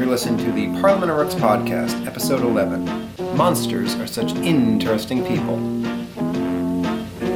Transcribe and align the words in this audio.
You're 0.00 0.08
listening 0.08 0.42
to 0.46 0.52
the 0.52 0.80
Parliament 0.80 1.12
of 1.12 1.18
Rooks 1.18 1.34
podcast, 1.34 2.06
episode 2.06 2.40
11. 2.40 2.86
Monsters 3.36 3.96
are 3.96 4.06
such 4.06 4.34
interesting 4.36 5.22
people. 5.26 5.58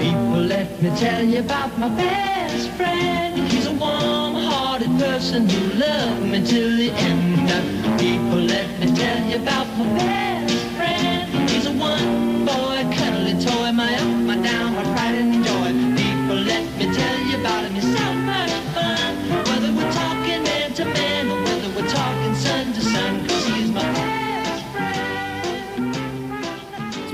People, 0.01 0.41
let 0.41 0.82
me 0.82 0.89
tell 0.96 1.23
you 1.23 1.41
about 1.41 1.79
my 1.79 1.91
best 1.91 2.71
friend. 2.71 3.39
He's 3.53 3.66
a 3.66 3.73
warm-hearted 3.75 4.98
person 4.98 5.46
who 5.46 5.79
loved 5.79 6.23
me 6.23 6.43
till 6.43 6.75
the 6.75 6.91
end. 6.93 8.00
People, 8.00 8.39
let 8.39 8.81
me 8.81 8.96
tell 8.96 9.23
you 9.27 9.37
about 9.43 9.67
my 9.77 9.85
best 9.99 10.23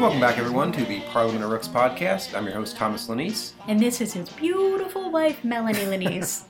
welcome 0.00 0.18
back, 0.18 0.38
everyone, 0.38 0.72
to 0.72 0.82
the 0.86 0.98
Parliament 1.12 1.44
of 1.44 1.50
Rooks 1.50 1.68
podcast. 1.68 2.34
I'm 2.34 2.46
your 2.46 2.54
host, 2.54 2.74
Thomas 2.74 3.06
Lanise. 3.08 3.52
And 3.68 3.78
this 3.78 4.00
is 4.00 4.14
his 4.14 4.30
beautiful 4.30 5.10
wife, 5.10 5.44
Melanie 5.44 5.78
Lanise. 5.80 6.44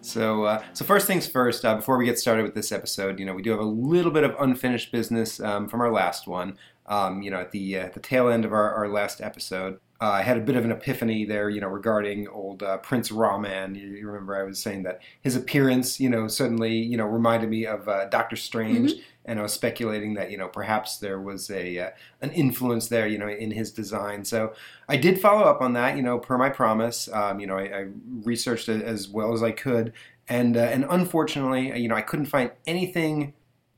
So, 0.00 0.42
uh, 0.42 0.64
so 0.72 0.84
first 0.84 1.06
things 1.06 1.24
first. 1.28 1.64
Uh, 1.64 1.76
before 1.76 1.96
we 1.96 2.04
get 2.04 2.18
started 2.18 2.42
with 2.42 2.56
this 2.56 2.72
episode, 2.72 3.20
you 3.20 3.24
know, 3.24 3.34
we 3.34 3.42
do 3.42 3.52
have 3.52 3.60
a 3.60 3.64
little 3.64 4.10
bit 4.10 4.24
of 4.24 4.34
unfinished 4.40 4.90
business 4.90 5.38
um, 5.38 5.68
from 5.68 5.80
our 5.80 5.92
last 5.92 6.26
one. 6.26 6.58
Um, 6.86 7.22
you 7.22 7.30
know, 7.30 7.38
at 7.38 7.52
the 7.52 7.78
uh, 7.78 7.90
the 7.94 8.00
tail 8.00 8.28
end 8.28 8.44
of 8.44 8.52
our, 8.52 8.74
our 8.74 8.88
last 8.88 9.20
episode, 9.20 9.78
uh, 10.02 10.10
I 10.10 10.22
had 10.22 10.36
a 10.36 10.40
bit 10.40 10.56
of 10.56 10.64
an 10.64 10.72
epiphany 10.72 11.24
there. 11.24 11.48
You 11.48 11.60
know, 11.60 11.68
regarding 11.68 12.26
old 12.26 12.64
uh, 12.64 12.78
Prince 12.78 13.12
Ra-Man. 13.12 13.76
You, 13.76 13.86
you 13.86 14.06
remember 14.08 14.36
I 14.36 14.42
was 14.42 14.60
saying 14.60 14.82
that 14.82 15.00
his 15.20 15.36
appearance, 15.36 16.00
you 16.00 16.10
know, 16.10 16.26
suddenly 16.26 16.74
you 16.76 16.96
know 16.96 17.06
reminded 17.06 17.48
me 17.48 17.66
of 17.66 17.88
uh, 17.88 18.06
Doctor 18.06 18.34
Strange. 18.34 18.94
And 19.24 19.38
I 19.38 19.42
was 19.42 19.52
speculating 19.52 20.14
that 20.14 20.32
you 20.32 20.36
know 20.36 20.48
perhaps 20.48 20.96
there 20.96 21.20
was 21.20 21.48
a 21.48 21.78
uh, 21.78 21.90
an 22.20 22.32
influence 22.32 22.88
there, 22.88 23.06
you 23.06 23.16
know, 23.18 23.28
in 23.28 23.52
his 23.52 23.70
design. 23.70 24.24
So 24.24 24.52
I 24.88 24.96
did 24.96 25.20
follow 25.20 25.42
up 25.42 25.60
on 25.60 25.74
that, 25.74 25.96
you 25.96 26.02
know, 26.02 26.18
per 26.18 26.36
my 26.36 26.48
promise. 26.48 27.08
Um, 27.12 27.38
you 27.38 27.46
know, 27.46 27.56
I, 27.56 27.62
I 27.62 27.86
researched 28.24 28.68
it 28.68 28.82
as 28.82 29.08
well 29.08 29.32
as 29.32 29.40
I 29.40 29.52
could, 29.52 29.92
and 30.28 30.56
uh, 30.56 30.62
and 30.62 30.84
unfortunately, 30.90 31.80
you 31.80 31.86
know, 31.86 31.94
I 31.94 32.02
couldn't 32.02 32.26
find 32.26 32.50
anything 32.66 33.34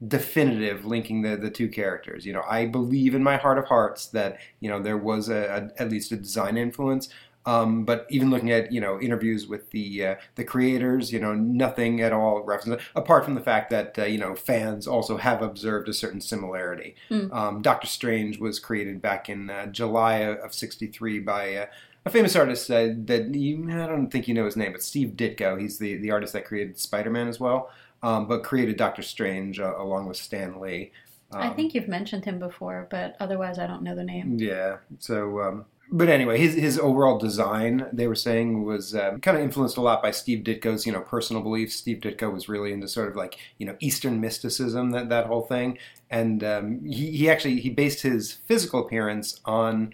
definitive 0.06 0.84
linking 0.84 1.22
the, 1.22 1.36
the 1.36 1.50
two 1.50 1.68
characters. 1.68 2.26
You 2.26 2.32
know, 2.32 2.42
I 2.48 2.66
believe 2.66 3.14
in 3.14 3.22
my 3.22 3.36
heart 3.36 3.58
of 3.58 3.66
hearts 3.66 4.06
that 4.08 4.38
you 4.60 4.68
know 4.68 4.82
there 4.82 4.98
was 4.98 5.28
a, 5.28 5.70
a 5.78 5.82
at 5.82 5.90
least 5.90 6.12
a 6.12 6.16
design 6.16 6.56
influence. 6.56 7.08
Um, 7.46 7.84
but 7.84 8.06
even 8.08 8.30
looking 8.30 8.50
at 8.50 8.72
you 8.72 8.80
know 8.80 8.98
interviews 9.00 9.46
with 9.46 9.70
the 9.70 10.06
uh, 10.06 10.14
the 10.34 10.44
creators, 10.44 11.12
you 11.12 11.20
know 11.20 11.34
nothing 11.34 12.00
at 12.00 12.12
all 12.12 12.42
references 12.42 12.82
apart 12.94 13.24
from 13.24 13.34
the 13.34 13.40
fact 13.40 13.70
that 13.70 13.98
uh, 13.98 14.04
you 14.04 14.18
know 14.18 14.34
fans 14.34 14.86
also 14.86 15.18
have 15.18 15.42
observed 15.42 15.88
a 15.88 15.94
certain 15.94 16.20
similarity. 16.20 16.94
Um, 17.32 17.62
Doctor 17.62 17.86
Strange 17.86 18.38
was 18.38 18.58
created 18.58 19.02
back 19.02 19.28
in 19.28 19.50
uh, 19.50 19.66
July 19.66 20.16
of 20.16 20.54
'63 20.54 21.20
by 21.20 21.54
uh, 21.54 21.66
a 22.06 22.10
famous 22.10 22.36
artist 22.36 22.70
uh, 22.70 22.88
that 23.04 23.34
you, 23.34 23.70
I 23.70 23.86
don't 23.86 24.10
think 24.10 24.26
you 24.26 24.34
know 24.34 24.46
his 24.46 24.56
name, 24.56 24.72
but 24.72 24.82
Steve 24.82 25.10
Ditko. 25.10 25.60
He's 25.60 25.78
the 25.78 25.96
the 25.96 26.10
artist 26.10 26.32
that 26.32 26.46
created 26.46 26.78
Spider 26.78 27.10
Man 27.10 27.28
as 27.28 27.38
well, 27.38 27.70
um, 28.04 28.28
but 28.28 28.44
created 28.44 28.76
Doctor 28.76 29.02
Strange 29.02 29.58
uh, 29.58 29.74
along 29.78 30.06
with 30.06 30.18
Stan 30.18 30.60
Lee. 30.60 30.92
I 31.32 31.48
think 31.50 31.74
you've 31.74 31.88
mentioned 31.88 32.24
him 32.24 32.38
before, 32.38 32.86
but 32.90 33.16
otherwise 33.18 33.58
I 33.58 33.66
don't 33.66 33.82
know 33.82 33.96
the 33.96 34.04
name. 34.04 34.36
Yeah. 34.38 34.76
So, 35.00 35.40
um, 35.40 35.64
but 35.90 36.08
anyway, 36.08 36.38
his 36.38 36.54
his 36.54 36.78
overall 36.78 37.18
design, 37.18 37.86
they 37.92 38.06
were 38.06 38.14
saying, 38.14 38.64
was 38.64 38.94
um, 38.94 39.20
kind 39.20 39.36
of 39.36 39.42
influenced 39.42 39.76
a 39.76 39.80
lot 39.80 40.02
by 40.02 40.12
Steve 40.12 40.44
Ditko's, 40.44 40.86
you 40.86 40.92
know, 40.92 41.00
personal 41.00 41.42
beliefs. 41.42 41.74
Steve 41.74 41.98
Ditko 41.98 42.32
was 42.32 42.48
really 42.48 42.72
into 42.72 42.86
sort 42.86 43.08
of 43.08 43.16
like 43.16 43.38
you 43.58 43.66
know 43.66 43.76
Eastern 43.80 44.20
mysticism, 44.20 44.90
that 44.92 45.08
that 45.08 45.26
whole 45.26 45.42
thing, 45.42 45.78
and 46.10 46.44
um, 46.44 46.84
he 46.84 47.10
he 47.10 47.28
actually 47.28 47.58
he 47.58 47.70
based 47.70 48.02
his 48.02 48.32
physical 48.32 48.84
appearance 48.86 49.40
on 49.44 49.92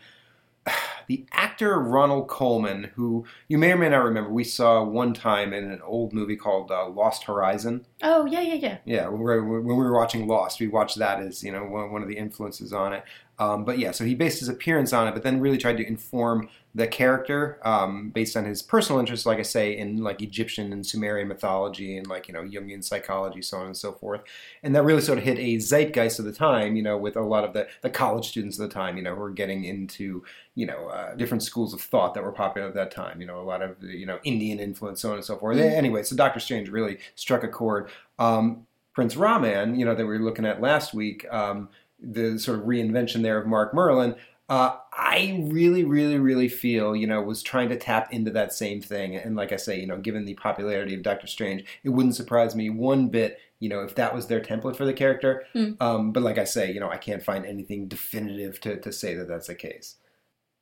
the 1.07 1.27
actor 1.33 1.79
Ronald 1.79 2.29
Colman, 2.29 2.91
who 2.95 3.25
you 3.49 3.59
may 3.59 3.73
or 3.73 3.77
may 3.77 3.89
not 3.89 4.05
remember, 4.05 4.31
we 4.31 4.45
saw 4.45 4.83
one 4.85 5.15
time 5.15 5.53
in 5.53 5.71
an 5.71 5.81
old 5.83 6.13
movie 6.13 6.37
called 6.37 6.71
uh, 6.71 6.89
Lost 6.89 7.25
Horizon. 7.25 7.87
Oh, 8.03 8.27
yeah, 8.27 8.41
yeah, 8.41 8.55
yeah. 8.55 8.79
Yeah, 8.85 9.09
when 9.09 9.21
we, 9.21 9.25
were, 9.25 9.43
when 9.43 9.77
we 9.77 9.85
were 9.85 9.95
watching 9.95 10.27
Lost, 10.27 10.61
we 10.61 10.69
watched 10.69 10.99
that 10.99 11.21
as 11.21 11.43
you 11.43 11.53
know 11.53 11.65
one, 11.65 11.93
one 11.93 12.03
of 12.03 12.09
the 12.09 12.17
influences 12.17 12.73
on 12.73 12.93
it. 12.93 13.05
Um, 13.41 13.65
but 13.65 13.79
yeah, 13.79 13.91
so 13.91 14.05
he 14.05 14.15
based 14.15 14.39
his 14.39 14.51
appearance 14.51 14.93
on 14.93 15.09
it, 15.09 15.15
but 15.15 15.23
then 15.23 15.41
really 15.41 15.57
tried 15.57 15.79
to 15.79 15.87
inform 15.87 16.51
the 16.75 16.87
character 16.87 17.59
um, 17.67 18.11
based 18.11 18.37
on 18.37 18.45
his 18.45 18.63
personal 18.63 19.01
interests, 19.01 19.25
like 19.25 19.39
I 19.39 19.43
say, 19.43 19.77
in 19.77 20.05
like 20.05 20.21
Egyptian 20.21 20.75
and 20.75 20.87
Sumerian 20.87 21.27
mythology 21.27 21.97
and 21.97 22.07
like 22.07 22.29
you 22.29 22.35
know 22.35 22.43
Jungian 22.43 22.85
psychology, 22.85 23.41
so 23.41 23.57
on 23.57 23.67
and 23.67 23.77
so 23.77 23.93
forth. 23.93 24.21
And 24.63 24.77
that 24.77 24.85
really 24.85 25.01
sort 25.01 25.17
of 25.17 25.25
hit 25.25 25.39
a 25.39 25.57
zeitgeist 25.57 26.19
of 26.19 26.27
the 26.27 26.35
time, 26.35 26.77
you 26.77 26.83
know, 26.83 26.99
with 26.99 27.17
a 27.17 27.23
lot 27.23 27.45
of 27.45 27.55
the, 27.55 27.67
the 27.81 27.89
college 27.89 28.29
students 28.29 28.59
of 28.59 28.69
the 28.69 28.75
time, 28.75 28.99
you 28.99 29.03
know, 29.03 29.15
who 29.15 29.21
were 29.23 29.31
getting 29.31 29.65
into 29.65 30.23
you 30.55 30.67
know 30.67 30.89
uh, 30.89 31.15
different 31.15 31.43
schools 31.43 31.73
of 31.73 31.81
thought 31.81 32.13
that 32.13 32.23
were 32.23 32.33
popular 32.33 32.69
at 32.69 32.75
that 32.75 32.91
time. 32.91 33.23
You 33.23 33.27
know, 33.27 33.41
a 33.41 33.43
lot 33.43 33.63
of 33.63 33.83
you 33.83 34.05
know 34.05 34.19
Indian 34.23 34.61
influence, 34.61 35.01
so 35.01 35.09
on 35.09 35.17
and 35.17 35.25
so 35.25 35.39
forth. 35.39 35.57
Anyway, 35.57 36.03
so 36.03 36.15
Doctor 36.15 36.41
Strange 36.41 36.69
really 36.69 36.99
struck 37.15 37.43
a 37.43 37.49
chord. 37.49 37.89
Um, 38.19 38.67
Prince 38.93 39.17
Ra-Man, 39.17 39.79
you 39.79 39.85
know, 39.85 39.95
that 39.95 40.05
we 40.05 40.19
were 40.19 40.25
looking 40.25 40.45
at 40.45 40.61
last 40.61 40.93
week, 40.93 41.25
um, 41.33 41.69
the 42.03 42.39
sort 42.39 42.59
of 42.59 42.65
reinvention 42.65 43.23
there 43.23 43.39
of 43.39 43.47
Mark 43.47 43.75
Merlin, 43.75 44.15
uh, 44.49 44.77
I 44.93 45.45
really, 45.45 45.85
really, 45.85 46.19
really 46.19 46.49
feel, 46.49 46.97
you 46.97 47.07
know, 47.07 47.23
was 47.23 47.43
trying 47.43 47.69
to 47.69 47.77
tap 47.77 48.13
into 48.13 48.33
that 48.33 48.53
same 48.53 48.81
thing. 48.81 49.15
And 49.15 49.37
like 49.37 49.53
I 49.53 49.57
say, 49.57 49.81
you 49.81 49.87
know, 49.87 49.97
given 49.97 50.25
the 50.25 50.35
popularity 50.35 50.95
of 50.95 51.03
Doctor 51.03 51.29
Strange, 51.29 51.65
it 51.85 51.91
wouldn't 51.91 52.17
surprise 52.17 52.57
me 52.57 52.69
one 52.69 53.09
bit, 53.09 53.39
you 53.61 53.69
know, 53.69 53.81
if 53.81 53.95
that 53.95 54.13
was 54.13 54.27
their 54.27 54.41
template 54.41 54.75
for 54.75 54.85
the 54.85 54.93
character. 54.93 55.45
Um, 55.81 56.11
but 56.11 56.25
like 56.25 56.37
I 56.37 56.45
say, 56.45 56.73
you 56.73 56.81
know, 56.81 56.91
I 56.91 56.97
can't 56.97 57.23
find 57.23 57.47
anything 57.47 57.87
definitive 57.87 58.61
to, 58.63 58.81
to 58.81 58.93
say 58.93 59.15
that 59.15 59.29
that's 59.29 59.47
the 59.47 59.55
case. 59.55 59.97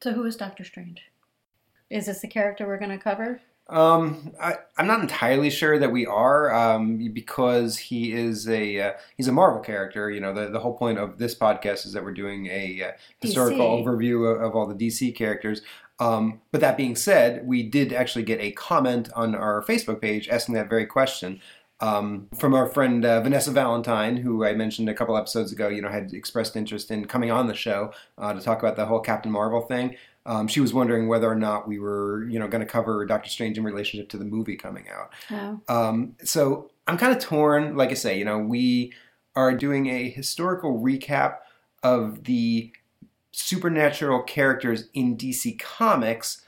So 0.03 0.13
who 0.13 0.25
is 0.25 0.37
Doctor 0.37 0.65
Strange? 0.65 1.03
Is 1.89 2.07
this 2.07 2.21
the 2.21 2.29
character 2.29 2.67
we're 2.67 2.79
going 2.79 2.91
to 2.91 2.99
cover? 2.99 3.41
Um, 3.69 4.33
I, 4.41 4.55
I'm 4.79 4.87
not 4.87 5.01
entirely 5.01 5.51
sure 5.51 5.79
that 5.79 5.93
we 5.93 6.07
are, 6.07 6.53
um, 6.55 6.97
because 7.13 7.77
he 7.77 8.13
is 8.13 8.49
a 8.49 8.81
uh, 8.81 8.93
he's 9.17 9.29
a 9.29 9.33
Marvel 9.33 9.61
character. 9.61 10.11
You 10.11 10.21
know, 10.21 10.33
the 10.33 10.49
the 10.49 10.61
whole 10.61 10.75
point 10.75 10.99
of 10.99 11.19
this 11.19 11.35
podcast 11.35 11.85
is 11.85 11.93
that 11.93 12.03
we're 12.03 12.15
doing 12.15 12.47
a 12.47 12.83
uh, 12.83 12.93
historical 13.21 13.59
DC. 13.59 13.85
overview 13.85 14.35
of, 14.35 14.43
of 14.43 14.57
all 14.57 14.67
the 14.67 14.75
DC 14.75 15.15
characters. 15.15 15.61
Um, 16.01 16.41
but 16.53 16.61
that 16.61 16.77
being 16.77 16.97
said, 16.97 17.47
we 17.47 17.63
did 17.63 17.93
actually 17.93 18.23
get 18.23 18.41
a 18.41 18.53
comment 18.53 19.11
on 19.15 19.35
our 19.35 19.63
Facebook 19.65 20.01
page 20.01 20.29
asking 20.29 20.55
that 20.55 20.71
very 20.71 20.87
question. 20.87 21.41
Um, 21.81 22.29
from 22.37 22.55
our 22.55 22.67
friend 22.67 23.05
uh, 23.05 23.21
Vanessa 23.21 23.53
Valentine, 23.53 24.17
who 24.17 24.45
I 24.45 24.53
mentioned 24.53 24.89
a 24.89 24.95
couple 24.95 25.17
episodes 25.17 25.53
ago, 25.53 25.69
you 25.69 25.81
know, 25.81 25.89
had 25.89 26.13
expressed 26.13 26.57
interest 26.57 26.91
in 26.91 27.05
coming 27.07 27.31
on 27.31 27.47
the 27.47 27.55
show 27.55 27.93
uh, 28.17 28.33
to 28.33 28.41
talk 28.41 28.61
about 28.61 28.77
the 28.77 28.87
whole 28.87 29.01
Captain 29.01 29.31
Marvel 29.31 29.61
thing. 29.61 29.97
Um, 30.29 30.47
she 30.47 30.61
was 30.61 30.75
wondering 30.75 31.09
whether 31.09 31.27
or 31.27 31.35
not 31.35 31.67
we 31.67 31.79
were, 31.79 32.29
you 32.29 32.39
know, 32.39 32.47
going 32.49 32.61
to 32.61 32.71
cover 32.71 33.05
Doctor 33.07 33.31
Strange 33.31 33.57
in 33.57 33.65
relationship 33.65 34.11
to 34.11 34.19
the 34.19 34.27
movie 34.27 34.57
coming 34.57 34.85
out. 34.91 35.11
Oh. 35.31 35.61
Um, 35.75 36.17
so 36.23 36.71
I'm 36.87 36.99
kind 36.99 37.17
of 37.17 37.23
torn. 37.23 37.77
Like 37.77 37.91
I 37.91 37.95
say, 37.95 38.19
you 38.19 38.27
know, 38.27 38.39
we 38.39 38.93
are 39.35 39.55
doing 39.55 39.87
a 39.87 40.11
historical 40.11 40.81
recap 40.81 41.39
of 41.83 42.25
the 42.25 42.73
supernatural 43.33 44.23
characters 44.23 44.91
in 44.93 45.17
DC 45.17 45.59
Comics. 45.59 46.45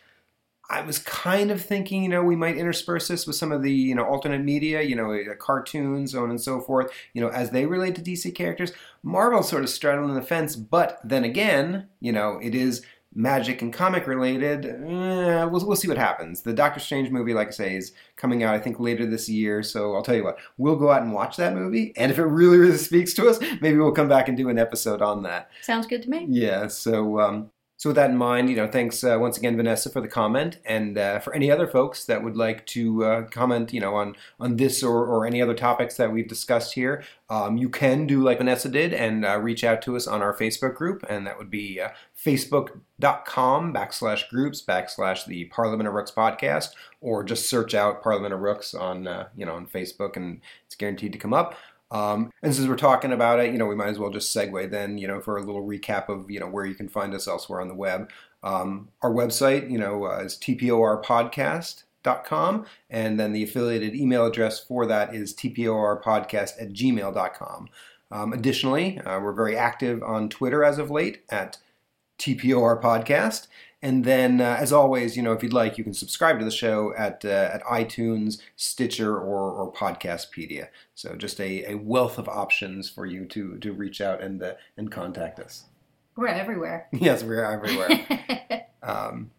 I 0.68 0.82
was 0.82 0.98
kind 0.98 1.50
of 1.50 1.62
thinking, 1.62 2.02
you 2.02 2.10
know, 2.10 2.22
we 2.22 2.36
might 2.36 2.58
intersperse 2.58 3.08
this 3.08 3.26
with 3.26 3.34
some 3.34 3.50
of 3.50 3.62
the, 3.62 3.72
you 3.72 3.94
know, 3.94 4.04
alternate 4.04 4.44
media, 4.44 4.82
you 4.82 4.94
know, 4.94 5.12
uh, 5.12 5.34
cartoons, 5.38 6.12
so 6.12 6.22
on 6.22 6.30
and 6.30 6.40
so 6.40 6.60
forth, 6.60 6.92
you 7.14 7.20
know, 7.22 7.28
as 7.28 7.50
they 7.50 7.64
relate 7.64 7.94
to 7.94 8.02
DC 8.02 8.34
characters. 8.34 8.72
Marvel 9.02 9.42
sort 9.42 9.62
of 9.62 9.70
straddling 9.70 10.14
the 10.14 10.22
fence, 10.22 10.54
but 10.54 11.00
then 11.02 11.24
again, 11.24 11.88
you 11.98 12.12
know, 12.12 12.38
it 12.42 12.54
is 12.54 12.84
magic 13.14 13.62
and 13.62 13.72
comic 13.72 14.06
related. 14.06 14.66
Eh, 14.66 15.44
we'll, 15.44 15.66
we'll 15.66 15.76
see 15.76 15.88
what 15.88 15.98
happens. 15.98 16.42
The 16.42 16.52
Doctor 16.52 16.80
Strange 16.80 17.10
movie, 17.10 17.34
like 17.34 17.48
I 17.48 17.52
say, 17.52 17.76
is 17.76 17.92
coming 18.16 18.42
out, 18.42 18.54
I 18.54 18.58
think, 18.58 18.78
later 18.78 19.06
this 19.06 19.28
year. 19.28 19.62
So 19.62 19.94
I'll 19.94 20.02
tell 20.02 20.14
you 20.14 20.24
what, 20.24 20.38
we'll 20.58 20.76
go 20.76 20.90
out 20.90 21.02
and 21.02 21.12
watch 21.12 21.36
that 21.36 21.54
movie. 21.54 21.92
And 21.96 22.12
if 22.12 22.18
it 22.18 22.24
really, 22.24 22.58
really 22.58 22.76
speaks 22.90 23.14
to 23.14 23.28
us, 23.28 23.38
maybe 23.60 23.78
we'll 23.78 23.92
come 23.92 24.08
back 24.08 24.28
and 24.28 24.36
do 24.36 24.48
an 24.48 24.58
episode 24.58 25.02
on 25.02 25.22
that. 25.24 25.50
Sounds 25.62 25.86
good 25.86 26.02
to 26.02 26.10
me. 26.10 26.26
Yeah, 26.28 26.68
so 26.68 27.20
um, 27.20 27.50
so 27.80 27.88
with 27.88 27.96
that 27.96 28.10
in 28.10 28.16
mind, 28.18 28.50
you 28.50 28.56
know, 28.56 28.66
thanks 28.66 29.02
uh, 29.02 29.16
once 29.18 29.38
again, 29.38 29.56
Vanessa, 29.56 29.88
for 29.88 30.02
the 30.02 30.06
comment, 30.06 30.58
and 30.66 30.98
uh, 30.98 31.18
for 31.18 31.34
any 31.34 31.50
other 31.50 31.66
folks 31.66 32.04
that 32.04 32.22
would 32.22 32.36
like 32.36 32.66
to 32.66 33.02
uh, 33.06 33.22
comment, 33.28 33.72
you 33.72 33.80
know, 33.80 33.94
on 33.94 34.16
on 34.38 34.56
this 34.56 34.82
or, 34.82 35.06
or 35.06 35.24
any 35.24 35.40
other 35.40 35.54
topics 35.54 35.96
that 35.96 36.12
we've 36.12 36.28
discussed 36.28 36.74
here, 36.74 37.02
um, 37.30 37.56
you 37.56 37.70
can 37.70 38.06
do 38.06 38.22
like 38.22 38.36
Vanessa 38.36 38.68
did 38.68 38.92
and 38.92 39.24
uh, 39.24 39.38
reach 39.38 39.64
out 39.64 39.80
to 39.80 39.96
us 39.96 40.06
on 40.06 40.20
our 40.20 40.36
Facebook 40.36 40.74
group, 40.74 41.06
and 41.08 41.26
that 41.26 41.38
would 41.38 41.48
be 41.48 41.80
uh, 41.80 41.88
facebook.com 42.22 43.72
backslash 43.72 44.28
groups 44.28 44.62
backslash 44.62 45.24
the 45.24 45.46
Parliament 45.46 45.88
of 45.88 45.94
Rooks 45.94 46.10
podcast, 46.10 46.74
or 47.00 47.24
just 47.24 47.48
search 47.48 47.72
out 47.72 48.02
Parliament 48.02 48.34
of 48.34 48.40
Rooks 48.40 48.74
on 48.74 49.06
uh, 49.06 49.28
you 49.34 49.46
know 49.46 49.54
on 49.54 49.66
Facebook, 49.66 50.16
and 50.16 50.42
it's 50.66 50.74
guaranteed 50.74 51.14
to 51.14 51.18
come 51.18 51.32
up. 51.32 51.54
Um, 51.90 52.30
and 52.42 52.54
since 52.54 52.68
we're 52.68 52.76
talking 52.76 53.12
about 53.12 53.40
it, 53.40 53.52
you 53.52 53.58
know, 53.58 53.66
we 53.66 53.74
might 53.74 53.88
as 53.88 53.98
well 53.98 54.10
just 54.10 54.34
segue 54.34 54.70
then, 54.70 54.98
you 54.98 55.08
know, 55.08 55.20
for 55.20 55.36
a 55.36 55.42
little 55.42 55.66
recap 55.66 56.08
of, 56.08 56.30
you 56.30 56.38
know, 56.38 56.46
where 56.46 56.64
you 56.64 56.74
can 56.74 56.88
find 56.88 57.14
us 57.14 57.26
elsewhere 57.26 57.60
on 57.60 57.68
the 57.68 57.74
web. 57.74 58.10
Um, 58.42 58.88
our 59.02 59.10
website, 59.10 59.70
you 59.70 59.78
know, 59.78 60.04
uh, 60.04 60.20
is 60.20 60.38
com, 62.24 62.66
and 62.88 63.20
then 63.20 63.32
the 63.32 63.42
affiliated 63.42 63.94
email 63.94 64.24
address 64.24 64.60
for 64.60 64.86
that 64.86 65.14
is 65.14 65.34
tporpodcast 65.34 66.60
at 66.60 66.72
gmail.com. 66.72 67.68
Um, 68.12 68.32
additionally, 68.32 68.98
uh, 69.00 69.20
we're 69.20 69.32
very 69.32 69.56
active 69.56 70.02
on 70.02 70.28
Twitter 70.28 70.64
as 70.64 70.78
of 70.78 70.90
late 70.90 71.22
at 71.30 71.58
TPOR 72.18 72.80
Podcast. 72.80 73.46
And 73.82 74.04
then, 74.04 74.42
uh, 74.42 74.56
as 74.58 74.72
always, 74.72 75.16
you 75.16 75.22
know, 75.22 75.32
if 75.32 75.42
you'd 75.42 75.54
like, 75.54 75.78
you 75.78 75.84
can 75.84 75.94
subscribe 75.94 76.38
to 76.38 76.44
the 76.44 76.50
show 76.50 76.92
at 76.98 77.24
uh, 77.24 77.50
at 77.54 77.64
iTunes, 77.64 78.38
Stitcher, 78.56 79.16
or 79.16 79.50
or 79.50 79.72
Podcastpedia. 79.72 80.68
So 80.94 81.16
just 81.16 81.40
a, 81.40 81.64
a 81.72 81.74
wealth 81.76 82.18
of 82.18 82.28
options 82.28 82.90
for 82.90 83.06
you 83.06 83.24
to 83.26 83.56
to 83.58 83.72
reach 83.72 84.00
out 84.02 84.20
and 84.22 84.42
uh, 84.42 84.54
and 84.76 84.92
contact 84.92 85.40
us. 85.40 85.64
We're 86.16 86.28
everywhere. 86.28 86.88
Yes, 86.92 87.22
we're 87.22 87.42
everywhere. 87.44 88.66
um, 88.82 89.30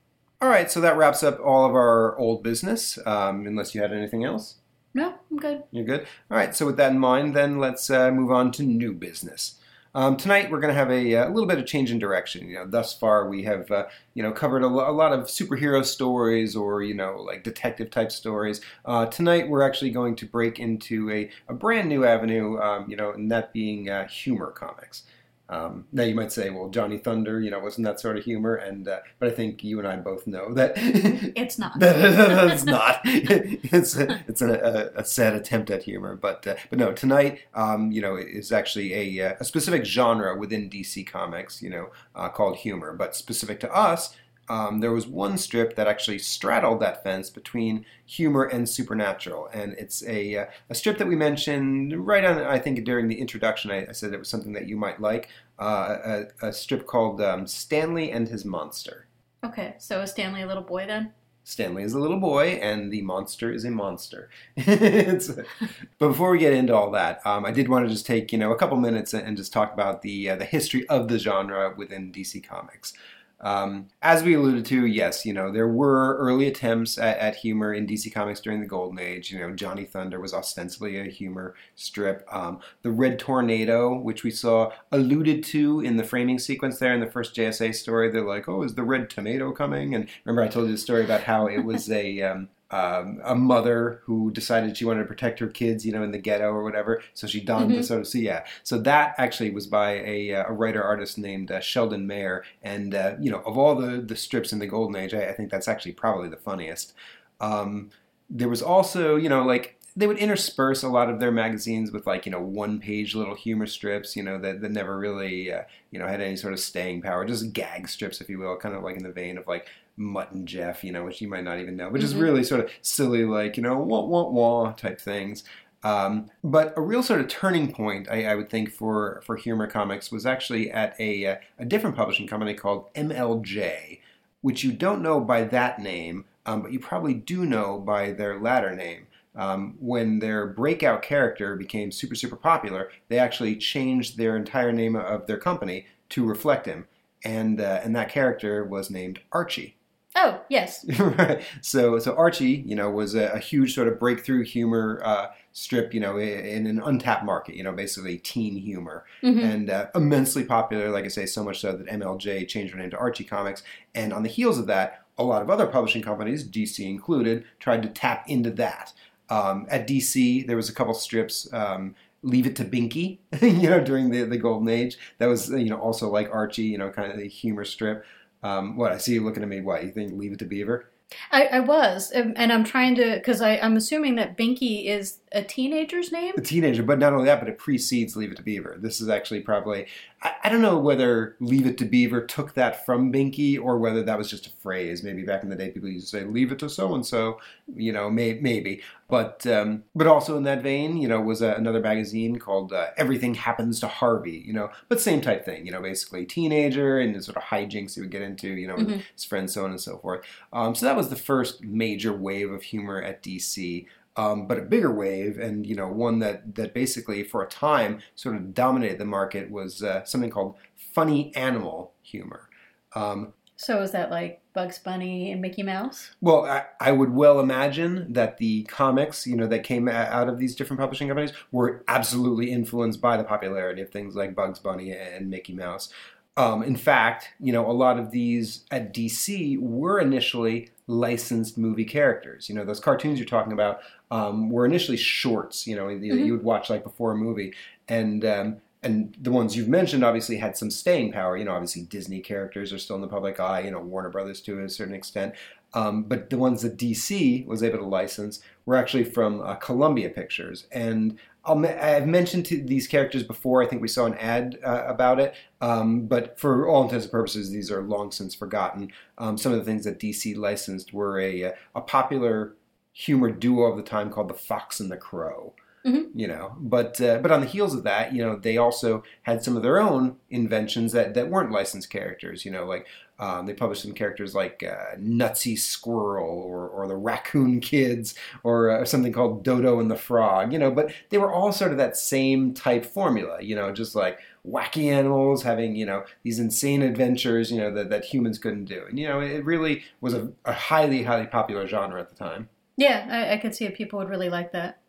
all 0.42 0.50
right, 0.50 0.72
so 0.72 0.82
that 0.82 0.98
wraps 0.98 1.22
up 1.22 1.40
all 1.40 1.66
of 1.66 1.76
our 1.76 2.18
old 2.18 2.42
business. 2.42 2.98
Um, 3.06 3.46
unless 3.46 3.76
you 3.76 3.82
had 3.82 3.94
anything 3.94 4.24
else, 4.24 4.56
no, 4.96 5.14
I'm 5.30 5.38
good. 5.38 5.64
you're 5.70 5.86
good. 5.86 6.08
All 6.32 6.38
right, 6.38 6.56
so 6.56 6.66
with 6.66 6.78
that 6.78 6.92
in 6.94 6.98
mind, 7.00 7.36
then 7.36 7.60
let's 7.60 7.92
uh, 7.92 8.10
move 8.10 8.32
on 8.32 8.52
to 8.54 8.64
new 8.64 8.94
business. 8.94 9.60
Um, 9.94 10.16
tonight 10.16 10.50
we're 10.50 10.62
going 10.62 10.74
to 10.74 10.80
have 10.80 10.90
a, 10.90 11.14
a 11.14 11.30
little 11.30 11.48
bit 11.48 11.60
of 11.60 11.66
change 11.66 11.92
in 11.92 12.00
direction. 12.00 12.48
You 12.48 12.56
know, 12.56 12.68
thus 12.68 12.94
far 12.94 13.28
we 13.28 13.44
have 13.44 13.70
uh, 13.72 13.88
you 14.14 14.24
know 14.24 14.32
covered 14.32 14.64
a 14.64 14.68
lot 14.68 15.12
of 15.12 15.26
superhero 15.26 15.84
stories 15.84 16.56
or 16.56 16.82
you 16.82 16.94
know 16.94 17.18
like 17.18 17.44
detective 17.44 17.92
type 17.92 18.12
stories. 18.12 18.62
Uh, 18.86 19.06
tonight 19.08 19.50
we're 19.50 19.64
actually 19.64 19.92
going 19.92 20.16
to 20.16 20.26
break 20.26 20.60
into 20.60 21.12
a, 21.12 21.30
a 21.50 21.54
brand 21.54 21.90
new 21.90 22.06
avenue. 22.06 22.58
Um, 22.60 22.90
you 22.90 22.96
know, 22.96 23.12
and 23.12 23.30
that 23.32 23.52
being 23.52 23.90
uh, 23.90 24.08
humor 24.08 24.52
comics. 24.52 25.04
Um, 25.52 25.86
now 25.92 26.04
you 26.04 26.16
might 26.16 26.32
say, 26.32 26.50
well, 26.50 26.70
Johnny 26.70 26.98
Thunder, 26.98 27.42
you 27.42 27.52
know, 27.52 27.60
wasn't 27.60 27.86
that 27.86 28.00
sort 28.00 28.18
of 28.18 28.24
humor? 28.24 28.56
And 28.56 28.88
uh, 28.88 29.00
but 29.20 29.28
I 29.28 29.32
think 29.32 29.66
you 29.66 29.80
and 29.80 29.88
I 29.88 29.98
both 29.98 30.26
know 30.26 30.54
that 30.54 30.74
It's 30.78 31.60
not. 31.60 31.74
it's 31.82 32.64
not. 32.64 33.02
It's 33.06 33.98
a, 33.98 34.24
it's 34.28 34.42
a, 34.42 34.92
a, 34.96 35.02
a 35.02 35.06
sad 35.06 35.34
attempt 35.34 35.70
at 35.70 35.84
humor, 35.84 36.16
but 36.16 36.48
uh, 36.48 36.56
but 36.70 36.80
no. 36.80 36.94
Tonight, 36.94 37.42
um, 37.54 37.92
you 37.92 38.02
know, 38.02 38.16
is 38.16 38.52
actually 38.54 38.94
a, 38.94 39.32
uh, 39.32 39.36
a 39.40 39.44
specific 39.44 39.86
genre 39.86 40.38
within 40.38 40.70
DC 40.70 41.06
Comics, 41.06 41.62
you 41.62 41.70
know, 41.70 41.90
uh, 42.16 42.30
called 42.30 42.56
humor. 42.58 42.94
But 42.94 43.16
specific 43.16 43.60
to 43.62 43.74
us, 43.74 44.16
um, 44.50 44.80
there 44.80 44.92
was 44.92 45.08
one 45.08 45.38
strip 45.38 45.76
that 45.76 45.88
actually 45.88 46.20
straddled 46.20 46.82
that 46.82 47.04
fence 47.04 47.30
between 47.30 47.86
humor 48.06 48.44
and 48.44 48.68
supernatural, 48.68 49.48
and 49.54 49.74
it's 49.78 50.06
a 50.06 50.36
uh, 50.36 50.46
a 50.70 50.76
strip 50.76 50.98
that 50.98 51.08
we 51.08 51.16
mentioned 51.16 52.06
right 52.06 52.24
on. 52.24 52.42
I 52.42 52.60
think 52.60 52.84
during 52.84 53.08
the 53.08 53.20
introduction, 53.20 53.72
I, 53.72 53.88
I 53.88 53.92
said 53.92 54.14
it 54.14 54.20
was 54.20 54.30
something 54.30 54.54
that 54.54 54.68
you 54.68 54.76
might 54.76 55.00
like. 55.00 55.30
Uh, 55.60 56.26
a, 56.42 56.48
a 56.48 56.54
strip 56.54 56.88
called 56.88 57.22
um, 57.22 57.46
Stanley 57.46 58.12
and 58.12 58.28
His 58.28 58.44
Monster. 58.44 59.08
Okay, 59.44 59.76
so 59.78 60.02
is 60.02 60.12
Stanley 60.12 60.42
a 60.42 60.48
little 60.48 60.64
boy 60.64 60.86
then? 60.86 61.14
Stanley 61.44 61.84
is 61.84 61.94
a 61.94 62.00
little 62.00 62.20
boy, 62.20 62.60
and 62.62 62.92
the 62.92 63.02
monster 63.02 63.52
is 63.52 63.66
a 63.66 63.72
monster. 63.72 64.30
But 64.56 66.08
before 66.08 66.32
we 66.32 66.40
get 66.40 66.54
into 66.54 66.76
all 66.76 66.92
that, 66.92 67.26
um, 67.26 67.46
I 67.46 67.52
did 67.52 67.68
want 67.68 67.86
to 67.86 67.94
just 67.94 68.06
take 68.06 68.32
you 68.32 68.38
know 68.38 68.52
a 68.52 68.58
couple 68.58 68.78
minutes 68.78 69.14
and 69.14 69.36
just 69.38 69.54
talk 69.54 69.74
about 69.74 70.02
the 70.02 70.30
uh, 70.30 70.36
the 70.36 70.46
history 70.46 70.88
of 70.88 71.08
the 71.08 71.18
genre 71.18 71.74
within 71.76 72.12
DC 72.12 72.48
Comics. 72.48 72.94
Um, 73.42 73.88
as 74.04 74.24
we 74.24 74.36
alluded 74.36 74.66
to, 74.66 74.86
yes, 74.86 75.26
you 75.26 75.34
know 75.34 75.52
there 75.52 75.68
were 75.68 76.16
early 76.18 76.48
attempts 76.48 76.98
at, 76.98 77.18
at 77.18 77.36
humor 77.36 77.74
in 77.74 77.88
DC 77.88 78.14
Comics 78.14 78.40
during 78.40 78.62
the 78.62 78.68
Golden 78.68 79.00
Age. 79.00 79.32
You 79.32 79.40
know, 79.40 79.56
Johnny 79.56 79.84
Thunder 79.84 80.20
was 80.20 80.34
ostensibly 80.34 81.00
a 81.00 81.06
humor 81.06 81.56
strip. 81.76 82.26
Um, 82.32 82.60
the 82.84 82.92
Red 82.92 83.18
Tornado, 83.18 83.98
which 83.98 84.24
we 84.24 84.32
saw 84.32 84.72
alluded 84.92 85.44
to 85.46 85.82
in 85.82 85.98
the 85.98 86.04
framing 86.04 86.38
sequence 86.38 86.78
there 86.80 86.94
in 86.94 87.00
the 87.00 87.08
first 87.08 87.36
JSA 87.36 87.74
story, 87.74 88.12
they're 88.12 88.22
like, 88.26 88.48
"Oh, 88.48 88.64
is 88.64 88.76
the 88.76 88.84
Red 88.84 89.10
Tomato 89.10 89.52
coming?" 89.52 89.96
And 89.96 90.08
remember, 90.24 90.44
I 90.44 90.48
told 90.48 90.68
you 90.68 90.74
the 90.74 90.78
story 90.78 91.04
about 91.04 91.24
how 91.24 91.48
it 91.48 91.66
was 91.66 91.90
a 91.90 92.22
um, 92.22 92.50
um, 92.72 93.20
a 93.24 93.36
mother 93.36 94.02
who 94.06 94.32
decided 94.32 94.78
she 94.78 94.86
wanted 94.86 95.02
to 95.02 95.08
protect 95.08 95.40
her 95.40 95.48
kids, 95.48 95.86
you 95.86 95.92
know, 95.92 96.04
in 96.04 96.12
the 96.12 96.18
ghetto 96.18 96.46
or 96.52 96.64
whatever. 96.64 97.02
So 97.14 97.28
she 97.28 97.42
donned 97.42 97.76
the 97.76 97.82
Mhm. 97.82 97.84
sort 97.84 98.02
of 98.02 98.08
so 98.08 98.18
yeah. 98.18 98.46
So 98.64 98.78
that 98.80 99.16
actually 99.18 99.52
was 99.52 99.68
by 99.68 99.92
a, 100.00 100.34
uh, 100.36 100.46
a 100.48 100.54
writer 100.54 100.82
artist 100.84 101.18
named 101.18 101.52
uh, 101.52 101.60
Sheldon 101.60 102.08
Mayer, 102.08 102.44
and 102.64 102.96
uh, 102.96 103.16
you 103.20 103.30
know, 103.32 103.42
of 103.46 103.58
all 103.58 103.76
the 103.76 103.98
the 104.02 104.16
strips 104.16 104.54
in 104.54 104.60
the 104.60 104.68
Golden 104.68 104.96
Age, 104.96 105.14
I, 105.14 105.30
I 105.30 105.34
think 105.34 105.52
that's 105.52 105.68
actually 105.68 105.94
probably 105.94 106.30
the 106.30 106.38
funniest. 106.38 106.94
Um, 107.40 107.90
there 108.30 108.50
was 108.50 108.62
also, 108.62 109.16
you 109.16 109.30
know, 109.30 109.44
like 109.44 109.78
they 109.96 110.08
would 110.08 110.18
intersperse 110.18 110.84
a 110.84 110.88
lot 110.88 111.10
of 111.10 111.20
their 111.20 111.32
magazines 111.32 111.92
with 111.92 112.08
like 112.08 112.26
you 112.26 112.32
know 112.32 112.40
one 112.42 112.80
page 112.80 113.14
little 113.14 113.36
humor 113.36 113.66
strips 113.68 114.16
you 114.16 114.24
know 114.24 114.38
that, 114.40 114.62
that 114.62 114.72
never 114.72 114.98
really 114.98 115.52
uh, 115.52 115.64
you 115.92 116.00
know 116.00 116.08
had 116.08 116.22
any 116.22 116.38
sort 116.38 116.54
of 116.54 116.60
staying 116.62 117.02
power 117.02 117.26
just 117.26 117.52
gag 117.52 117.90
strips 117.90 118.22
if 118.22 118.30
you 118.30 118.40
will 118.40 118.56
kind 118.56 118.74
of 118.74 118.84
like 118.84 118.96
in 118.96 119.04
the 119.04 119.12
vein 119.12 119.38
of 119.38 119.46
like 119.48 119.68
mutt 119.98 120.32
and 120.32 120.48
jeff 120.48 120.84
you 120.84 120.92
know 120.92 121.04
which 121.04 121.22
you 121.22 121.28
might 121.28 121.44
not 121.44 121.60
even 121.60 121.76
know 121.76 121.90
which 121.90 122.02
just 122.02 122.16
Mhm. 122.16 122.22
really 122.22 122.44
sort 122.44 122.62
of 122.62 122.72
silly 122.82 123.26
like 123.26 123.58
you 123.58 123.64
know 123.64 123.78
wah 123.78 124.02
wah 124.02 124.30
wah 124.30 124.72
type 124.72 125.00
things 125.00 125.44
um, 125.84 126.30
but 126.44 126.74
a 126.78 126.82
real 126.82 127.02
sort 127.02 127.22
of 127.22 127.28
turning 127.28 127.74
point, 127.74 128.08
I, 128.10 128.26
I 128.26 128.36
would 128.36 128.50
think, 128.52 128.70
for, 128.72 129.22
for 129.26 129.36
humor 129.36 129.66
comics 129.66 130.12
was 130.12 130.28
actually 130.28 130.70
at 130.70 130.96
a, 131.00 131.26
uh, 131.26 131.36
a 131.58 131.66
different 131.66 131.96
publishing 131.96 132.28
company 132.28 132.54
called 132.54 132.94
MLJ, 132.94 134.00
which 134.42 134.64
you 134.64 134.72
don't 134.74 135.02
know 135.02 135.20
by 135.20 135.44
that 135.46 135.80
name, 135.80 136.26
um, 136.46 136.62
but 136.62 136.72
you 136.72 136.80
probably 136.80 137.16
do 137.16 137.46
know 137.46 137.80
by 137.80 138.12
their 138.12 138.40
latter 138.40 138.76
name. 138.76 139.08
Um, 139.36 139.76
when 139.80 140.20
their 140.20 140.46
breakout 140.46 141.02
character 141.02 141.56
became 141.56 141.92
super, 141.92 142.14
super 142.16 142.36
popular, 142.36 142.92
they 143.08 143.18
actually 143.18 143.56
changed 143.56 144.18
their 144.18 144.36
entire 144.36 144.72
name 144.74 144.96
of 144.96 145.26
their 145.26 145.38
company 145.40 145.88
to 146.10 146.26
reflect 146.26 146.66
him. 146.68 146.86
And, 147.24 147.60
uh, 147.60 147.80
and 147.84 147.96
that 147.96 148.10
character 148.10 148.64
was 148.64 148.90
named 148.92 149.20
Archie. 149.32 149.78
Oh, 150.16 150.42
yes. 150.50 150.86
right. 151.00 151.42
So, 151.62 151.98
so 152.00 152.16
Archie, 152.16 152.64
you 152.66 152.76
know, 152.76 152.90
was 152.90 153.16
a, 153.16 153.28
a 153.28 153.40
huge 153.40 153.74
sort 153.74 153.88
of 153.88 153.98
breakthrough 153.98 154.44
humor 154.44 155.02
uh, 155.06 155.28
strip, 155.54 155.94
you 155.94 156.02
know, 156.02 156.18
i- 156.18 156.22
in 156.22 156.68
an 156.68 156.82
untapped 156.84 157.24
market. 157.24 157.56
You 157.56 157.64
know, 157.64 157.72
basically 157.72 158.18
teen 158.18 158.56
humor, 158.58 159.06
Mhm. 159.24 159.42
and 159.44 159.70
uh, 159.70 159.88
immensely 159.96 160.44
popular. 160.44 160.90
Like 160.90 161.06
I 161.06 161.08
say, 161.08 161.26
so 161.26 161.44
much 161.46 161.62
so 161.62 161.78
that 161.78 161.88
MLJ 161.88 162.46
changed 162.46 162.74
her 162.74 162.80
name 162.80 162.90
to 162.90 162.98
Archie 162.98 163.24
Comics. 163.24 163.64
And 163.96 164.12
on 164.12 164.24
the 164.24 164.30
heels 164.30 164.58
of 164.60 164.68
that, 164.68 165.02
a 165.18 165.24
lot 165.24 165.42
of 165.42 165.50
other 165.50 165.66
publishing 165.68 166.02
companies, 166.02 166.46
DC 166.48 166.86
included, 166.86 167.46
tried 167.60 167.82
to 167.84 167.90
tap 167.90 168.26
into 168.28 168.52
that. 168.52 168.92
Um, 169.30 169.66
at 169.70 169.88
DC, 169.88 170.44
there 170.46 170.58
was 170.58 170.68
a 170.70 170.74
couple 170.74 170.94
strips. 170.94 171.52
Um, 171.54 171.96
Leave 172.24 172.46
it 172.46 172.56
to 172.58 172.64
Binky, 172.66 173.18
you 173.42 173.68
know, 173.68 173.84
during 173.84 174.12
the, 174.12 174.22
the 174.26 174.38
golden 174.38 174.70
age. 174.70 174.96
That 175.18 175.26
was, 175.26 175.50
you 175.50 175.72
know, 175.72 175.80
also 175.80 176.08
like 176.08 176.30
Archie, 176.32 176.62
you 176.66 176.78
know, 176.78 176.92
kind 176.92 177.12
of 177.12 177.18
the 177.18 177.28
humor 177.28 177.66
strip. 177.66 178.06
Um, 178.44 178.76
what 178.76 178.92
I 178.92 178.98
see 178.98 179.14
you 179.14 179.24
looking 179.24 179.44
at 179.44 179.50
me. 179.50 179.62
What 179.62 179.84
you 179.84 179.92
think? 179.92 180.14
Leave 180.14 180.34
it 180.34 180.40
to 180.40 180.46
Beaver. 180.46 180.90
I, 181.32 181.46
I 181.48 181.60
was, 181.60 182.12
um, 182.16 182.34
and 182.38 182.54
I'm 182.54 182.64
trying 182.64 182.96
to, 182.96 183.16
because 183.16 183.42
I'm 183.42 183.76
assuming 183.76 184.16
that 184.16 184.38
Binky 184.38 184.86
is 184.86 185.18
a 185.34 185.42
teenager's 185.44 186.12
name. 186.12 186.34
a 186.38 186.42
teenager, 186.42 186.84
but 186.84 187.00
not 187.00 187.14
only 187.14 187.26
that, 187.26 187.40
but 187.40 187.48
it 187.50 187.58
precedes 187.58 188.16
Leave 188.16 188.32
It 188.32 188.38
to 188.38 188.44
Beaver. 188.44 188.78
This 188.80 189.00
is 189.00 189.08
actually 189.10 189.42
probably 189.42 189.88
I, 190.22 190.34
I 190.44 190.50
don't 190.50 190.62
know 190.62 190.78
whether 190.78 191.36
Leave 191.40 191.66
It 191.66 191.78
to 191.80 191.86
Beaver 191.86 192.26
took 192.26 192.54
that 192.56 192.86
from 192.86 193.12
Binky 193.14 193.60
or 193.62 193.78
whether 193.78 194.04
that 194.04 194.18
was 194.18 194.30
just 194.30 194.48
a 194.48 194.52
phrase. 194.62 195.04
Maybe 195.04 195.24
back 195.24 195.44
in 195.44 195.50
the 195.50 195.56
day, 195.56 195.70
people 195.70 195.90
used 195.90 196.12
to 196.12 196.18
say 196.20 196.24
"Leave 196.26 196.52
it 196.52 196.60
to 196.60 196.70
so 196.70 196.94
and 196.94 197.06
so," 197.06 197.40
you 197.76 197.92
know, 197.94 198.10
may, 198.10 198.34
maybe. 198.42 198.82
But 199.08 199.46
um, 199.48 199.84
but 199.96 200.08
also 200.08 200.38
in 200.38 200.44
that 200.44 200.64
vein, 200.64 200.98
you 200.98 201.08
know, 201.08 201.20
was 201.20 201.42
uh, 201.42 201.56
another 201.58 201.82
magazine 201.82 202.38
called 202.40 202.72
uh, 202.72 202.88
Everything 202.98 203.34
Happens 203.34 203.80
to 203.82 203.88
Harvey, 203.88 204.44
you 204.46 204.54
know, 204.54 204.70
but 204.90 205.02
same 205.02 205.20
type 205.22 205.44
thing, 205.44 205.66
you 205.66 205.72
know, 205.72 205.82
basically 205.82 206.26
teenager 206.26 206.98
and 207.00 207.14
the 207.16 207.22
sort 207.22 207.36
of 207.38 207.44
hijinks 207.44 207.96
he 207.96 208.02
would 208.02 208.10
get 208.12 208.22
into, 208.22 208.50
you 208.50 208.68
know, 208.68 208.76
with 208.76 208.88
Mhm. 208.90 209.02
his 209.14 209.26
friends, 209.26 209.54
so 209.54 209.66
on 209.66 209.72
and 209.72 209.82
so 209.82 209.98
forth. 209.98 210.22
Um, 210.54 210.76
so 210.76 210.86
that 210.86 210.96
was 210.96 211.10
the 211.10 211.16
first 211.18 211.62
major 211.64 212.14
wave 212.14 212.52
of 212.52 212.64
humor 212.64 213.02
at 213.02 213.22
DC. 213.22 213.86
Um, 214.18 214.46
but 214.48 214.58
a 214.60 214.62
bigger 214.62 214.92
wave, 214.92 215.40
and 215.40 215.66
you 215.66 215.76
know, 215.76 215.88
one 215.88 216.20
that 216.20 216.56
that 216.56 216.74
basically 216.74 217.24
for 217.24 217.42
a 217.44 217.48
time 217.48 218.02
sort 218.16 218.36
of 218.36 218.54
dominated 218.54 218.98
the 219.00 219.06
market 219.06 219.50
was 219.50 219.82
uh, 219.82 220.04
something 220.04 220.30
called 220.30 220.56
funny 220.76 221.34
animal 221.36 221.94
humor. 222.02 222.50
Um, 222.94 223.34
So 223.56 223.82
is 223.82 223.92
that 223.92 224.10
like 224.12 224.42
Bugs 224.54 224.80
Bunny 224.80 225.32
and 225.32 225.42
Mickey 225.42 225.64
Mouse? 225.64 226.12
well, 226.20 226.46
I, 226.46 226.66
I 226.80 226.92
would 226.92 227.12
well 227.14 227.40
imagine 227.40 228.12
that 228.14 228.38
the 228.38 228.64
comics, 228.64 229.26
you 229.28 229.36
know, 229.36 229.48
that 229.48 229.64
came 229.64 229.88
out 229.88 230.28
of 230.28 230.40
these 230.40 230.56
different 230.56 230.80
publishing 230.80 231.08
companies 231.08 231.32
were 231.52 231.84
absolutely 231.88 232.52
influenced 232.52 233.00
by 233.02 233.18
the 233.18 233.24
popularity 233.24 233.82
of 233.82 233.90
things 233.92 234.16
like 234.16 234.36
Bugs 234.36 234.60
Bunny 234.60 234.92
and 234.92 235.30
Mickey 235.30 235.54
Mouse. 235.54 235.90
Um, 236.38 236.64
in 236.64 236.76
fact, 236.76 237.30
you 237.40 237.52
know, 237.54 237.70
a 237.70 237.74
lot 237.74 238.00
of 238.00 238.12
these 238.12 238.64
at 238.72 238.94
DC 238.94 239.60
were 239.60 240.00
initially 240.00 240.70
licensed 240.92 241.58
movie 241.58 241.86
characters. 241.86 242.50
You 242.50 242.56
know, 242.56 242.66
those 242.66 242.80
cartoons 242.80 243.18
you're 243.18 243.28
talking 243.28 243.54
about 243.54 243.80
um, 244.12 244.50
were 244.50 244.66
initially 244.66 244.98
shorts. 244.98 245.66
You 245.66 245.76
know, 245.78 245.86
Mhm. 245.86 246.26
you 246.26 246.34
would 246.34 246.44
watch 246.44 246.70
like 246.70 246.84
before 246.84 247.14
a 247.14 247.16
movie, 247.16 247.54
and 247.88 248.24
um, 248.26 248.58
and 248.84 249.16
the 249.22 249.32
ones 249.32 249.56
you've 249.56 249.70
mentioned 249.70 250.04
obviously 250.04 250.38
had 250.38 250.58
some 250.58 250.70
staying 250.70 251.12
power. 251.14 251.38
You 251.38 251.46
know, 251.46 251.54
obviously 251.54 251.84
Disney 251.84 252.20
characters 252.20 252.74
are 252.74 252.78
still 252.80 252.96
in 252.98 253.02
the 253.02 253.08
public 253.08 253.40
eye. 253.40 253.62
You 253.62 253.72
know, 253.72 253.80
Warner 253.80 254.10
Brothers 254.10 254.42
to 254.42 254.60
a 254.60 254.70
certain 254.70 254.94
extent. 254.96 255.34
Um, 255.74 256.04
but 256.04 256.30
the 256.30 256.38
ones 256.38 256.62
that 256.64 256.78
DC 256.78 257.46
was 257.46 257.64
able 257.64 257.80
to 257.80 257.86
license 257.86 258.42
were 258.66 258.76
actually 258.76 259.06
from 259.06 259.42
uh, 259.42 259.56
Columbia 259.56 260.10
Pictures. 260.10 260.68
And 260.72 261.18
I'll, 261.46 261.66
I've 261.66 262.08
mentioned 262.08 262.46
to 262.48 262.62
these 262.62 262.88
characters 262.88 263.24
before. 263.24 263.64
I 263.64 263.68
think 263.68 263.82
we 263.82 263.88
saw 263.88 264.06
an 264.06 264.16
ad 264.16 264.60
uh, 264.64 264.84
about 264.86 265.20
it. 265.20 265.34
Um, 265.60 266.08
but 266.08 266.40
for 266.40 266.68
all 266.68 266.84
intents 266.84 267.06
and 267.06 267.12
purposes, 267.12 267.52
these 267.52 267.72
are 267.72 267.82
long 267.82 268.12
since 268.12 268.36
forgotten. 268.36 268.92
Um, 269.18 269.38
some 269.38 269.52
of 269.52 269.60
the 269.60 269.66
things 269.66 269.86
that 269.86 270.00
DC 270.00 270.36
licensed 270.38 270.94
were 270.94 271.20
a, 271.20 271.54
a 271.76 271.82
popular 271.82 272.56
humor 272.94 273.32
duo 273.32 273.64
of 273.64 273.78
the 273.78 273.84
time 273.84 274.12
called 274.12 274.30
the 274.30 274.34
Fox 274.34 274.80
and 274.80 274.92
the 274.92 274.98
Crow. 274.98 275.54
Mhm. 275.86 276.10
You 276.14 276.28
know, 276.28 276.56
but 276.60 277.02
uh, 277.02 277.18
but 277.18 277.32
on 277.32 277.42
the 277.42 277.48
heels 277.48 277.74
of 277.74 277.82
that, 277.84 278.14
you 278.14 278.24
know, 278.24 278.36
they 278.36 278.58
also 278.58 279.02
had 279.24 279.44
some 279.44 279.58
of 279.58 279.64
their 279.64 279.80
own 279.80 280.18
inventions 280.30 280.92
that, 280.92 281.16
that 281.16 281.30
weren't 281.30 281.52
licensed 281.52 281.90
characters. 281.90 282.46
You 282.46 282.52
know, 282.52 282.66
like 282.66 282.86
um, 283.22 283.46
they 283.46 283.54
published 283.54 283.84
some 283.84 283.94
characters 283.94 284.34
like 284.34 284.64
uh, 284.64 284.96
Nutsy 284.98 285.58
Squirrel 285.58 286.42
or, 286.42 286.68
or 286.68 286.88
the 286.88 286.96
Raccoon 286.96 287.60
Kids 287.60 288.16
or 288.44 288.72
uh, 288.72 288.84
something 288.84 289.14
called 289.14 289.44
Dodo 289.44 289.80
and 289.80 289.92
the 289.92 289.96
Frog. 289.96 290.52
You 290.52 290.58
know, 290.58 290.72
but 290.72 290.92
they 291.10 291.20
were 291.20 291.32
all 291.32 291.52
sort 291.52 291.72
of 291.72 291.78
that 291.78 291.96
same 291.96 292.54
type 292.54 292.84
formula. 292.84 293.42
You 293.42 293.56
know, 293.56 293.72
just 293.72 293.96
like 293.96 294.20
wacky 294.46 294.92
animals 294.92 295.44
having 295.44 295.76
you 295.76 295.86
know 295.86 296.04
these 296.24 296.40
insane 296.40 296.82
adventures. 296.82 297.52
You 297.52 297.60
know 297.60 297.72
that, 297.76 297.92
that 297.92 298.06
humans 298.06 298.40
couldn't 298.40 298.66
do, 298.66 298.84
and 298.90 298.98
you 298.98 299.08
know 299.08 299.22
it 299.22 299.46
really 299.46 299.84
was 300.02 300.16
a, 300.16 300.32
a 300.46 300.54
highly 300.54 301.04
highly 301.04 301.28
popular 301.28 301.68
genre 301.68 302.02
at 302.02 302.10
the 302.10 302.16
time. 302.16 302.50
Yeah, 302.76 303.08
I, 303.10 303.34
I 303.34 303.38
could 303.38 303.54
see 303.54 303.66
if 303.66 303.76
people 303.76 304.00
would 304.00 304.10
really 304.10 304.30
like 304.30 304.52
that. 304.54 304.81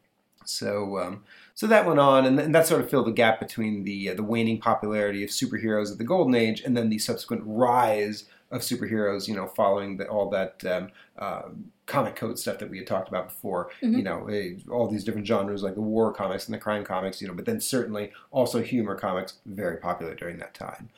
So, 0.44 0.98
um, 0.98 1.24
so 1.54 1.66
that 1.66 1.86
went 1.86 1.98
on, 1.98 2.26
and, 2.26 2.38
and 2.38 2.54
that 2.54 2.66
sort 2.66 2.80
of 2.80 2.90
filled 2.90 3.06
the 3.06 3.12
gap 3.12 3.40
between 3.40 3.84
the 3.84 4.10
uh, 4.10 4.14
the 4.14 4.22
waning 4.22 4.58
popularity 4.58 5.22
of 5.22 5.30
superheroes 5.30 5.90
of 5.90 5.98
the 5.98 6.04
Golden 6.04 6.34
Age 6.34 6.62
and 6.62 6.76
then 6.76 6.88
the 6.88 6.98
subsequent 6.98 7.42
rise 7.46 8.24
of 8.50 8.60
superheroes. 8.62 9.28
You 9.28 9.36
know, 9.36 9.46
following 9.46 9.96
the, 9.96 10.08
all 10.08 10.30
that 10.30 10.64
um, 10.64 10.90
uh, 11.18 11.42
comic 11.86 12.16
code 12.16 12.38
stuff 12.38 12.58
that 12.58 12.70
we 12.70 12.78
had 12.78 12.86
talked 12.86 13.08
about 13.08 13.28
before. 13.28 13.70
Mhm. 13.82 13.96
You 13.96 14.02
know, 14.02 14.74
all 14.74 14.88
these 14.88 15.04
different 15.04 15.26
genres 15.26 15.62
like 15.62 15.74
the 15.74 15.80
war 15.80 16.12
comics 16.12 16.46
and 16.46 16.54
the 16.54 16.58
crime 16.58 16.84
comics. 16.84 17.20
You 17.20 17.28
know, 17.28 17.34
but 17.34 17.44
then 17.44 17.60
certainly 17.60 18.12
also 18.30 18.62
humor 18.62 18.94
comics, 18.94 19.34
very 19.46 19.76
popular 19.76 20.14
during 20.14 20.38
that 20.38 20.54
time. 20.54 20.90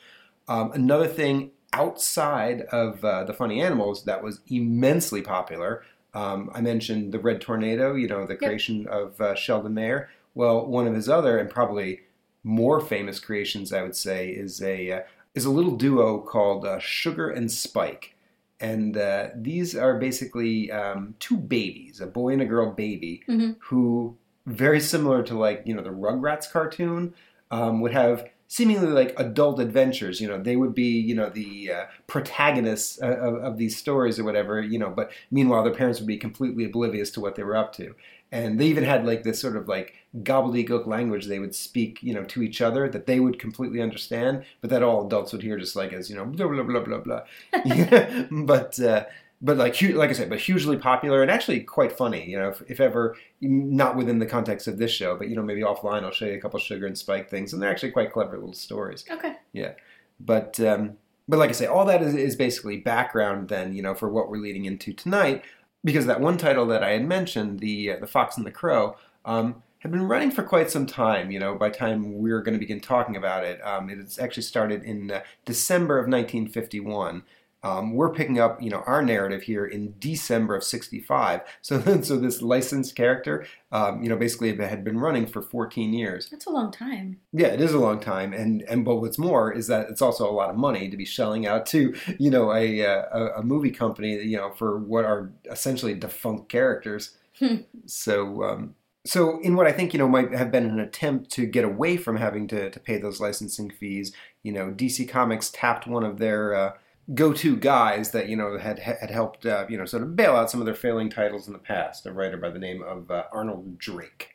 Um, 0.47 0.71
another 0.73 1.07
thing 1.07 1.51
outside 1.73 2.61
of 2.71 3.03
uh, 3.03 3.23
the 3.25 3.33
funny 3.33 3.61
animals 3.61 4.05
that 4.05 4.23
was 4.23 4.39
immensely 4.47 5.21
popular. 5.21 5.83
Um, 6.15 6.49
I 6.53 6.61
mentioned 6.61 7.11
the 7.11 7.19
Red 7.19 7.41
Tornado, 7.41 7.93
you 7.95 8.07
know, 8.07 8.25
the 8.25 8.33
Yep. 8.33 8.39
creation 8.39 8.87
of 8.87 9.19
uh, 9.21 9.35
Sheldon 9.35 9.73
Mayer. 9.73 10.09
Well, 10.33 10.65
one 10.65 10.87
of 10.87 10.95
his 10.95 11.07
other 11.09 11.37
and 11.37 11.49
probably 11.49 12.01
more 12.43 12.79
famous 12.79 13.19
creations, 13.19 13.71
I 13.73 13.81
would 13.83 13.95
say, 13.95 14.29
is 14.29 14.61
a 14.61 14.91
uh, 14.91 14.99
is 15.33 15.45
a 15.45 15.51
little 15.51 15.75
duo 15.75 16.19
called 16.19 16.65
uh, 16.65 16.79
Sugar 16.79 17.29
and 17.29 17.51
Spike, 17.51 18.15
and 18.61 18.95
uh, 18.97 19.29
these 19.35 19.75
are 19.75 19.97
basically 19.99 20.71
um, 20.71 21.15
two 21.19 21.35
babies, 21.37 21.99
a 21.99 22.07
boy 22.07 22.29
and 22.33 22.41
a 22.41 22.45
girl 22.45 22.71
baby, 22.71 23.23
Mhm. 23.27 23.57
who 23.59 24.15
very 24.45 24.79
similar 24.79 25.23
to 25.23 25.37
like 25.37 25.63
you 25.65 25.73
know 25.75 25.81
the 25.83 25.89
Rugrats 25.89 26.49
cartoon 26.49 27.13
um, 27.51 27.81
would 27.81 27.91
have 27.93 28.29
seemingly 28.47 28.87
like 28.87 29.13
adult 29.17 29.59
adventures. 29.59 30.21
You 30.21 30.27
know, 30.27 30.41
they 30.41 30.55
would 30.55 30.73
be 30.75 30.99
you 30.99 31.15
know 31.15 31.29
the 31.29 31.71
uh, 31.71 31.85
protagonists 32.07 32.97
of, 32.97 33.11
of, 33.11 33.33
of 33.35 33.57
these 33.57 33.77
stories 33.77 34.19
or 34.19 34.23
whatever. 34.23 34.61
You 34.61 34.79
know, 34.79 34.89
but 34.89 35.11
meanwhile 35.31 35.63
their 35.63 35.73
parents 35.73 35.99
would 35.99 36.07
be 36.07 36.17
completely 36.17 36.65
oblivious 36.65 37.09
to 37.11 37.21
what 37.21 37.35
they 37.35 37.43
were 37.43 37.57
up 37.57 37.73
to. 37.73 37.95
And 38.31 38.59
they 38.59 38.65
even 38.65 38.83
had 38.83 39.05
like 39.05 39.23
this 39.23 39.39
sort 39.39 39.55
of 39.55 39.67
like 39.67 39.93
gobbledygook 40.23 40.87
language 40.87 41.25
they 41.27 41.39
would 41.39 41.55
speak, 41.55 41.99
you 42.01 42.13
know, 42.13 42.23
to 42.25 42.41
each 42.41 42.59
other 42.61 42.89
that 42.89 43.05
they 43.05 43.19
would 43.19 43.39
completely 43.39 43.81
understand, 43.81 44.43
but 44.61 44.69
that 44.71 44.83
all 44.83 45.05
adults 45.05 45.31
would 45.31 45.43
hear 45.43 45.57
just 45.57 45.75
like 45.75 45.93
as 45.93 46.09
you 46.09 46.15
know, 46.15 46.25
blah 46.25 46.47
blah 46.47 46.63
blah 46.63 46.81
blah 46.81 46.97
blah. 46.99 47.21
But 48.45 48.79
uh, 48.79 49.05
but 49.41 49.57
like 49.57 49.81
like 49.81 50.09
I 50.09 50.13
said, 50.13 50.29
but 50.29 50.39
hugely 50.39 50.77
popular 50.77 51.21
and 51.21 51.29
actually 51.29 51.59
quite 51.61 51.91
funny. 51.91 52.29
You 52.29 52.39
know, 52.39 52.49
if, 52.49 52.61
if 52.67 52.79
ever 52.79 53.15
not 53.41 53.95
within 53.95 54.19
the 54.19 54.25
context 54.25 54.67
of 54.67 54.77
this 54.77 54.91
show, 54.91 55.17
but 55.17 55.29
you 55.29 55.35
know 55.35 55.43
maybe 55.43 55.61
offline, 55.61 56.03
I'll 56.03 56.11
show 56.11 56.25
you 56.25 56.33
a 56.33 56.41
couple 56.41 56.59
sugar 56.59 56.87
and 56.87 56.97
spike 56.97 57.29
things, 57.29 57.53
and 57.53 57.61
they're 57.61 57.71
actually 57.71 57.91
quite 57.91 58.11
clever 58.11 58.37
little 58.37 58.53
stories. 58.53 59.05
Okay. 59.09 59.35
Yeah, 59.53 59.73
but 60.19 60.59
um, 60.59 60.97
but 61.27 61.37
like 61.37 61.49
I 61.49 61.53
say, 61.53 61.65
all 61.65 61.85
that 61.85 62.01
is, 62.01 62.15
is 62.15 62.35
basically 62.35 62.77
background 62.77 63.49
then, 63.49 63.73
you 63.73 63.81
know, 63.81 63.95
for 63.95 64.09
what 64.09 64.29
we're 64.29 64.37
leading 64.37 64.65
into 64.65 64.93
tonight, 64.93 65.43
because 65.83 66.05
that 66.05 66.21
one 66.21 66.37
title 66.37 66.65
that 66.67 66.83
I 66.83 66.91
had 66.91 67.05
mentioned, 67.05 67.59
the 67.59 67.91
uh, 67.91 67.99
the 67.99 68.07
Fox 68.07 68.37
and 68.37 68.45
the 68.45 68.51
Crow, 68.51 68.95
um, 69.25 69.63
had 69.79 69.91
been 69.91 70.07
running 70.07 70.31
for 70.31 70.43
quite 70.43 70.69
some 70.69 70.85
time. 70.85 71.31
You 71.31 71.39
know, 71.39 71.55
by 71.55 71.69
the 71.69 71.77
time 71.77 72.19
we 72.19 72.31
are 72.31 72.41
going 72.41 72.53
to 72.53 72.59
begin 72.59 72.79
talking 72.79 73.15
about 73.15 73.43
it, 73.43 73.59
um, 73.65 73.89
it 73.89 74.17
actually 74.19 74.43
started 74.43 74.83
in 74.83 75.11
uh, 75.11 75.21
December 75.45 75.97
of 75.97 76.03
1951. 76.03 77.23
Um, 77.65 77.93
we're 77.93 78.11
picking 78.11 78.39
up, 78.39 78.61
you 78.61 78.69
know, 78.69 78.83
our 78.85 79.01
narrative 79.01 79.41
here 79.41 79.65
in 79.65 79.95
December 79.97 80.55
of 80.55 80.63
'65. 80.63 81.41
So, 81.61 81.81
so 82.01 82.17
this 82.17 82.43
licensed 82.43 82.95
character, 82.95 83.47
um, 83.71 84.03
you 84.03 84.09
know, 84.09 84.15
basically 84.15 84.55
had 84.55 84.83
been 84.83 84.99
running 84.99 85.25
for 85.25 85.41
14 85.41 85.93
years. 85.93 86.29
That's 86.29 86.45
a 86.45 86.51
long 86.51 86.71
time. 86.71 87.19
Yeah, 87.33 87.47
it 87.47 87.59
is 87.59 87.73
a 87.73 87.79
long 87.79 87.99
time, 87.99 88.33
and 88.33 88.61
and 88.63 88.85
but 88.85 88.97
what's 88.97 89.17
more 89.17 89.51
is 89.51 89.65
that 89.67 89.89
it's 89.89 90.01
also 90.01 90.29
a 90.29 90.31
lot 90.31 90.51
of 90.51 90.57
money 90.57 90.89
to 90.89 90.97
be 90.97 91.05
shelling 91.05 91.47
out 91.47 91.65
to 91.67 91.95
you 92.19 92.29
know 92.29 92.53
a 92.53 92.85
uh, 92.85 93.03
a, 93.11 93.39
a 93.39 93.43
movie 93.43 93.71
company 93.71 94.21
you 94.23 94.37
know 94.37 94.51
for 94.51 94.77
what 94.77 95.05
are 95.05 95.31
essentially 95.49 95.95
defunct 95.95 96.49
characters. 96.49 97.17
Hmm. 97.39 97.63
so 97.85 98.43
um, 98.43 98.75
so 99.05 99.39
in 99.41 99.55
what 99.55 99.65
I 99.65 99.71
think 99.71 99.91
you 99.91 99.97
know 99.97 100.07
might 100.07 100.33
have 100.33 100.51
been 100.51 100.65
an 100.69 100.79
attempt 100.79 101.31
to 101.31 101.47
get 101.47 101.65
away 101.65 101.97
from 101.97 102.17
having 102.17 102.47
to 102.49 102.69
to 102.69 102.79
pay 102.79 102.99
those 102.99 103.19
licensing 103.19 103.71
fees, 103.71 104.13
you 104.43 104.51
know, 104.51 104.71
DC 104.71 105.09
Comics 105.09 105.49
tapped 105.49 105.87
one 105.87 106.03
of 106.03 106.19
their 106.19 106.53
uh, 106.53 106.73
go-to 107.13 107.55
guys 107.55 108.11
that 108.11 108.27
you 108.29 108.35
know 108.35 108.57
had 108.57 108.79
had 108.79 109.11
helped 109.11 109.45
uh, 109.45 109.65
you 109.69 109.77
know 109.77 109.85
sort 109.85 110.03
of 110.03 110.15
bail 110.15 110.35
out 110.35 110.49
some 110.49 110.59
of 110.59 110.65
their 110.65 110.75
failing 110.75 111.09
titles 111.09 111.47
in 111.47 111.53
the 111.53 111.59
past. 111.59 112.05
A 112.05 112.11
writer 112.11 112.37
by 112.37 112.49
the 112.49 112.59
name 112.59 112.81
of 112.83 113.09
uh, 113.11 113.23
Arnold 113.31 113.77
Drake. 113.77 114.29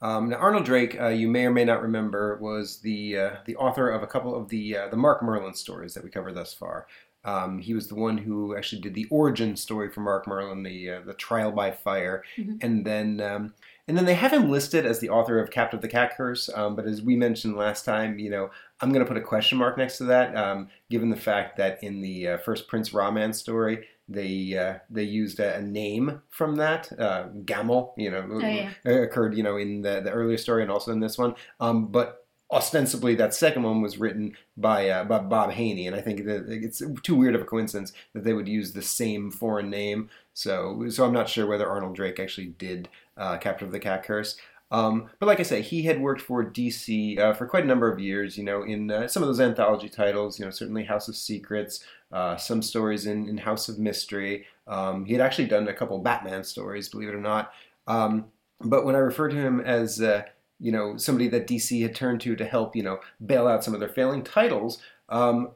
Um, 0.00 0.28
now, 0.30 0.36
Arnold 0.36 0.64
Drake, 0.64 0.96
uh, 1.00 1.08
you 1.08 1.26
may 1.28 1.44
or 1.44 1.50
may 1.50 1.64
not 1.64 1.82
remember, 1.82 2.38
was 2.40 2.78
the 2.80 3.18
uh, 3.18 3.30
the 3.46 3.56
author 3.56 3.90
of 3.90 4.02
a 4.02 4.06
couple 4.06 4.34
of 4.34 4.48
the 4.48 4.76
uh, 4.76 4.88
the 4.88 4.96
Mark 4.96 5.22
Merlin 5.22 5.54
stories 5.54 5.94
that 5.94 6.04
we 6.04 6.10
covered 6.10 6.34
thus 6.34 6.54
far. 6.54 6.86
Um, 7.24 7.58
he 7.58 7.74
was 7.74 7.88
the 7.88 7.96
one 7.96 8.16
who 8.16 8.56
actually 8.56 8.80
did 8.80 8.94
the 8.94 9.06
origin 9.10 9.56
story 9.56 9.90
for 9.90 10.00
Mark 10.00 10.26
Merlin, 10.28 10.62
the 10.62 10.90
uh, 10.90 11.00
the 11.04 11.14
Trial 11.14 11.50
by 11.50 11.72
Fire, 11.72 12.22
Mhm. 12.38 12.58
and 12.62 12.84
then 12.86 13.20
um, 13.20 13.54
and 13.88 13.96
then 13.96 14.04
they 14.04 14.14
have 14.14 14.32
him 14.32 14.50
listed 14.50 14.86
as 14.86 15.00
the 15.00 15.08
author 15.08 15.40
of 15.40 15.50
Captive 15.50 15.80
the 15.80 15.88
Cat 15.88 16.16
Curse. 16.16 16.48
Um, 16.54 16.76
but 16.76 16.86
as 16.86 17.02
we 17.02 17.16
mentioned 17.16 17.56
last 17.56 17.84
time, 17.84 18.18
you 18.18 18.30
know, 18.30 18.50
I'm 18.80 18.92
going 18.92 19.04
to 19.04 19.08
put 19.08 19.16
a 19.16 19.22
question 19.26 19.58
mark 19.58 19.76
next 19.78 19.98
to 19.98 20.04
that, 20.04 20.36
um, 20.36 20.68
given 20.90 21.10
the 21.10 21.16
fact 21.16 21.56
that 21.56 21.82
in 21.82 22.00
the 22.02 22.28
uh, 22.28 22.38
first 22.38 22.68
Prince 22.68 22.92
Ra-Man 22.94 23.32
story, 23.32 23.86
they 24.10 24.56
uh, 24.56 24.78
they 24.88 25.02
used 25.02 25.40
a, 25.40 25.56
a 25.56 25.62
name 25.62 26.22
from 26.30 26.56
that, 26.56 26.90
uh, 26.98 27.24
Gamel, 27.44 27.94
you 27.96 28.10
know, 28.10 28.26
Oh, 28.30 28.38
yeah. 28.38 28.70
occurred, 28.84 29.36
you 29.36 29.42
know, 29.42 29.56
in 29.56 29.82
the, 29.82 30.00
the 30.00 30.10
earlier 30.10 30.38
story 30.38 30.62
and 30.62 30.70
also 30.70 30.92
in 30.92 31.00
this 31.00 31.18
one. 31.18 31.34
Um, 31.60 31.88
but 31.88 32.24
ostensibly, 32.50 33.14
that 33.16 33.34
second 33.34 33.62
one 33.64 33.82
was 33.82 33.98
written 33.98 34.34
by, 34.56 34.88
uh, 34.88 35.04
by 35.04 35.18
Bob 35.18 35.50
Haney, 35.50 35.86
and 35.86 35.94
I 35.94 36.00
think 36.00 36.24
that 36.24 36.46
it's 36.48 36.82
too 37.02 37.14
weird 37.14 37.34
of 37.34 37.42
a 37.42 37.44
coincidence 37.44 37.92
that 38.14 38.24
they 38.24 38.32
would 38.32 38.48
use 38.48 38.72
the 38.72 38.80
same 38.80 39.30
foreign 39.30 39.68
name. 39.68 40.08
So, 40.32 40.88
so 40.88 41.04
I'm 41.04 41.12
not 41.12 41.28
sure 41.28 41.46
whether 41.46 41.68
Arnold 41.68 41.94
Drake 41.94 42.18
actually 42.18 42.46
did 42.46 42.88
uh, 43.18 43.36
Capture 43.38 43.64
of 43.64 43.72
the 43.72 43.80
Cat 43.80 44.04
Curse. 44.04 44.36
Um, 44.70 45.08
but 45.18 45.26
like 45.26 45.40
I 45.40 45.44
say, 45.44 45.62
he 45.62 45.82
had 45.82 46.00
worked 46.00 46.20
for 46.20 46.44
DC 46.44 47.18
uh, 47.18 47.32
for 47.32 47.46
quite 47.46 47.64
a 47.64 47.66
number 47.66 47.90
of 47.90 47.98
years. 47.98 48.36
You 48.36 48.44
know, 48.44 48.62
in 48.62 48.90
uh, 48.90 49.08
some 49.08 49.22
of 49.22 49.28
those 49.28 49.40
anthology 49.40 49.88
titles. 49.88 50.38
You 50.38 50.44
know, 50.44 50.50
certainly 50.50 50.84
House 50.84 51.08
of 51.08 51.16
Secrets, 51.16 51.84
uh, 52.12 52.36
some 52.36 52.62
stories 52.62 53.06
in, 53.06 53.28
in 53.28 53.38
House 53.38 53.68
of 53.68 53.78
Mystery. 53.78 54.46
Um, 54.66 55.06
he 55.06 55.14
had 55.14 55.22
actually 55.22 55.46
done 55.48 55.68
a 55.68 55.74
couple 55.74 55.98
Batman 55.98 56.44
stories, 56.44 56.88
believe 56.88 57.08
it 57.08 57.14
or 57.14 57.20
not. 57.20 57.52
Um, 57.86 58.26
but 58.60 58.84
when 58.84 58.94
I 58.94 58.98
refer 58.98 59.28
to 59.28 59.36
him 59.36 59.60
as 59.60 60.00
uh, 60.00 60.24
you 60.60 60.72
know 60.72 60.96
somebody 60.96 61.28
that 61.28 61.46
DC 61.46 61.80
had 61.82 61.94
turned 61.94 62.20
to 62.22 62.36
to 62.36 62.44
help 62.44 62.76
you 62.76 62.82
know 62.82 63.00
bail 63.24 63.48
out 63.48 63.64
some 63.64 63.74
of 63.74 63.80
their 63.80 63.88
failing 63.88 64.22
titles, 64.22 64.82
um, 65.08 65.52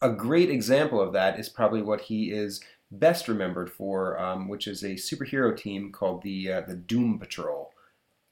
a 0.00 0.10
great 0.10 0.50
example 0.50 1.00
of 1.00 1.12
that 1.12 1.38
is 1.38 1.48
probably 1.48 1.82
what 1.82 2.02
he 2.02 2.30
is 2.30 2.60
best 2.98 3.28
remembered 3.28 3.70
for, 3.70 4.18
um, 4.18 4.48
which 4.48 4.66
is 4.66 4.82
a 4.82 4.94
superhero 4.94 5.56
team 5.56 5.92
called 5.92 6.22
the 6.22 6.52
uh, 6.52 6.60
the 6.62 6.76
Doom 6.76 7.18
Patrol. 7.18 7.72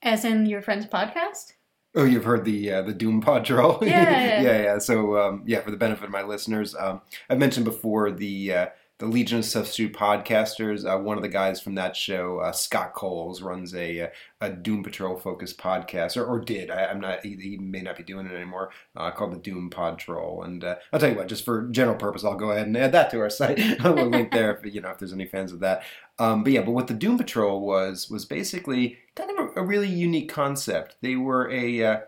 As 0.02 0.24
in 0.24 0.46
your 0.46 0.62
friend's 0.62 0.86
podcast? 0.86 1.52
Oh, 1.94 2.04
you've 2.04 2.24
heard 2.24 2.44
the 2.44 2.72
uh, 2.72 2.82
the 2.82 2.94
Doom 2.94 3.20
Patrol, 3.20 3.78
Yeah, 3.82 4.10
yeah, 4.10 4.40
yeah, 4.42 4.62
yeah. 4.62 4.78
So, 4.78 5.18
um, 5.18 5.42
yeah, 5.46 5.60
for 5.60 5.70
the 5.70 5.76
benefit 5.76 6.04
of 6.04 6.10
my 6.10 6.22
listeners, 6.22 6.74
um, 6.74 7.02
I've 7.28 7.38
mentioned 7.38 7.64
before 7.64 8.10
the 8.10 8.52
uh, 8.52 8.66
the 9.02 9.08
Legion 9.08 9.40
of 9.40 9.44
Substitute 9.44 9.92
Podcasters. 9.92 10.88
Uh, 10.88 10.96
one 10.96 11.16
of 11.16 11.24
the 11.24 11.28
guys 11.28 11.60
from 11.60 11.74
that 11.74 11.96
show, 11.96 12.38
uh, 12.38 12.52
Scott 12.52 12.94
Coles, 12.94 13.42
runs 13.42 13.74
a 13.74 14.12
a 14.40 14.48
Doom 14.48 14.84
Patrol 14.84 15.16
focused 15.18 15.58
podcast, 15.58 16.16
or, 16.16 16.24
or 16.24 16.38
did. 16.38 16.70
I, 16.70 16.86
I'm 16.86 17.00
not. 17.00 17.24
He, 17.24 17.34
he 17.34 17.58
may 17.58 17.80
not 17.80 17.96
be 17.96 18.04
doing 18.04 18.26
it 18.26 18.32
anymore. 18.32 18.70
Uh, 18.94 19.10
called 19.10 19.32
the 19.32 19.38
Doom 19.38 19.70
Pod 19.70 19.98
Patrol, 19.98 20.44
and 20.44 20.62
uh, 20.62 20.76
I'll 20.92 21.00
tell 21.00 21.10
you 21.10 21.16
what. 21.16 21.26
Just 21.26 21.44
for 21.44 21.66
general 21.70 21.96
purpose, 21.96 22.22
I'll 22.22 22.36
go 22.36 22.52
ahead 22.52 22.68
and 22.68 22.76
add 22.76 22.92
that 22.92 23.10
to 23.10 23.18
our 23.18 23.28
site. 23.28 23.58
we'll 23.84 24.06
link 24.06 24.30
there 24.30 24.54
if 24.54 24.72
you 24.72 24.80
know 24.80 24.90
if 24.90 24.98
there's 24.98 25.12
any 25.12 25.26
fans 25.26 25.50
of 25.50 25.58
that. 25.58 25.82
Um, 26.20 26.44
but 26.44 26.52
yeah, 26.52 26.62
but 26.62 26.70
what 26.70 26.86
the 26.86 26.94
Doom 26.94 27.18
Patrol 27.18 27.60
was 27.60 28.08
was 28.08 28.24
basically 28.24 28.98
kind 29.16 29.36
of 29.36 29.56
a, 29.56 29.62
a 29.62 29.64
really 29.64 29.88
unique 29.88 30.30
concept. 30.30 30.94
They 31.00 31.16
were 31.16 31.50
a 31.50 31.84
uh, 31.84 32.00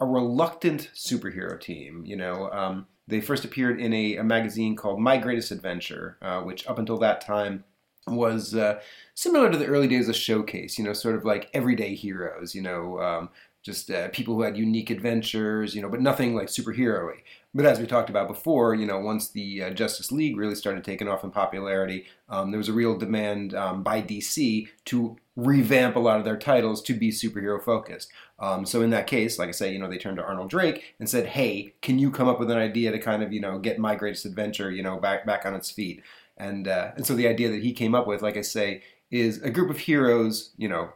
a 0.00 0.06
reluctant 0.06 0.90
superhero 0.94 1.60
team. 1.60 2.04
You 2.06 2.16
know, 2.16 2.50
um, 2.52 2.86
they 3.08 3.20
first 3.20 3.44
appeared 3.44 3.80
in 3.80 3.92
a, 3.92 4.16
a 4.16 4.24
magazine 4.24 4.76
called 4.76 5.00
My 5.00 5.16
Greatest 5.16 5.50
Adventure, 5.50 6.18
uh, 6.22 6.42
which 6.42 6.66
up 6.66 6.78
until 6.78 6.98
that 6.98 7.20
time 7.20 7.64
was 8.06 8.54
uh, 8.54 8.80
similar 9.14 9.50
to 9.50 9.58
the 9.58 9.66
early 9.66 9.88
days 9.88 10.08
of 10.08 10.16
Showcase. 10.16 10.78
You 10.78 10.84
know, 10.84 10.92
sort 10.92 11.16
of 11.16 11.24
like 11.24 11.50
everyday 11.52 11.94
heroes. 11.94 12.54
You 12.54 12.62
know. 12.62 13.00
Um, 13.00 13.30
just 13.64 13.90
uh, 13.90 14.08
people 14.10 14.34
who 14.34 14.42
had 14.42 14.56
unique 14.56 14.88
adventures, 14.88 15.74
you 15.74 15.82
know, 15.82 15.88
but 15.88 16.00
nothing 16.00 16.34
like 16.34 16.46
superhero-y. 16.46 17.22
But 17.58 17.66
as 17.66 17.80
we 17.80 17.88
talked 17.88 18.08
about 18.08 18.28
before, 18.28 18.76
you 18.76 18.86
know, 18.86 19.00
once 19.00 19.30
the 19.30 19.64
uh, 19.64 19.70
Justice 19.70 20.12
League 20.12 20.36
really 20.36 20.54
started 20.54 20.84
taking 20.84 21.08
off 21.08 21.24
in 21.24 21.32
popularity, 21.32 22.06
um, 22.28 22.52
there 22.52 22.58
was 22.58 22.68
a 22.68 22.72
real 22.72 22.96
demand 22.96 23.52
um, 23.52 23.82
by 23.82 24.00
DC 24.00 24.68
to 24.84 25.16
revamp 25.34 25.96
a 25.96 25.98
lot 25.98 26.20
of 26.20 26.24
their 26.24 26.36
titles 26.36 26.80
to 26.82 26.94
be 26.94 27.10
superhero 27.10 27.60
focused. 27.60 28.12
Um, 28.38 28.64
so 28.64 28.80
in 28.80 28.90
that 28.90 29.08
case, 29.08 29.40
like 29.40 29.48
I 29.48 29.50
say, 29.50 29.72
you 29.72 29.80
know, 29.80 29.90
they 29.90 29.98
turned 29.98 30.18
to 30.18 30.22
Arnold 30.22 30.50
Drake 30.50 30.94
and 31.00 31.10
said, 31.10 31.26
"Hey, 31.26 31.74
can 31.82 31.98
you 31.98 32.12
come 32.12 32.28
up 32.28 32.38
with 32.38 32.52
an 32.52 32.58
idea 32.58 32.92
to 32.92 32.98
kind 33.00 33.24
of, 33.24 33.32
you 33.32 33.40
know, 33.40 33.58
get 33.58 33.80
My 33.80 33.96
Greatest 33.96 34.24
Adventure, 34.24 34.70
you 34.70 34.84
know, 34.84 34.96
back 34.96 35.26
back 35.26 35.44
on 35.44 35.56
its 35.56 35.68
feet?" 35.68 36.00
And 36.36 36.68
uh, 36.68 36.92
and 36.94 37.04
so 37.04 37.16
the 37.16 37.26
idea 37.26 37.50
that 37.50 37.64
he 37.64 37.72
came 37.72 37.92
up 37.92 38.06
with, 38.06 38.22
like 38.22 38.36
I 38.36 38.42
say, 38.42 38.84
is 39.10 39.42
a 39.42 39.50
group 39.50 39.68
of 39.68 39.78
heroes, 39.78 40.52
you 40.58 40.68
know, 40.68 40.92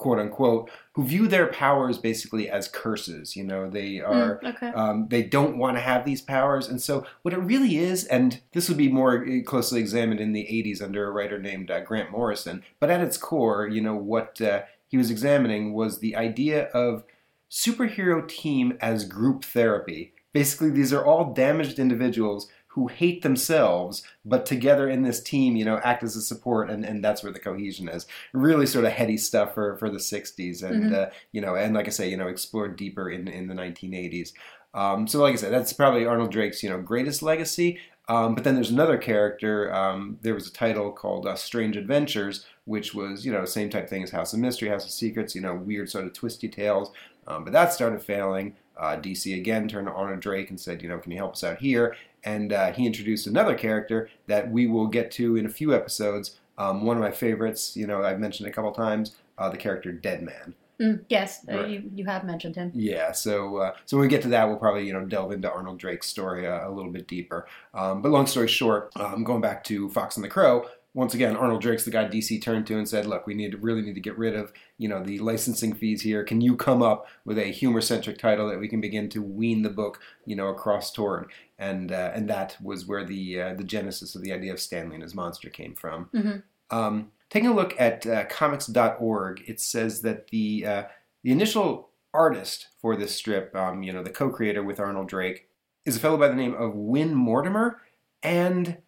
quote 0.00 0.18
unquote, 0.18 0.70
who 0.94 1.04
view 1.04 1.28
their 1.28 1.46
powers 1.46 1.98
basically 1.98 2.48
as 2.48 2.68
curses. 2.68 3.36
You 3.36 3.44
know, 3.44 3.68
they 3.68 4.00
are 4.00 4.40
Mm, 4.40 4.54
okay. 4.54 4.68
um, 4.68 5.06
they 5.08 5.22
don't 5.22 5.58
want 5.58 5.76
to 5.76 5.80
have 5.82 6.04
these 6.06 6.22
powers, 6.22 6.68
and 6.68 6.80
so 6.80 7.04
what 7.22 7.34
it 7.34 7.38
really 7.52 7.76
is, 7.76 8.04
and 8.06 8.40
this 8.52 8.68
would 8.68 8.78
be 8.78 8.88
more 8.90 9.22
uh, 9.24 9.42
closely 9.44 9.78
examined 9.78 10.18
in 10.20 10.32
the 10.32 10.46
'80s 10.50 10.80
under 10.82 11.06
a 11.06 11.10
writer 11.12 11.38
named 11.38 11.70
uh, 11.70 11.80
Grant 11.80 12.10
Morrison. 12.10 12.62
But 12.80 12.90
at 12.90 13.02
its 13.02 13.18
core, 13.18 13.68
you 13.68 13.82
know, 13.82 13.94
what 13.94 14.40
uh, 14.40 14.62
he 14.88 14.96
was 14.96 15.10
examining 15.10 15.74
was 15.74 15.98
the 15.98 16.16
idea 16.16 16.68
of 16.68 17.04
superhero 17.50 18.26
team 18.26 18.78
as 18.80 19.04
group 19.04 19.44
therapy. 19.44 20.14
Basically, 20.32 20.70
these 20.70 20.92
are 20.92 21.04
all 21.04 21.34
damaged 21.34 21.78
individuals 21.78 22.48
who 22.74 22.86
hate 22.86 23.22
themselves, 23.22 24.04
but 24.24 24.46
together 24.46 24.88
in 24.88 25.02
this 25.02 25.20
team, 25.20 25.56
you 25.56 25.64
know, 25.64 25.80
act 25.82 26.04
as 26.04 26.14
a 26.14 26.22
support, 26.22 26.70
and, 26.70 26.84
and 26.84 27.02
that's 27.02 27.22
where 27.22 27.32
the 27.32 27.38
cohesion 27.40 27.88
is. 27.88 28.06
Really 28.32 28.64
sort 28.64 28.84
of 28.84 28.92
heady 28.92 29.16
stuff 29.16 29.54
for, 29.54 29.76
for 29.76 29.90
the 29.90 29.98
60s, 29.98 30.62
and, 30.62 30.94
uh, 30.94 31.10
you 31.32 31.40
know, 31.40 31.56
and 31.56 31.74
like 31.74 31.88
I 31.88 31.90
say, 31.90 32.08
you 32.08 32.16
know, 32.16 32.28
explored 32.28 32.76
deeper 32.76 33.10
in, 33.10 33.26
in 33.26 33.48
the 33.48 33.54
1980s. 33.54 34.32
Um, 34.72 35.08
so, 35.08 35.20
like 35.20 35.32
I 35.32 35.36
said, 35.36 35.52
that's 35.52 35.72
probably 35.72 36.06
Arnold 36.06 36.30
Drake's, 36.30 36.62
you 36.62 36.70
know, 36.70 36.80
greatest 36.80 37.22
legacy. 37.22 37.80
Um, 38.08 38.36
but 38.36 38.44
then 38.44 38.54
there's 38.54 38.70
another 38.70 38.98
character. 38.98 39.74
Um, 39.74 40.18
there 40.22 40.34
was 40.34 40.48
a 40.48 40.52
title 40.52 40.92
called 40.92 41.26
uh, 41.26 41.34
Strange 41.34 41.76
Adventures, 41.76 42.46
which 42.66 42.94
was, 42.94 43.26
you 43.26 43.32
know, 43.32 43.44
same 43.44 43.68
type 43.68 43.88
thing 43.88 44.04
as 44.04 44.10
House 44.10 44.32
of 44.32 44.38
Mystery, 44.38 44.68
House 44.68 44.84
of 44.84 44.92
Secrets, 44.92 45.34
you 45.34 45.40
know, 45.40 45.54
weird 45.54 45.90
sort 45.90 46.04
of 46.04 46.12
twisty 46.12 46.48
tales. 46.48 46.92
Um, 47.26 47.44
but 47.44 47.52
that 47.52 47.72
started 47.72 48.02
failing. 48.02 48.56
Uh, 48.76 48.96
DC 48.96 49.36
again 49.36 49.68
turned 49.68 49.86
to 49.86 49.92
Arnold 49.92 50.20
Drake 50.20 50.50
and 50.50 50.58
said, 50.58 50.82
you 50.82 50.88
know, 50.88 50.98
can 50.98 51.12
you 51.12 51.18
help 51.18 51.32
us 51.32 51.44
out 51.44 51.58
here? 51.58 51.94
And 52.24 52.52
uh, 52.52 52.72
he 52.72 52.86
introduced 52.86 53.26
another 53.26 53.54
character 53.54 54.08
that 54.26 54.50
we 54.50 54.66
will 54.66 54.86
get 54.86 55.10
to 55.12 55.36
in 55.36 55.46
a 55.46 55.50
few 55.50 55.74
episodes. 55.74 56.38
Um, 56.58 56.84
one 56.84 56.96
of 56.96 57.02
my 57.02 57.10
favorites, 57.10 57.76
you 57.76 57.86
know, 57.86 58.02
I've 58.02 58.18
mentioned 58.20 58.48
a 58.48 58.52
couple 58.52 58.72
times, 58.72 59.16
uh, 59.38 59.48
the 59.48 59.56
character 59.56 59.92
Deadman. 59.92 60.54
Mm, 60.80 61.04
yes, 61.10 61.44
uh, 61.50 61.56
Right. 61.58 61.68
you, 61.68 61.90
you 61.94 62.04
have 62.06 62.24
mentioned 62.24 62.56
him. 62.56 62.72
Yeah, 62.74 63.12
so 63.12 63.58
uh, 63.58 63.74
so 63.84 63.98
when 63.98 64.02
we 64.06 64.08
get 64.08 64.22
to 64.22 64.28
that, 64.28 64.48
we'll 64.48 64.56
probably 64.56 64.86
you 64.86 64.94
know 64.94 65.04
delve 65.04 65.32
into 65.32 65.50
Arnold 65.50 65.78
Drake's 65.78 66.06
story 66.06 66.46
uh, 66.46 66.66
a 66.66 66.70
little 66.70 66.90
bit 66.90 67.06
deeper. 67.06 67.46
Um, 67.74 68.00
but 68.00 68.10
long 68.10 68.26
story 68.26 68.48
short, 68.48 68.90
um, 68.96 69.22
going 69.22 69.42
back 69.42 69.62
to 69.64 69.90
Fox 69.90 70.16
and 70.16 70.24
the 70.24 70.28
Crow, 70.30 70.66
once 70.94 71.12
again, 71.12 71.36
Arnold 71.36 71.60
Drake's 71.60 71.84
the 71.84 71.90
guy 71.90 72.06
DC 72.08 72.40
turned 72.40 72.66
to 72.68 72.78
and 72.78 72.88
said, 72.88 73.04
"Look, 73.04 73.26
we 73.26 73.34
need 73.34 73.52
to 73.52 73.58
really 73.58 73.82
need 73.82 73.94
to 73.94 74.00
get 74.00 74.16
rid 74.16 74.34
of 74.34 74.54
you 74.78 74.88
know 74.88 75.02
the 75.04 75.18
licensing 75.18 75.74
fees 75.74 76.00
here. 76.00 76.24
Can 76.24 76.40
you 76.40 76.56
come 76.56 76.82
up 76.82 77.06
with 77.26 77.38
a 77.38 77.44
humor 77.52 77.82
centric 77.82 78.16
title 78.16 78.48
that 78.48 78.58
we 78.58 78.66
can 78.66 78.80
begin 78.80 79.10
to 79.10 79.20
wean 79.22 79.60
the 79.60 79.68
book 79.68 80.00
you 80.24 80.34
know 80.34 80.48
across 80.48 80.90
toward?" 80.90 81.30
And 81.60 81.92
uh, 81.92 82.10
and 82.14 82.28
that 82.28 82.56
was 82.62 82.86
where 82.86 83.04
the 83.04 83.40
uh, 83.40 83.54
the 83.54 83.64
genesis 83.64 84.16
of 84.16 84.22
the 84.22 84.32
idea 84.32 84.52
of 84.52 84.58
Stanley 84.58 84.94
and 84.94 85.02
his 85.02 85.14
monster 85.14 85.50
came 85.50 85.74
from. 85.74 86.08
Mhm. 86.12 86.42
Um, 86.70 87.12
taking 87.28 87.50
a 87.50 87.54
look 87.54 87.78
at 87.78 88.06
uh, 88.06 88.24
comics.org, 88.24 89.42
it 89.46 89.60
says 89.60 90.00
that 90.00 90.28
the 90.28 90.66
uh, 90.66 90.82
the 91.22 91.30
initial 91.30 91.90
artist 92.14 92.68
for 92.80 92.96
this 92.96 93.14
strip, 93.14 93.54
um, 93.54 93.82
you 93.82 93.92
know, 93.92 94.02
the 94.02 94.10
co-creator 94.10 94.62
with 94.64 94.80
Arnold 94.80 95.08
Drake, 95.08 95.48
is 95.84 95.96
a 95.96 96.00
fellow 96.00 96.16
by 96.16 96.28
the 96.28 96.34
name 96.34 96.54
of 96.54 96.74
Win 96.74 97.14
Mortimer, 97.14 97.78
and 98.22 98.78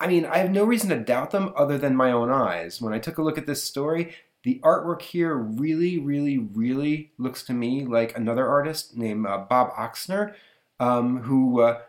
I 0.00 0.06
mean, 0.06 0.24
I 0.24 0.38
have 0.38 0.50
no 0.50 0.64
reason 0.64 0.88
to 0.90 0.98
doubt 0.98 1.32
them 1.32 1.52
other 1.56 1.76
than 1.76 1.94
my 1.94 2.10
own 2.10 2.30
eyes. 2.30 2.80
When 2.80 2.94
I 2.94 2.98
took 2.98 3.18
a 3.18 3.22
look 3.22 3.36
at 3.36 3.46
this 3.46 3.62
story, 3.62 4.14
the 4.44 4.58
artwork 4.64 5.02
here 5.02 5.34
really, 5.36 5.98
really, 5.98 6.38
really 6.38 7.12
looks 7.18 7.42
to 7.44 7.52
me 7.52 7.84
like 7.84 8.16
another 8.16 8.48
artist 8.48 8.96
named 8.96 9.26
uh, 9.26 9.44
Bob 9.48 9.72
Oksner, 9.74 10.34
um, 10.78 11.22
who 11.22 11.60
uh, 11.60 11.80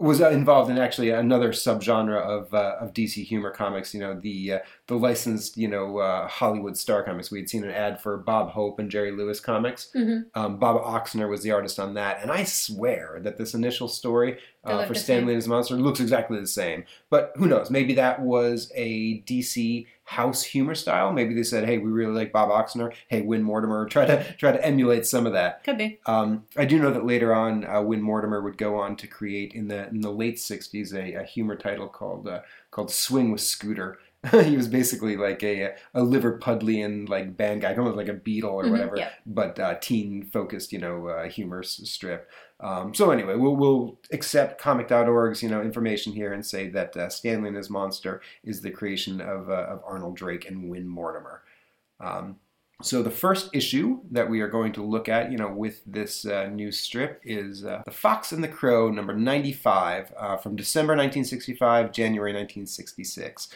was 0.00 0.22
uh, 0.22 0.30
involved 0.30 0.70
in 0.70 0.78
actually 0.78 1.10
another 1.10 1.50
subgenre 1.50 2.20
of 2.20 2.52
uh, 2.54 2.76
of 2.80 2.94
DC 2.94 3.22
humor 3.24 3.50
comics. 3.50 3.92
You 3.92 4.00
know, 4.00 4.14
the 4.18 4.54
uh, 4.54 4.58
the 4.86 4.96
licensed 4.96 5.56
you 5.56 5.68
know 5.68 5.98
uh, 5.98 6.26
Hollywood 6.26 6.76
star 6.76 7.02
comics. 7.02 7.30
We 7.30 7.38
had 7.40 7.50
seen 7.50 7.64
an 7.64 7.70
ad 7.70 8.00
for 8.00 8.16
Bob 8.16 8.50
Hope 8.50 8.78
and 8.78 8.90
Jerry 8.90 9.12
Lewis 9.12 9.40
comics. 9.40 9.90
Mhm. 9.94 10.24
Um, 10.34 10.58
Bob 10.58 10.82
Oksner 10.82 11.28
was 11.28 11.42
the 11.42 11.52
artist 11.52 11.78
on 11.78 11.94
that, 11.94 12.22
and 12.22 12.30
I 12.30 12.44
swear 12.44 13.20
that 13.22 13.36
this 13.36 13.52
initial 13.52 13.88
story 13.88 14.38
uh, 14.64 14.86
for 14.86 14.94
Stanley 14.94 15.32
and 15.34 15.36
his 15.36 15.48
monster 15.48 15.74
looks 15.76 16.00
exactly 16.00 16.40
the 16.40 16.46
same. 16.46 16.84
But 17.10 17.32
who 17.36 17.46
knows? 17.46 17.70
Maybe 17.70 17.94
that 17.94 18.20
was 18.20 18.72
a 18.74 19.20
DC 19.22 19.86
house 20.10 20.42
humor 20.42 20.74
style. 20.74 21.12
Maybe 21.12 21.34
they 21.34 21.44
said, 21.44 21.66
"Hey, 21.66 21.78
we 21.78 21.88
really 21.88 22.12
like 22.12 22.32
Bob 22.32 22.48
Oksner. 22.48 22.92
Hey, 23.06 23.22
Win 23.22 23.44
Mortimer, 23.44 23.86
try 23.88 24.06
to 24.06 24.24
try 24.34 24.50
to 24.50 24.64
emulate 24.64 25.06
some 25.06 25.24
of 25.24 25.32
that." 25.34 25.62
Could 25.62 25.78
be. 25.78 26.00
Um, 26.04 26.46
I 26.56 26.64
do 26.64 26.80
know 26.80 26.90
that 26.90 27.06
later 27.06 27.32
on, 27.32 27.64
uh, 27.64 27.80
Win 27.80 28.02
Mortimer 28.02 28.42
would 28.42 28.58
go 28.58 28.74
on 28.76 28.96
to 28.96 29.06
create 29.06 29.52
in 29.52 29.68
the 29.68 29.88
in 29.88 30.00
the 30.00 30.10
late 30.10 30.36
'60s 30.36 30.92
a, 30.92 31.20
a 31.20 31.24
humor 31.24 31.54
title 31.54 31.86
called 31.86 32.26
uh, 32.26 32.40
called 32.72 32.90
Swing 32.90 33.30
with 33.30 33.40
Scooter. 33.40 33.98
he 34.44 34.56
was 34.56 34.68
basically 34.68 35.16
like 35.16 35.42
a 35.42 35.74
a 35.94 36.02
Liverpudlian 36.02 37.08
like 37.08 37.36
band 37.36 37.62
guy, 37.62 37.74
almost 37.74 37.96
like 37.96 38.08
a 38.08 38.14
Beatle 38.14 38.52
or 38.52 38.64
Mhm, 38.64 38.70
whatever, 38.72 38.96
yeah. 38.96 39.10
but 39.24 39.58
uh, 39.58 39.76
teen 39.80 40.24
focused, 40.24 40.72
you 40.72 40.78
know, 40.78 41.08
uh, 41.08 41.28
humor 41.28 41.62
strip. 41.62 42.30
Um, 42.60 42.94
so 42.94 43.10
anyway, 43.10 43.36
we'll 43.36 43.56
we'll 43.56 43.98
accept 44.12 44.60
comic.org's 44.60 45.42
you 45.42 45.48
know 45.48 45.62
information 45.62 46.12
here 46.12 46.32
and 46.34 46.44
say 46.44 46.68
that 46.68 46.94
uh, 46.96 47.08
Stanley 47.08 47.48
and 47.48 47.56
his 47.56 47.70
monster 47.70 48.20
is 48.44 48.60
the 48.60 48.70
creation 48.70 49.20
of 49.22 49.48
uh, 49.48 49.66
of 49.68 49.82
Arnold 49.86 50.16
Drake 50.16 50.46
and 50.48 50.68
Win 50.68 50.86
Mortimer. 50.86 51.42
Um, 51.98 52.36
so 52.82 53.02
the 53.02 53.10
first 53.10 53.50
issue 53.54 54.00
that 54.10 54.30
we 54.30 54.40
are 54.40 54.48
going 54.48 54.72
to 54.72 54.82
look 54.82 55.06
at, 55.06 55.30
you 55.30 55.36
know, 55.36 55.50
with 55.52 55.82
this 55.86 56.24
uh, 56.24 56.46
new 56.46 56.72
strip 56.72 57.20
is 57.24 57.62
uh, 57.62 57.82
The 57.84 57.90
Fox 57.90 58.32
and 58.32 58.42
the 58.42 58.48
Crow, 58.48 58.90
number 58.90 59.12
95, 59.14 60.14
uh, 60.16 60.36
from 60.38 60.56
December 60.56 60.92
1965, 60.94 61.92
January 61.92 62.32
1966. 62.32 63.48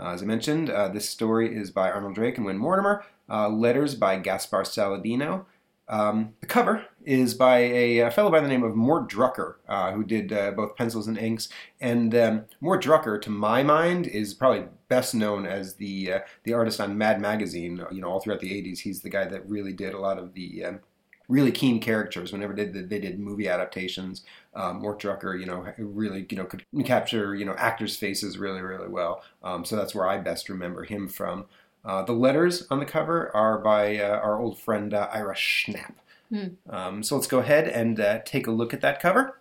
Uh, 0.00 0.12
as 0.12 0.22
I 0.22 0.26
mentioned, 0.26 0.70
uh, 0.70 0.88
this 0.88 1.08
story 1.08 1.54
is 1.54 1.70
by 1.70 1.90
Arnold 1.90 2.14
Drake 2.14 2.38
and 2.38 2.46
Win 2.46 2.56
Mortimer. 2.56 3.04
Uh, 3.28 3.48
letters 3.48 3.94
by 3.94 4.16
Gaspar 4.18 4.62
Saladino. 4.62 5.44
Um, 5.88 6.34
the 6.40 6.46
cover 6.46 6.86
is 7.04 7.34
by 7.34 7.58
a, 7.58 7.98
a 7.98 8.10
fellow 8.10 8.30
by 8.30 8.40
the 8.40 8.48
name 8.48 8.62
of 8.62 8.76
Mort 8.76 9.10
Drucker, 9.10 9.56
uh, 9.68 9.92
who 9.92 10.04
did 10.04 10.32
uh, 10.32 10.52
both 10.52 10.76
pencils 10.76 11.06
and 11.06 11.18
inks. 11.18 11.48
And 11.80 12.14
um, 12.14 12.44
Mort 12.60 12.82
Drucker, 12.82 13.20
to 13.22 13.30
my 13.30 13.62
mind, 13.62 14.06
is 14.06 14.32
probably 14.32 14.66
best 14.88 15.14
known 15.14 15.46
as 15.46 15.74
the 15.74 16.12
uh, 16.12 16.18
the 16.44 16.54
artist 16.54 16.80
on 16.80 16.96
Mad 16.96 17.20
Magazine. 17.20 17.84
You 17.90 18.00
know, 18.00 18.08
all 18.08 18.20
throughout 18.20 18.40
the 18.40 18.50
'80s, 18.50 18.78
he's 18.78 19.02
the 19.02 19.10
guy 19.10 19.26
that 19.26 19.48
really 19.48 19.72
did 19.72 19.92
a 19.94 19.98
lot 19.98 20.18
of 20.18 20.32
the 20.34 20.64
um, 20.64 20.80
really 21.28 21.52
keen 21.52 21.80
characters. 21.80 22.32
Whenever 22.32 22.54
they 22.54 22.66
did, 22.66 22.88
they 22.88 23.00
did 23.00 23.18
movie 23.18 23.48
adaptations, 23.48 24.24
um, 24.54 24.80
Mort 24.80 25.00
Drucker, 25.00 25.38
you 25.38 25.46
know, 25.46 25.66
really 25.78 26.26
you 26.28 26.36
know 26.36 26.44
could 26.44 26.64
capture 26.84 27.34
you 27.34 27.44
know 27.44 27.54
actors' 27.54 27.96
faces 27.96 28.38
really 28.38 28.60
really 28.60 28.88
well. 28.88 29.22
Um, 29.42 29.64
so 29.64 29.76
that's 29.76 29.94
where 29.94 30.08
I 30.08 30.18
best 30.18 30.48
remember 30.48 30.84
him 30.84 31.08
from. 31.08 31.46
Uh, 31.84 32.02
the 32.02 32.12
letters 32.12 32.66
on 32.70 32.78
the 32.78 32.84
cover 32.84 33.34
are 33.34 33.58
by 33.58 33.98
uh, 33.98 34.18
our 34.18 34.38
old 34.40 34.58
friend 34.58 34.92
uh, 34.92 35.08
Ira 35.12 35.34
Schnapp. 35.34 35.94
Hmm. 36.28 36.48
Um, 36.68 37.02
so 37.02 37.16
let's 37.16 37.26
go 37.26 37.38
ahead 37.38 37.68
and 37.68 37.98
uh, 37.98 38.20
take 38.24 38.46
a 38.46 38.50
look 38.50 38.74
at 38.74 38.82
that 38.82 39.00
cover. 39.00 39.40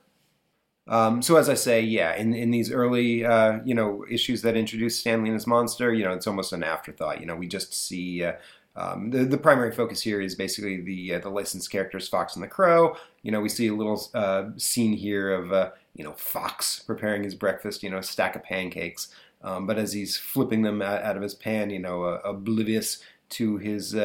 Um, 0.87 1.21
so 1.21 1.35
as 1.35 1.49
I 1.49 1.53
say, 1.53 1.81
yeah, 1.81 2.15
in, 2.15 2.33
in 2.33 2.49
these 2.49 2.71
early 2.71 3.25
uh, 3.25 3.59
you 3.65 3.75
know 3.75 4.05
issues 4.09 4.41
that 4.43 4.55
introduce 4.55 4.95
Stanley 4.95 5.29
and 5.29 5.35
his 5.35 5.47
monster, 5.47 5.93
you 5.93 6.03
know, 6.03 6.13
it's 6.13 6.27
almost 6.27 6.53
an 6.53 6.63
afterthought. 6.63 7.19
You 7.19 7.25
know, 7.25 7.35
we 7.35 7.47
just 7.47 7.73
see. 7.73 8.23
Uh, 8.23 8.33
um, 8.79 9.09
the, 9.09 9.25
the 9.25 9.37
primary 9.37 9.71
focus 9.71 10.01
here 10.01 10.21
is 10.21 10.35
basically 10.35 10.79
the 10.79 11.15
uh, 11.15 11.19
the 11.19 11.29
licensed 11.29 11.69
characters 11.69 12.07
Fox 12.07 12.35
and 12.35 12.43
the 12.43 12.47
Crow. 12.47 12.95
You 13.23 13.31
know, 13.31 13.41
we 13.41 13.49
see 13.49 13.67
a 13.67 13.75
little 13.75 14.01
uh, 14.13 14.51
scene 14.55 14.93
here 14.93 15.31
of 15.33 15.51
uh, 15.51 15.71
you 15.95 16.03
know 16.03 16.13
Fox 16.13 16.79
preparing 16.79 17.23
his 17.23 17.35
breakfast. 17.35 17.83
You 17.83 17.89
know, 17.89 17.97
a 17.97 18.03
stack 18.03 18.35
of 18.35 18.43
pancakes. 18.43 19.09
Um, 19.41 19.67
but 19.67 19.77
as 19.77 19.93
he's 19.93 20.17
flipping 20.17 20.61
them 20.61 20.81
out, 20.81 21.01
out 21.03 21.15
of 21.17 21.23
his 21.23 21.33
pan, 21.33 21.69
you 21.69 21.79
know, 21.79 22.03
uh, 22.03 22.21
oblivious 22.23 23.01
to 23.29 23.57
his 23.57 23.95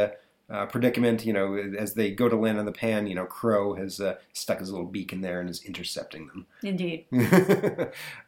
uh, 0.51 0.67
predicament, 0.67 1.25
you 1.25 1.33
know, 1.33 1.55
as 1.55 1.95
they 1.95 2.11
go 2.11 2.29
to 2.29 2.37
land 2.37 2.59
on 2.59 2.67
the 2.67 2.73
pan, 2.73 3.07
you 3.07 3.15
know, 3.15 3.25
Crow 3.25 3.75
has 3.75 3.99
uh, 3.99 4.17
stuck 4.35 4.59
his 4.59 4.71
little 4.71 4.87
beak 4.87 5.13
in 5.13 5.23
there 5.23 5.41
and 5.41 5.49
is 5.49 5.65
intercepting 5.65 6.27
them. 6.27 6.47
Indeed. 6.63 7.07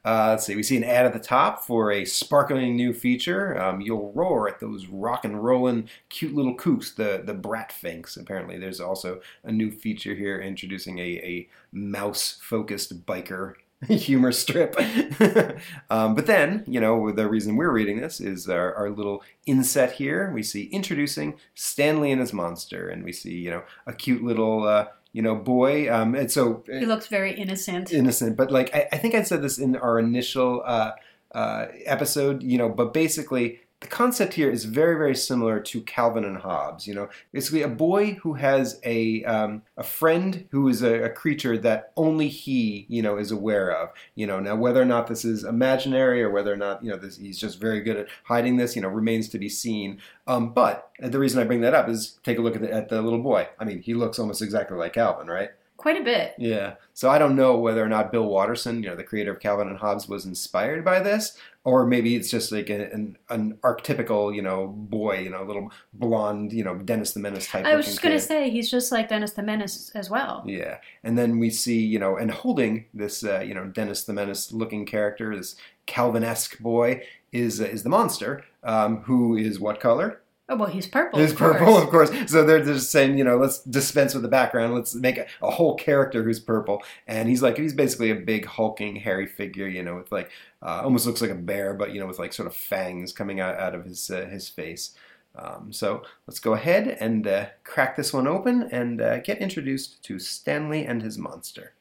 uh, 0.05 0.29
let's 0.31 0.46
see. 0.46 0.57
We 0.57 0.62
see 0.62 0.79
an 0.79 0.85
ad 0.85 1.05
at 1.05 1.12
the 1.12 1.18
top 1.18 1.64
for 1.64 1.92
a 1.92 2.07
sparkling 2.07 2.74
new 2.74 2.94
feature. 2.94 3.61
Um, 3.61 3.83
you'll 3.83 4.12
roar 4.12 4.48
at 4.48 4.61
those 4.61 4.87
rock 4.87 5.26
and 5.26 5.44
rolling, 5.44 5.90
cute 6.09 6.35
little 6.35 6.57
kooks, 6.57 6.94
the 6.94 7.22
the 7.24 7.35
brat 7.35 7.70
finks. 7.70 8.16
Apparently, 8.16 8.59
there's 8.59 8.81
also 8.81 9.20
a 9.44 9.52
new 9.52 9.70
feature 9.70 10.14
here 10.14 10.40
introducing 10.40 10.98
a, 10.98 11.02
a 11.02 11.48
mouse 11.70 12.38
focused 12.40 13.05
biker 13.05 13.55
humor 13.88 14.32
strip. 14.32 14.74
um, 15.90 16.14
but 16.14 16.26
then, 16.26 16.64
you 16.66 16.80
know, 16.80 17.12
the 17.12 17.28
reason 17.28 17.56
we're 17.56 17.70
reading 17.70 18.00
this 18.00 18.20
is 18.20 18.48
our, 18.48 18.74
our 18.74 18.90
little 18.90 19.22
inset 19.46 19.92
here. 19.92 20.30
We 20.32 20.42
see 20.42 20.64
introducing 20.64 21.34
Stanley 21.54 22.10
and 22.10 22.20
his 22.20 22.32
monster, 22.32 22.88
and 22.88 23.04
we 23.04 23.12
see, 23.12 23.34
you 23.34 23.50
know, 23.50 23.62
a 23.86 23.92
cute 23.92 24.22
little. 24.22 24.64
Uh, 24.64 24.86
you 25.12 25.22
know, 25.22 25.34
boy. 25.34 25.90
Um, 25.90 26.14
and 26.14 26.30
so 26.30 26.62
He 26.68 26.84
looks 26.84 27.06
very 27.06 27.32
innocent. 27.32 27.90
innocent, 27.90 28.36
but 28.36 28.50
like 28.50 28.74
I, 28.74 28.86
I 28.92 28.98
think 28.98 29.14
I 29.14 29.22
said 29.22 29.40
this 29.40 29.56
in 29.56 29.74
our 29.74 29.98
initial 29.98 30.62
uh, 30.62 30.90
uh, 31.34 31.68
episode, 31.86 32.42
you 32.42 32.58
know, 32.58 32.68
but 32.68 32.92
basically 32.92 33.60
the 33.80 33.86
concept 33.86 34.34
here 34.34 34.50
is 34.50 34.64
very 34.64 34.96
very 34.96 35.14
similar 35.14 35.60
to 35.60 35.82
Calvin 35.82 36.24
and 36.24 36.38
Hobbes. 36.38 36.86
You 36.86 36.94
know, 36.94 37.08
basically 37.32 37.62
a 37.62 37.68
boy 37.68 38.14
who 38.22 38.34
has 38.34 38.80
a 38.84 39.22
um, 39.24 39.62
a 39.76 39.82
friend 39.82 40.46
who 40.50 40.68
is 40.68 40.82
a, 40.82 41.04
a 41.04 41.10
creature 41.10 41.58
that 41.58 41.92
only 41.96 42.28
he 42.28 42.86
you 42.88 43.02
know 43.02 43.18
is 43.18 43.30
aware 43.30 43.70
of. 43.70 43.90
You 44.14 44.26
know, 44.26 44.40
now 44.40 44.56
whether 44.56 44.80
or 44.80 44.86
not 44.86 45.08
this 45.08 45.24
is 45.24 45.44
imaginary 45.44 46.22
or 46.22 46.30
whether 46.30 46.52
or 46.52 46.56
not 46.56 46.82
you 46.82 46.90
know 46.90 46.96
this, 46.96 47.18
he's 47.18 47.38
just 47.38 47.60
very 47.60 47.82
good 47.82 47.96
at 47.96 48.08
hiding 48.24 48.56
this, 48.56 48.76
you 48.76 48.82
know, 48.82 48.88
remains 48.88 49.28
to 49.30 49.38
be 49.38 49.48
seen. 49.48 50.00
Um, 50.26 50.52
but 50.52 50.90
the 50.98 51.18
reason 51.18 51.40
I 51.40 51.44
bring 51.44 51.60
that 51.60 51.74
up 51.74 51.88
is 51.88 52.18
take 52.22 52.38
a 52.38 52.42
look 52.42 52.56
at 52.56 52.62
the, 52.62 52.72
at 52.72 52.88
the 52.88 53.02
little 53.02 53.22
boy. 53.22 53.48
I 53.58 53.64
mean, 53.64 53.82
he 53.82 53.92
looks 53.92 54.18
almost 54.18 54.40
exactly 54.40 54.78
like 54.78 54.94
Calvin, 54.94 55.26
right? 55.26 55.50
Quite 55.76 56.00
a 56.00 56.04
bit. 56.04 56.34
Yeah. 56.38 56.74
So 56.94 57.10
I 57.10 57.18
don't 57.18 57.36
know 57.36 57.58
whether 57.58 57.84
or 57.84 57.88
not 57.88 58.10
Bill 58.10 58.24
Watterson, 58.24 58.82
you 58.82 58.88
know, 58.88 58.96
the 58.96 59.04
creator 59.04 59.32
of 59.32 59.40
Calvin 59.40 59.68
and 59.68 59.78
Hobbes, 59.78 60.08
was 60.08 60.24
inspired 60.24 60.84
by 60.84 61.00
this, 61.00 61.36
or 61.64 61.84
maybe 61.84 62.16
it's 62.16 62.30
just 62.30 62.50
like 62.50 62.70
an 62.70 63.18
an 63.28 63.58
archetypical, 63.62 64.34
you 64.34 64.40
know, 64.40 64.68
boy, 64.68 65.18
you 65.18 65.28
know, 65.28 65.44
little 65.44 65.70
blonde, 65.92 66.52
you 66.52 66.64
know, 66.64 66.76
Dennis 66.76 67.12
the 67.12 67.20
Menace 67.20 67.46
type. 67.46 67.66
I 67.66 67.76
was 67.76 67.86
just 67.86 68.00
gonna 68.00 68.18
say 68.18 68.48
he's 68.48 68.70
just 68.70 68.90
like 68.90 69.08
Dennis 69.08 69.32
the 69.32 69.42
Menace 69.42 69.90
as 69.94 70.08
well. 70.08 70.42
Yeah, 70.46 70.78
and 71.04 71.18
then 71.18 71.38
we 71.38 71.50
see, 71.50 71.78
you 71.78 71.98
know, 71.98 72.16
and 72.16 72.30
holding 72.30 72.86
this, 72.94 73.22
uh, 73.22 73.40
you 73.40 73.54
know, 73.54 73.66
Dennis 73.66 74.04
the 74.04 74.14
Menace 74.14 74.52
looking 74.52 74.86
character, 74.86 75.36
this 75.36 75.56
Calvin-esque 75.84 76.58
boy, 76.58 77.02
is 77.32 77.60
uh, 77.60 77.64
is 77.64 77.82
the 77.82 77.90
monster, 77.90 78.44
um, 78.64 79.02
who 79.02 79.36
is 79.36 79.60
what 79.60 79.80
color? 79.80 80.20
Oh 80.48 80.56
well, 80.56 80.68
he's 80.68 80.87
purple. 80.87 81.18
He's 81.18 81.32
of 81.32 81.38
course. 81.38 81.56
purple, 81.56 81.76
of 81.76 81.88
course. 81.88 82.11
So 82.30 82.44
they're 82.44 82.64
just 82.64 82.92
saying, 82.92 83.18
you 83.18 83.24
know, 83.24 83.37
let's 83.37 83.59
dispense 83.64 84.14
with 84.14 84.22
the 84.22 84.28
background. 84.28 84.74
Let's 84.74 84.94
make 84.94 85.18
a, 85.18 85.26
a 85.42 85.50
whole 85.50 85.74
character 85.74 86.22
who's 86.22 86.38
purple. 86.38 86.85
And 87.09 87.28
he's 87.28 87.42
like, 87.42 87.56
he's 87.56 87.74
basically 87.74 88.11
a 88.11 88.14
big 88.14 88.46
hulking, 88.46 88.96
hairy 88.96 89.26
figure, 89.26 89.66
you 89.66 89.82
know, 89.82 89.96
with 89.96 90.12
like 90.12 90.30
uh, 90.62 90.82
almost 90.85 91.04
looks 91.04 91.20
like 91.20 91.30
a 91.30 91.35
bear, 91.35 91.74
but 91.74 91.92
you 91.92 91.98
know, 91.98 92.06
with 92.06 92.20
like 92.20 92.32
sort 92.32 92.46
of 92.46 92.54
fangs 92.54 93.12
coming 93.12 93.40
out 93.40 93.59
out 93.59 93.74
of 93.74 93.85
his 93.85 94.09
uh, 94.09 94.26
his 94.26 94.48
face. 94.48 94.96
Um, 95.35 95.72
so 95.72 96.02
let's 96.26 96.38
go 96.38 96.54
ahead 96.54 96.96
and 97.00 97.26
uh, 97.26 97.46
crack 97.64 97.96
this 97.96 98.12
one 98.12 98.26
open 98.26 98.68
and 98.72 99.00
uh, 99.00 99.18
get 99.18 99.38
introduced 99.38 100.02
to 100.04 100.18
Stanley 100.18 100.87
and 100.87 101.02
his 101.02 101.18
monster. 101.18 101.72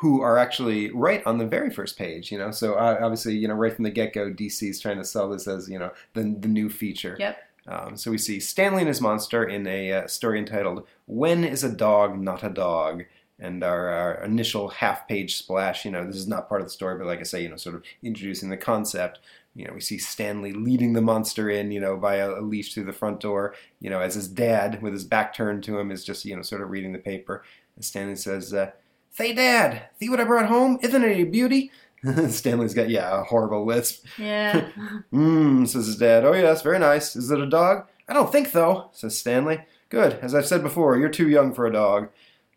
Who 0.00 0.20
are 0.20 0.38
actually 0.38 0.90
right 0.90 1.26
on 1.26 1.38
the 1.38 1.46
very 1.46 1.70
first 1.70 1.96
page, 1.98 2.30
you 2.30 2.38
know. 2.38 2.50
So 2.50 2.74
uh, 2.74 2.98
obviously, 3.00 3.34
you 3.34 3.48
know, 3.48 3.54
right 3.54 3.74
from 3.74 3.84
the 3.84 3.90
get 3.90 4.12
go, 4.12 4.30
DC 4.30 4.68
is 4.68 4.78
trying 4.78 4.98
to 4.98 5.04
sell 5.04 5.30
this 5.30 5.48
as, 5.48 5.70
you 5.70 5.78
know, 5.78 5.90
the 6.12 6.36
the 6.38 6.48
new 6.48 6.68
feature. 6.68 7.16
Yep. 7.18 7.38
Um, 7.68 7.96
so 7.96 8.10
we 8.10 8.18
see 8.18 8.38
Stanley 8.38 8.80
and 8.80 8.88
his 8.88 9.00
monster 9.00 9.44
in 9.44 9.66
a 9.66 9.92
uh, 9.92 10.06
story 10.06 10.38
entitled 10.38 10.86
"When 11.06 11.44
is 11.44 11.64
a 11.64 11.72
dog 11.72 12.18
not 12.18 12.44
a 12.44 12.50
dog?" 12.50 13.04
And 13.38 13.62
our, 13.62 13.88
our 13.88 14.24
initial 14.24 14.68
half-page 14.68 15.36
splash, 15.36 15.84
you 15.84 15.90
know, 15.90 16.06
this 16.06 16.16
is 16.16 16.26
not 16.26 16.48
part 16.48 16.62
of 16.62 16.68
the 16.68 16.72
story, 16.72 16.96
but 16.96 17.06
like 17.06 17.20
I 17.20 17.24
say, 17.24 17.42
you 17.42 17.50
know, 17.50 17.56
sort 17.56 17.74
of 17.74 17.82
introducing 18.02 18.48
the 18.48 18.56
concept. 18.56 19.18
You 19.54 19.66
know, 19.66 19.74
we 19.74 19.80
see 19.80 19.98
Stanley 19.98 20.52
leading 20.52 20.94
the 20.94 21.02
monster 21.02 21.50
in, 21.50 21.70
you 21.70 21.80
know, 21.80 21.98
by 21.98 22.16
a, 22.16 22.30
a 22.30 22.40
leash 22.40 22.72
through 22.72 22.84
the 22.84 22.92
front 22.92 23.20
door. 23.20 23.54
You 23.80 23.90
know, 23.90 24.00
as 24.00 24.14
his 24.14 24.28
dad, 24.28 24.80
with 24.80 24.92
his 24.92 25.04
back 25.04 25.34
turned 25.34 25.64
to 25.64 25.78
him, 25.78 25.90
is 25.90 26.04
just 26.04 26.24
you 26.24 26.36
know 26.36 26.42
sort 26.42 26.62
of 26.62 26.70
reading 26.70 26.92
the 26.92 26.98
paper. 26.98 27.44
And 27.74 27.84
Stanley 27.84 28.16
says, 28.16 28.54
uh, 28.54 28.70
"Say, 29.12 29.34
Dad, 29.34 29.88
see 29.98 30.08
what 30.08 30.20
I 30.20 30.24
brought 30.24 30.46
home? 30.46 30.78
Isn't 30.82 31.04
it 31.04 31.18
a 31.18 31.24
beauty?" 31.24 31.70
Stanley's 32.28 32.74
got 32.74 32.90
yeah 32.90 33.20
a 33.20 33.24
horrible 33.24 33.64
lisp. 33.64 34.04
Yeah. 34.18 34.68
Mmm, 35.12 35.66
says 35.68 35.86
his 35.86 35.96
dad. 35.96 36.24
Oh, 36.24 36.32
yes, 36.32 36.62
very 36.62 36.78
nice. 36.78 37.16
Is 37.16 37.30
it 37.30 37.40
a 37.40 37.46
dog? 37.46 37.86
I 38.08 38.12
don't 38.12 38.30
think 38.30 38.48
so, 38.48 38.90
says 38.92 39.18
Stanley. 39.18 39.64
Good. 39.88 40.14
As 40.22 40.34
I've 40.34 40.46
said 40.46 40.62
before, 40.62 40.96
you're 40.96 41.08
too 41.08 41.28
young 41.28 41.54
for 41.54 41.66
a 41.66 41.72
dog. 41.72 42.08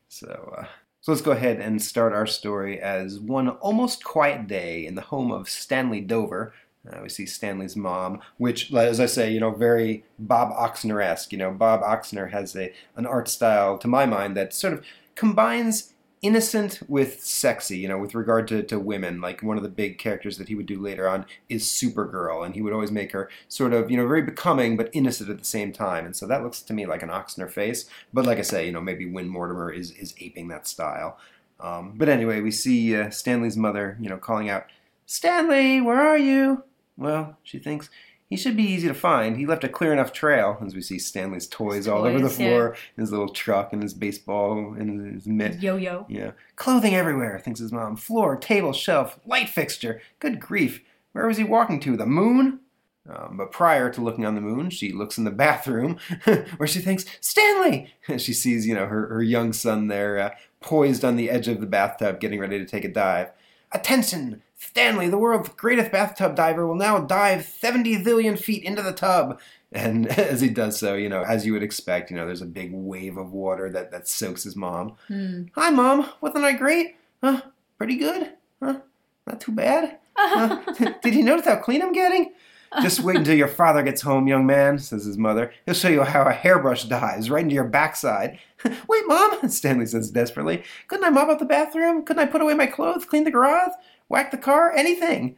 So, 0.07 0.53
uh, 0.57 0.65
so 1.01 1.11
let's 1.11 1.21
go 1.21 1.31
ahead 1.31 1.59
and 1.59 1.81
start 1.81 2.13
our 2.13 2.27
story 2.27 2.79
as 2.79 3.19
one 3.19 3.49
almost 3.49 4.03
quiet 4.03 4.47
day 4.47 4.85
in 4.85 4.95
the 4.95 5.01
home 5.01 5.31
of 5.31 5.49
Stanley 5.49 6.01
Dover. 6.01 6.53
Uh, 6.87 6.99
we 7.03 7.09
see 7.09 7.25
Stanley's 7.25 7.75
mom, 7.75 8.21
which, 8.37 8.73
as 8.73 8.99
I 8.99 9.05
say, 9.05 9.31
you 9.31 9.39
know, 9.39 9.51
very 9.51 10.03
Bob 10.17 10.51
Oksner-esque. 10.53 11.31
You 11.31 11.37
know, 11.37 11.51
Bob 11.51 11.81
Oksner 11.81 12.31
has 12.31 12.55
a 12.55 12.73
an 12.95 13.05
art 13.05 13.27
style, 13.27 13.77
to 13.79 13.87
my 13.87 14.05
mind, 14.05 14.35
that 14.37 14.53
sort 14.53 14.73
of 14.73 14.83
combines 15.15 15.93
innocent 16.21 16.79
with 16.87 17.23
sexy, 17.23 17.77
you 17.77 17.87
know, 17.87 17.97
with 17.97 18.13
regard 18.13 18.47
to, 18.49 18.61
to 18.63 18.79
women. 18.79 19.21
Like 19.21 19.41
one 19.41 19.57
of 19.57 19.63
the 19.63 19.69
big 19.69 19.97
characters 19.97 20.37
that 20.37 20.47
he 20.49 20.55
would 20.55 20.65
do 20.65 20.79
later 20.79 21.07
on 21.07 21.25
is 21.47 21.63
Supergirl, 21.63 22.45
and 22.45 22.55
he 22.55 22.61
would 22.61 22.73
always 22.73 22.91
make 22.91 23.11
her 23.13 23.29
sort 23.47 23.73
of, 23.73 23.89
you 23.89 23.97
know, 23.97 24.07
very 24.07 24.21
becoming 24.21 24.75
but 24.75 24.89
innocent 24.93 25.29
at 25.29 25.39
the 25.39 25.45
same 25.45 25.71
time. 25.71 26.05
And 26.05 26.15
so 26.15 26.27
that 26.27 26.43
looks 26.43 26.61
to 26.61 26.73
me 26.73 26.85
like 26.85 27.03
an 27.03 27.09
Oksner 27.09 27.49
face. 27.49 27.89
But 28.13 28.25
like 28.25 28.37
I 28.37 28.43
say, 28.43 28.65
you 28.65 28.71
know, 28.71 28.81
maybe 28.81 29.05
Win 29.05 29.27
Mortimer 29.27 29.71
is, 29.71 29.91
is 29.91 30.13
aping 30.19 30.49
that 30.49 30.67
style. 30.67 31.17
Um, 31.59 31.93
but 31.97 32.09
anyway, 32.09 32.41
we 32.41 32.51
see 32.51 32.95
uh, 32.95 33.09
Stanley's 33.09 33.57
mother, 33.57 33.97
you 33.99 34.09
know, 34.09 34.17
calling 34.17 34.49
out, 34.49 34.65
Stanley, 35.05 35.81
where 35.81 35.99
are 35.99 36.17
you? 36.17 36.63
Well, 36.97 37.37
she 37.43 37.59
thinks, 37.59 37.89
he 38.29 38.37
should 38.37 38.55
be 38.55 38.63
easy 38.63 38.87
to 38.87 38.93
find. 38.93 39.37
He 39.37 39.47
left 39.47 39.63
a 39.63 39.69
clear 39.69 39.91
enough 39.91 40.13
trail, 40.13 40.59
as 40.63 40.75
we 40.75 40.81
see 40.81 40.99
Stanley's 40.99 41.47
toys, 41.47 41.77
His 41.77 41.87
all 41.87 42.05
over 42.05 42.19
the 42.19 42.27
toys, 42.27 42.39
yeah. 42.39 42.47
floor, 42.49 42.77
his 42.95 43.11
little 43.11 43.29
truck 43.29 43.73
and 43.73 43.81
his 43.81 43.95
baseball 43.95 44.75
and 44.77 45.15
his 45.15 45.25
mitt. 45.25 45.59
Yo-yo. 45.61 46.05
Yeah. 46.07 46.31
Clothing 46.55 46.93
everywhere, 46.93 47.39
thinks 47.39 47.59
his 47.59 47.71
mom. 47.71 47.95
Floor, 47.95 48.35
table, 48.35 48.71
shelf, 48.71 49.19
light 49.25 49.49
fixture. 49.49 49.99
Good 50.19 50.39
grief. 50.39 50.81
Where 51.13 51.25
was 51.25 51.37
he 51.37 51.43
walking 51.43 51.79
to? 51.81 51.97
The 51.97 52.05
moon? 52.05 52.59
Um, 53.09 53.37
but 53.37 53.51
prior 53.51 53.89
to 53.89 54.01
looking 54.01 54.27
on 54.27 54.35
the 54.35 54.41
moon, 54.41 54.69
she 54.69 54.91
looks 54.91 55.17
in 55.17 55.23
the 55.23 55.31
bathroom 55.45 55.97
where 56.57 56.67
she 56.67 56.79
thinks, 56.81 57.05
Stanley! 57.19 57.91
she 58.17 58.33
sees, 58.33 58.67
you 58.67 58.75
know, 58.75 58.85
her, 58.85 59.07
her 59.07 59.23
young 59.23 59.53
son 59.53 59.87
there 59.87 60.19
uh, 60.19 60.35
poised 60.61 61.03
on 61.03 61.15
the 61.15 61.31
edge 61.31 61.47
of 61.47 61.61
the 61.61 61.65
bathtub 61.65 62.19
getting 62.19 62.39
ready 62.39 62.59
to 62.59 62.65
take 62.65 62.85
a 62.85 62.89
dive. 62.89 63.31
Attention! 63.71 64.43
Stanley, 64.61 65.07
the 65.07 65.17
world's 65.17 65.47
greatest 65.49 65.89
bathtub 65.89 66.35
diver, 66.35 66.67
will 66.67 66.75
now 66.75 66.99
dive 66.99 67.45
70 67.45 68.03
zillion 68.03 68.37
feet 68.37 68.61
into 68.61 68.81
the 68.81 68.91
tub. 68.91 69.39
And 69.71 70.07
as 70.19 70.41
he 70.41 70.49
does 70.49 70.77
so, 70.77 70.95
you 70.95 71.07
know, 71.07 71.23
as 71.23 71.45
you 71.45 71.53
would 71.53 71.63
expect, 71.63 72.11
you 72.11 72.17
know, 72.17 72.25
there's 72.25 72.41
a 72.41 72.45
big 72.45 72.73
wave 72.73 73.15
of 73.17 73.31
water 73.31 73.69
that, 73.69 73.89
that 73.91 74.09
soaks 74.09 74.43
his 74.43 74.57
mom. 74.57 74.95
Hmm. 75.07 75.43
Hi, 75.55 75.69
Mom. 75.69 76.09
Wasn't 76.19 76.43
I 76.43 76.51
great? 76.51 76.97
Huh? 77.23 77.41
Pretty 77.77 77.95
good? 77.95 78.33
Huh? 78.61 78.81
Not 79.25 79.39
too 79.39 79.53
bad? 79.53 79.97
Huh? 80.17 80.61
Did 81.01 81.15
you 81.15 81.23
notice 81.23 81.45
how 81.45 81.55
clean 81.55 81.81
I'm 81.81 81.93
getting? 81.93 82.33
Just 82.81 82.99
wait 82.99 83.15
until 83.15 83.35
your 83.35 83.47
father 83.47 83.81
gets 83.81 84.01
home, 84.01 84.27
young 84.27 84.45
man, 84.45 84.77
says 84.77 85.05
his 85.05 85.17
mother. 85.17 85.51
He'll 85.65 85.73
show 85.73 85.87
you 85.87 86.03
how 86.03 86.23
a 86.23 86.33
hairbrush 86.33 86.83
dives 86.83 87.29
right 87.29 87.41
into 87.43 87.55
your 87.55 87.63
backside. 87.63 88.39
wait, 88.87 89.03
Mom, 89.07 89.49
Stanley 89.49 89.87
says 89.87 90.11
desperately. 90.11 90.63
Couldn't 90.87 91.05
I 91.05 91.09
mop 91.09 91.29
up 91.29 91.39
the 91.39 91.45
bathroom? 91.45 92.03
Couldn't 92.03 92.21
I 92.21 92.27
put 92.27 92.41
away 92.41 92.53
my 92.53 92.67
clothes, 92.67 93.05
clean 93.05 93.23
the 93.23 93.31
garage, 93.31 93.71
whack 94.09 94.31
the 94.31 94.37
car, 94.37 94.71
anything? 94.73 95.37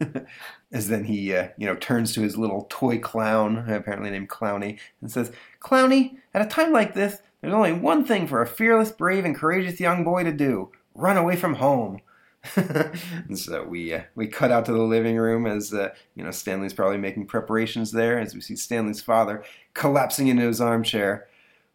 As 0.72 0.88
then 0.88 1.04
he, 1.04 1.34
uh, 1.34 1.48
you 1.56 1.66
know, 1.66 1.76
turns 1.76 2.12
to 2.14 2.22
his 2.22 2.36
little 2.36 2.66
toy 2.68 2.98
clown, 2.98 3.70
apparently 3.70 4.10
named 4.10 4.28
Clowny, 4.28 4.78
and 5.00 5.10
says, 5.10 5.30
Clowny, 5.60 6.18
at 6.34 6.44
a 6.44 6.48
time 6.48 6.72
like 6.72 6.94
this, 6.94 7.18
there's 7.40 7.54
only 7.54 7.72
one 7.72 8.04
thing 8.04 8.26
for 8.26 8.42
a 8.42 8.46
fearless, 8.46 8.90
brave, 8.90 9.24
and 9.24 9.36
courageous 9.36 9.78
young 9.78 10.02
boy 10.02 10.24
to 10.24 10.32
do 10.32 10.72
run 10.96 11.16
away 11.16 11.36
from 11.36 11.54
home. 11.54 12.00
and 12.56 13.38
so 13.38 13.64
we 13.64 13.92
uh, 13.92 14.02
we 14.14 14.26
cut 14.26 14.52
out 14.52 14.64
to 14.66 14.72
the 14.72 14.82
living 14.82 15.16
room 15.16 15.46
as 15.46 15.74
uh, 15.74 15.90
you 16.14 16.22
know 16.22 16.30
Stanley's 16.30 16.72
probably 16.72 16.98
making 16.98 17.26
preparations 17.26 17.90
there 17.90 18.18
as 18.18 18.34
we 18.34 18.40
see 18.40 18.54
Stanley's 18.54 19.00
father 19.00 19.44
collapsing 19.74 20.28
into 20.28 20.46
his 20.46 20.60
armchair. 20.60 21.26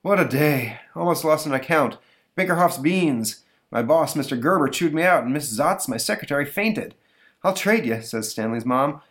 What 0.01 0.19
a 0.19 0.27
day! 0.27 0.79
Almost 0.95 1.25
lost 1.25 1.45
an 1.45 1.53
account. 1.53 1.97
Binkerhoff's 2.37 2.77
beans. 2.77 3.43
My 3.71 3.81
boss, 3.81 4.15
Mr. 4.15 4.39
Gerber, 4.39 4.67
chewed 4.67 4.93
me 4.93 5.03
out, 5.03 5.23
and 5.23 5.33
Miss 5.33 5.57
Zotz, 5.57 5.87
my 5.87 5.97
secretary, 5.97 6.45
fainted. 6.45 6.95
I'll 7.43 7.53
trade 7.53 7.85
you, 7.85 8.01
says 8.01 8.29
Stanley's 8.29 8.65
mom. 8.65 9.01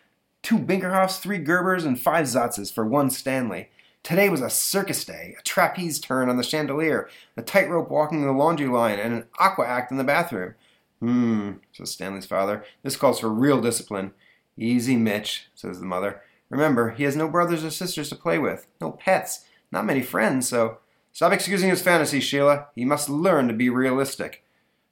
Two 0.43 0.59
Binkerhoffs, 0.59 1.19
three 1.19 1.43
Gerbers, 1.43 1.85
and 1.85 1.99
five 1.99 2.25
Zotzes 2.25 2.71
for 2.71 2.85
one 2.85 3.09
Stanley. 3.09 3.69
Today 4.03 4.29
was 4.29 4.41
a 4.41 4.49
circus 4.49 5.05
day, 5.05 5.35
a 5.37 5.41
trapeze 5.43 5.99
turn 5.99 6.29
on 6.29 6.37
the 6.37 6.43
chandelier, 6.43 7.09
a 7.37 7.41
tightrope 7.41 7.89
walking 7.89 8.21
in 8.21 8.27
the 8.27 8.33
laundry 8.33 8.67
line, 8.67 8.99
and 8.99 9.13
an 9.13 9.25
aqua 9.37 9.65
act 9.65 9.91
in 9.91 9.97
the 9.97 10.03
bathroom. 10.03 10.55
Hmm, 10.99 11.51
says 11.71 11.91
Stanley's 11.91 12.25
father. 12.25 12.63
This 12.83 12.95
calls 12.95 13.19
for 13.19 13.29
real 13.29 13.61
discipline. 13.61 14.13
Easy, 14.57 14.95
Mitch, 14.95 15.49
says 15.55 15.79
the 15.79 15.85
mother. 15.85 16.21
Remember, 16.49 16.91
he 16.91 17.03
has 17.03 17.15
no 17.15 17.27
brothers 17.29 17.63
or 17.63 17.71
sisters 17.71 18.09
to 18.09 18.15
play 18.15 18.37
with, 18.37 18.67
no 18.79 18.91
pets, 18.91 19.45
not 19.71 19.85
many 19.85 20.01
friends, 20.01 20.49
so 20.49 20.79
stop 21.13 21.31
excusing 21.31 21.69
his 21.69 21.81
fantasies, 21.81 22.23
Sheila. 22.23 22.67
He 22.75 22.85
must 22.85 23.09
learn 23.09 23.47
to 23.47 23.53
be 23.53 23.69
realistic. 23.69 24.43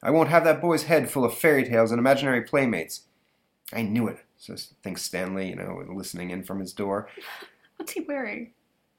I 0.02 0.12
won't 0.12 0.30
have 0.30 0.44
that 0.46 0.62
boy's 0.62 0.84
head 0.84 1.10
full 1.10 1.26
of 1.26 1.34
fairy 1.38 1.66
tales 1.66 1.92
and 1.92 2.00
imaginary 2.00 2.42
playmates. 2.42 3.02
I 3.74 3.82
knew 3.84 4.08
it, 4.08 4.20
says 4.38 4.74
thinks 4.82 5.02
Stanley, 5.04 5.50
you 5.50 5.56
know, 5.56 5.84
listening 5.88 6.30
in 6.32 6.44
from 6.44 6.60
his 6.60 6.74
door. 6.74 7.08
What's 7.78 7.92
he 7.94 8.02
wearing? 8.02 8.52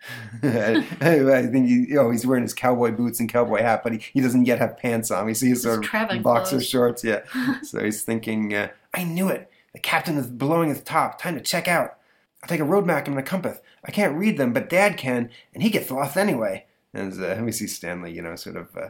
I, 0.43 0.85
I 1.03 1.47
think 1.47 1.67
he, 1.67 1.87
you 1.89 1.95
know, 1.97 2.11
he's 2.11 2.27
wearing 2.27 2.43
his 2.43 2.55
cowboy 2.55 2.91
boots 2.93 3.21
and 3.21 3.29
cowboy 3.29 3.61
hat, 3.61 3.83
but 3.83 3.93
he, 3.93 3.99
he 3.99 4.21
doesn't 4.21 4.47
yet 4.47 4.59
have 4.59 4.79
pants 4.79 5.11
on. 5.11 5.27
We 5.27 5.35
see 5.35 5.49
his 5.51 5.63
His 5.63 5.75
sort 5.75 5.85
of 5.85 6.23
boxer 6.23 6.51
clothes. 6.57 6.67
shorts. 6.69 7.05
Yeah. 7.05 7.21
so 7.63 7.85
he's 7.85 8.03
thinking, 8.03 8.55
uh, 8.55 8.69
I 8.95 9.05
knew 9.05 9.29
it. 9.29 9.51
The 9.75 9.79
captain 9.79 10.17
is 10.17 10.27
blowing 10.27 10.71
his 10.71 10.83
top. 10.83 11.21
Time 11.21 11.35
to 11.35 11.41
check 11.43 11.69
out. 11.69 11.99
I'll 12.43 12.49
take 12.49 12.61
a 12.61 12.65
road 12.65 12.87
map 12.87 13.07
and 13.07 13.19
a 13.19 13.23
compass. 13.23 13.59
I 13.85 13.91
can't 13.91 14.17
read 14.17 14.39
them, 14.39 14.53
but 14.55 14.71
Dad 14.71 14.97
can, 14.97 15.31
and 15.53 15.63
he 15.63 15.69
gets 15.71 15.91
lost 15.91 16.17
anyway. 16.17 16.65
As 16.95 17.21
uh, 17.21 17.41
we 17.45 17.53
see 17.53 17.67
Stanley, 17.67 18.13
you 18.13 18.23
know, 18.23 18.35
sort 18.37 18.57
of 18.57 18.75
uh, 18.77 18.89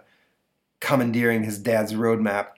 commandeering 0.81 1.45
his 1.45 1.59
dad's 1.59 1.93
roadmap. 1.93 2.49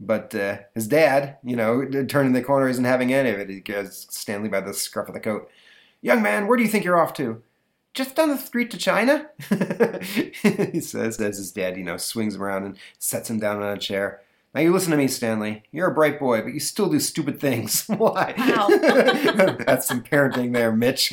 But 0.00 0.34
uh, 0.34 0.58
his 0.74 0.86
dad, 0.86 1.38
you 1.42 1.56
know, 1.56 1.84
turning 2.08 2.32
the 2.32 2.42
corner 2.42 2.68
isn't 2.68 2.84
having 2.84 3.12
any 3.12 3.30
of 3.30 3.40
it. 3.40 3.50
He 3.50 3.60
gets 3.60 4.06
Stanley 4.16 4.48
by 4.48 4.60
the 4.60 4.74
scruff 4.74 5.08
of 5.08 5.14
the 5.14 5.20
coat. 5.20 5.50
Young 6.00 6.22
man, 6.22 6.46
where 6.46 6.56
do 6.56 6.62
you 6.62 6.68
think 6.68 6.84
you're 6.84 7.00
off 7.00 7.14
to? 7.14 7.42
Just 7.94 8.14
down 8.14 8.28
the 8.28 8.38
street 8.38 8.70
to 8.70 8.78
China, 8.78 9.28
he 10.42 10.80
says 10.80 11.20
as 11.20 11.38
his 11.38 11.50
dad, 11.50 11.76
you 11.76 11.82
know, 11.82 11.96
swings 11.96 12.36
him 12.36 12.42
around 12.42 12.64
and 12.64 12.78
sets 12.98 13.28
him 13.28 13.40
down 13.40 13.60
on 13.60 13.76
a 13.76 13.80
chair. 13.80 14.20
Now 14.54 14.60
you 14.60 14.72
listen 14.72 14.92
to 14.92 14.96
me, 14.96 15.08
Stanley. 15.08 15.64
You're 15.72 15.90
a 15.90 15.94
bright 15.94 16.18
boy, 16.18 16.42
but 16.42 16.54
you 16.54 16.60
still 16.60 16.88
do 16.88 17.00
stupid 17.00 17.40
things. 17.40 17.84
Why? 17.86 18.34
That's 19.66 19.86
some 19.86 20.02
parenting 20.02 20.52
there, 20.52 20.72
Mitch. 20.72 21.12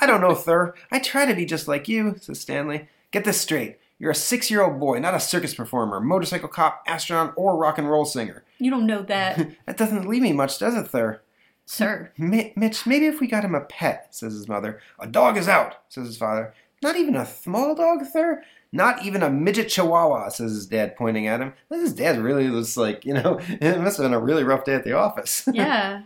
I 0.00 0.06
don't 0.06 0.20
know, 0.20 0.34
sir. 0.34 0.74
I 0.90 0.98
try 0.98 1.24
to 1.24 1.34
be 1.34 1.44
just 1.44 1.66
like 1.66 1.88
you, 1.88 2.16
says 2.20 2.40
Stanley. 2.40 2.88
Get 3.10 3.24
this 3.24 3.40
straight. 3.40 3.78
You're 4.02 4.10
a 4.10 4.16
six 4.16 4.50
year 4.50 4.62
old 4.62 4.80
boy, 4.80 4.98
not 4.98 5.14
a 5.14 5.20
circus 5.20 5.54
performer, 5.54 6.00
motorcycle 6.00 6.48
cop, 6.48 6.82
astronaut, 6.88 7.34
or 7.36 7.56
rock 7.56 7.78
and 7.78 7.88
roll 7.88 8.04
singer. 8.04 8.42
You 8.58 8.68
don't 8.68 8.84
know 8.84 9.02
that, 9.02 9.48
That 9.66 9.76
doesn't 9.76 10.08
leave 10.08 10.22
me 10.22 10.32
much, 10.32 10.58
does 10.58 10.74
it, 10.74 10.90
sir? 10.90 11.20
sir. 11.66 12.10
Mi- 12.18 12.52
Mitch, 12.56 12.84
maybe 12.84 13.06
if 13.06 13.20
we 13.20 13.28
got 13.28 13.44
him 13.44 13.54
a 13.54 13.60
pet, 13.60 14.08
says 14.12 14.32
his 14.32 14.48
mother. 14.48 14.80
A 14.98 15.06
dog 15.06 15.36
is 15.36 15.46
out, 15.46 15.76
says 15.88 16.08
his 16.08 16.16
father. 16.16 16.52
Not 16.82 16.96
even 16.96 17.14
a 17.14 17.24
small 17.24 17.76
dog, 17.76 18.04
sir? 18.04 18.42
Not 18.72 19.04
even 19.04 19.22
a 19.22 19.30
midget 19.30 19.68
chihuahua, 19.68 20.30
says 20.30 20.50
his 20.50 20.66
dad, 20.66 20.96
pointing 20.96 21.28
at 21.28 21.40
him. 21.40 21.52
His 21.70 21.92
dad 21.92 22.18
really 22.18 22.50
was 22.50 22.76
like, 22.76 23.04
you 23.04 23.14
know, 23.14 23.38
it 23.48 23.80
must 23.80 23.98
have 23.98 24.04
been 24.04 24.14
a 24.14 24.18
really 24.18 24.42
rough 24.42 24.64
day 24.64 24.74
at 24.74 24.82
the 24.82 24.94
office. 24.94 25.48
Yeah. 25.54 26.02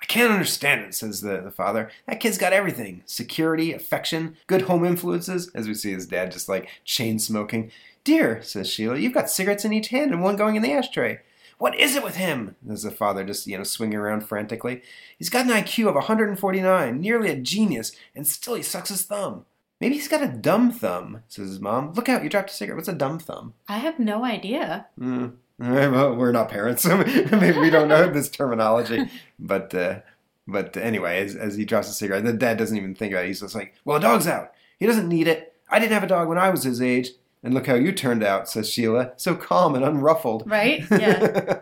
I 0.00 0.06
can't 0.06 0.32
understand 0.32 0.82
it, 0.82 0.94
says 0.94 1.20
the, 1.20 1.40
the 1.40 1.50
father. 1.50 1.90
That 2.06 2.20
kid's 2.20 2.38
got 2.38 2.52
everything 2.52 3.02
security, 3.04 3.72
affection, 3.72 4.36
good 4.46 4.62
home 4.62 4.84
influences, 4.84 5.50
as 5.54 5.66
we 5.66 5.74
see 5.74 5.92
his 5.92 6.06
dad 6.06 6.32
just 6.32 6.48
like 6.48 6.68
chain 6.84 7.18
smoking. 7.18 7.70
Dear, 8.04 8.40
says 8.42 8.70
Sheila, 8.70 8.96
you've 8.96 9.14
got 9.14 9.30
cigarettes 9.30 9.64
in 9.64 9.72
each 9.72 9.88
hand 9.88 10.12
and 10.12 10.22
one 10.22 10.36
going 10.36 10.56
in 10.56 10.62
the 10.62 10.72
ashtray. 10.72 11.20
What 11.58 11.78
is 11.78 11.96
it 11.96 12.04
with 12.04 12.14
him? 12.16 12.54
Says 12.66 12.84
the 12.84 12.90
father, 12.92 13.24
just, 13.24 13.46
you 13.46 13.58
know, 13.58 13.64
swinging 13.64 13.98
around 13.98 14.20
frantically. 14.22 14.82
He's 15.18 15.28
got 15.28 15.46
an 15.46 15.52
IQ 15.52 15.88
of 15.88 15.96
149, 15.96 17.00
nearly 17.00 17.30
a 17.30 17.36
genius, 17.36 17.92
and 18.14 18.26
still 18.26 18.54
he 18.54 18.62
sucks 18.62 18.90
his 18.90 19.02
thumb. 19.02 19.44
Maybe 19.80 19.96
he's 19.96 20.08
got 20.08 20.22
a 20.22 20.28
dumb 20.28 20.72
thumb, 20.72 21.22
says 21.28 21.48
his 21.48 21.60
mom. 21.60 21.92
Look 21.92 22.08
out, 22.08 22.22
you 22.22 22.30
dropped 22.30 22.50
a 22.50 22.54
cigarette. 22.54 22.76
What's 22.76 22.88
a 22.88 22.92
dumb 22.92 23.18
thumb? 23.18 23.54
I 23.68 23.78
have 23.78 23.98
no 23.98 24.24
idea. 24.24 24.86
Mm. 24.98 25.34
All 25.62 25.70
right, 25.70 25.88
well, 25.90 26.14
we're 26.14 26.32
not 26.32 26.48
parents, 26.48 26.82
so 26.82 26.96
maybe 27.32 27.58
we 27.58 27.70
don't 27.70 27.88
know 27.88 28.08
this 28.10 28.28
terminology. 28.28 29.10
But 29.38 29.74
uh, 29.74 30.00
but 30.46 30.76
anyway, 30.76 31.24
as, 31.24 31.34
as 31.34 31.56
he 31.56 31.64
drops 31.64 31.88
a 31.88 31.92
cigarette, 31.92 32.24
the 32.24 32.32
dad 32.32 32.58
doesn't 32.58 32.76
even 32.76 32.94
think 32.94 33.12
about 33.12 33.24
it. 33.24 33.28
He's 33.28 33.40
just 33.40 33.54
like, 33.54 33.74
"Well, 33.84 33.98
the 33.98 34.06
dog's 34.06 34.26
out. 34.26 34.52
He 34.78 34.86
doesn't 34.86 35.08
need 35.08 35.28
it. 35.28 35.54
I 35.70 35.78
didn't 35.78 35.92
have 35.92 36.04
a 36.04 36.08
dog 36.08 36.28
when 36.28 36.38
I 36.38 36.50
was 36.50 36.62
his 36.62 36.80
age, 36.80 37.10
and 37.42 37.52
look 37.52 37.66
how 37.66 37.74
you 37.74 37.92
turned 37.92 38.22
out," 38.22 38.48
says 38.48 38.70
Sheila, 38.70 39.12
so 39.16 39.34
calm 39.34 39.74
and 39.74 39.84
unruffled. 39.84 40.44
Right? 40.46 40.84
Yeah. 40.90 41.60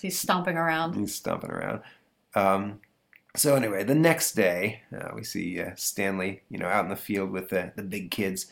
He's 0.00 0.18
stomping 0.18 0.56
around. 0.56 0.94
He's 0.94 1.14
stomping 1.14 1.50
around. 1.50 1.80
Um, 2.34 2.80
so 3.34 3.56
anyway, 3.56 3.84
the 3.84 3.94
next 3.94 4.32
day, 4.32 4.82
uh, 4.96 5.10
we 5.14 5.24
see 5.24 5.60
uh, 5.60 5.72
Stanley, 5.74 6.42
you 6.48 6.58
know, 6.58 6.66
out 6.68 6.84
in 6.84 6.90
the 6.90 6.96
field 6.96 7.30
with 7.30 7.48
the, 7.48 7.72
the 7.76 7.82
big 7.82 8.10
kids. 8.10 8.46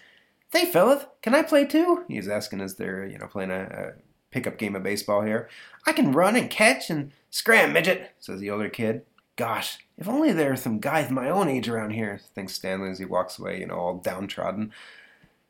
Hey, 0.52 0.64
fellas, 0.66 1.04
can 1.22 1.34
I 1.34 1.42
play 1.42 1.64
too? 1.64 2.04
He's 2.08 2.28
asking 2.28 2.60
as 2.60 2.76
they're, 2.76 3.06
you 3.06 3.18
know, 3.18 3.26
playing 3.26 3.50
a, 3.50 3.62
a 3.62 3.92
pickup 4.36 4.58
game 4.58 4.76
of 4.76 4.82
baseball 4.82 5.22
here. 5.22 5.48
I 5.86 5.92
can 5.92 6.12
run 6.12 6.36
and 6.36 6.50
catch 6.50 6.90
and 6.90 7.10
scram, 7.30 7.72
midget, 7.72 8.10
says 8.20 8.38
the 8.38 8.50
older 8.50 8.68
kid. 8.68 9.02
Gosh, 9.36 9.78
if 9.96 10.08
only 10.08 10.32
there 10.32 10.50
were 10.50 10.56
some 10.56 10.78
guys 10.78 11.10
my 11.10 11.30
own 11.30 11.48
age 11.48 11.68
around 11.68 11.90
here, 11.90 12.20
thinks 12.34 12.54
Stanley 12.54 12.90
as 12.90 12.98
he 12.98 13.06
walks 13.06 13.38
away, 13.38 13.60
you 13.60 13.66
know, 13.66 13.76
all 13.76 13.98
downtrodden. 13.98 14.72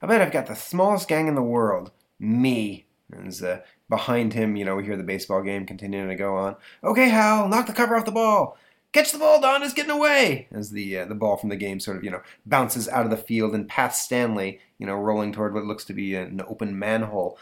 I 0.01 0.07
bet 0.07 0.21
I've 0.21 0.33
got 0.33 0.47
the 0.47 0.55
smallest 0.55 1.09
gang 1.09 1.27
in 1.27 1.35
the 1.35 1.43
world. 1.43 1.91
Me. 2.21 2.87
And 3.11 3.43
uh, 3.43 3.59
behind 3.89 4.35
him, 4.35 4.57
you 4.57 4.65
know, 4.65 4.77
we 4.77 4.85
hear 4.85 4.97
the 4.97 5.03
baseball 5.03 5.43
game 5.43 5.67
continuing 5.67 6.09
to 6.09 6.17
go 6.17 6.37
on. 6.37 6.57
Okay, 6.85 7.09
Hal, 7.09 7.49
knock 7.49 7.67
the 7.67 7.73
cover 7.73 7.97
off 7.97 8.05
the 8.05 8.13
ball. 8.13 8.57
Catch 8.93 9.13
the 9.13 9.19
ball, 9.19 9.41
Don. 9.41 9.63
is 9.63 9.75
getting 9.75 9.91
away. 9.91 10.49
As 10.53 10.71
the 10.71 10.99
uh, 10.99 11.05
the 11.05 11.15
ball 11.15 11.37
from 11.37 11.51
the 11.51 11.57
game 11.57 11.81
sort 11.81 11.99
of 11.99 12.05
you 12.05 12.11
know 12.11 12.23
bounces 12.47 12.89
out 12.89 13.05
of 13.05 13.11
the 13.11 13.17
field 13.17 13.55
and 13.55 13.69
past 13.69 14.05
Stanley, 14.05 14.61
you 14.79 14.87
know, 14.87 14.95
rolling 14.95 15.33
toward 15.33 15.55
what 15.55 15.65
looks 15.65 15.85
to 15.87 15.93
be 15.93 16.15
an 16.15 16.41
open 16.49 16.79
manhole. 16.79 17.39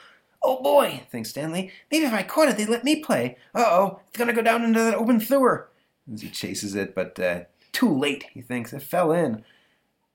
Oh 0.47 0.63
boy, 0.63 1.03
thinks 1.11 1.31
Stanley. 1.31 1.73
Maybe 1.91 2.05
if 2.05 2.13
I 2.13 2.23
caught 2.23 2.49
it, 2.49 2.59
they'd 2.59 2.69
let 2.69 2.85
me 2.85 3.03
play. 3.03 3.39
Uh 3.55 3.65
oh, 3.67 4.01
it's 4.09 4.19
gonna 4.19 4.35
go 4.35 4.43
down 4.43 4.63
into 4.63 4.79
that 4.79 4.95
open 4.95 5.19
sewer. 5.19 5.71
As 6.13 6.21
he 6.21 6.29
chases 6.29 6.75
it, 6.75 6.95
but 6.95 7.19
uh, 7.19 7.45
too 7.73 7.91
late. 7.91 8.27
He 8.35 8.43
thinks 8.43 8.75
it 8.75 8.83
fell 8.83 9.11
in. 9.11 9.43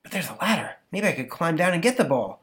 But 0.04 0.12
there's 0.12 0.30
a 0.30 0.38
ladder. 0.40 0.76
Maybe 0.92 1.08
I 1.08 1.12
could 1.12 1.28
climb 1.28 1.56
down 1.56 1.74
and 1.74 1.82
get 1.82 1.96
the 1.96 2.04
ball. 2.04 2.40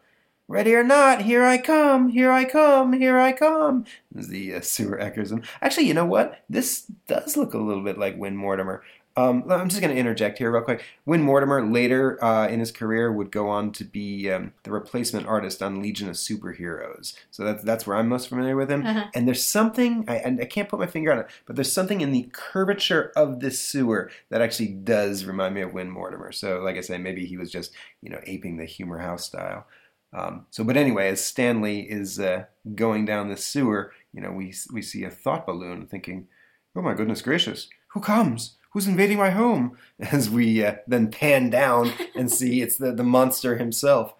Ready 0.50 0.76
or 0.76 0.84
not, 0.84 1.23
here 1.23 1.43
I 1.43 1.58
come, 1.58 2.10
here 2.10 2.32
I 2.32 2.45
come, 2.45 2.93
here 2.93 3.19
I 3.19 3.34
come. 3.34 3.84
As 4.17 4.30
the 4.30 4.54
uh, 4.54 4.62
sewer 4.62 4.97
echoes 4.97 5.32
him. 5.32 5.43
Actually, 5.62 5.88
you 5.88 5.93
know 5.93 6.06
what? 6.06 6.41
This 6.50 6.84
does 7.08 7.36
look 7.36 7.54
a 7.54 7.58
little 7.58 7.84
bit 7.84 7.97
like 7.97 8.17
Win 8.17 8.38
Mortimer. 8.38 8.82
Um, 9.17 9.43
I'm 9.49 9.67
just 9.67 9.82
going 9.82 9.93
to 9.93 9.99
interject 9.99 10.38
here 10.38 10.51
real 10.51 10.62
quick. 10.62 10.86
Win 11.08 11.23
Mortimer 11.23 11.65
later 11.65 12.23
uh, 12.23 12.47
in 12.47 12.60
his 12.60 12.71
career 12.71 13.12
would 13.12 13.32
go 13.32 13.49
on 13.49 13.71
to 13.71 13.84
be 13.84 14.30
um, 14.32 14.53
the 14.62 14.69
replacement 14.69 15.25
artist 15.25 15.63
on 15.63 15.82
Legion 15.82 16.08
of 16.08 16.15
Superheroes. 16.15 17.15
So 17.32 17.43
that's 17.43 17.63
that's 17.63 17.88
where 17.88 17.97
I'm 17.97 18.08
most 18.08 18.30
familiar 18.30 18.56
with 18.56 18.69
him. 18.69 18.86
Uh-huh. 18.86 19.06
And 19.15 19.27
there's 19.27 19.43
something 19.43 20.06
I, 20.08 20.17
and 20.17 20.39
I 20.39 20.45
can't 20.45 20.69
put 20.69 20.80
my 20.80 20.86
finger 20.86 21.12
on 21.12 21.19
it, 21.19 21.27
but 21.47 21.56
there's 21.56 21.71
something 21.71 22.01
in 22.01 22.12
the 22.12 22.30
curvature 22.32 23.12
of 23.15 23.39
this 23.39 23.60
sewer 23.60 24.12
that 24.30 24.41
actually 24.41 24.69
does 24.69 25.25
remind 25.25 25.56
me 25.56 25.62
of 25.62 25.73
Win 25.73 25.89
Mortimer. 25.89 26.32
So 26.32 26.60
like 26.60 26.77
I 26.77 26.82
say, 26.82 26.99
maybe 26.99 27.25
he 27.25 27.38
was 27.38 27.51
just 27.51 27.73
you 28.03 28.12
know 28.12 28.19
aping 28.25 28.58
the 28.58 28.65
Humor 28.65 28.99
House 28.99 29.25
style. 29.25 29.65
Um, 30.13 30.45
so, 30.51 30.63
but 30.63 30.77
anyway, 30.77 31.10
as 31.10 31.25
Stanley 31.25 31.82
is 31.82 32.19
uh, 32.19 32.45
going 32.75 33.06
down 33.06 33.30
the 33.30 33.36
sewer, 33.36 33.93
you 34.13 34.21
know, 34.21 34.32
we 34.32 34.53
we 34.71 34.84
see 34.84 35.03
a 35.03 35.10
thought 35.10 35.47
balloon, 35.47 35.88
thinking, 35.88 36.27
"Oh 36.75 36.84
my 36.84 36.93
goodness 36.93 37.23
gracious, 37.23 37.67
who 37.89 37.99
comes? 37.99 38.57
Who's 38.71 38.88
invading 38.88 39.17
my 39.17 39.32
home?" 39.32 39.77
As 39.99 40.30
we 40.30 40.63
uh, 40.63 40.75
then 40.88 41.10
pan 41.10 41.49
down 41.49 41.93
and 42.15 42.32
see 42.32 42.62
it's 42.62 42.77
the 42.77 42.91
the 42.91 43.03
monster 43.03 43.58
himself. 43.58 44.13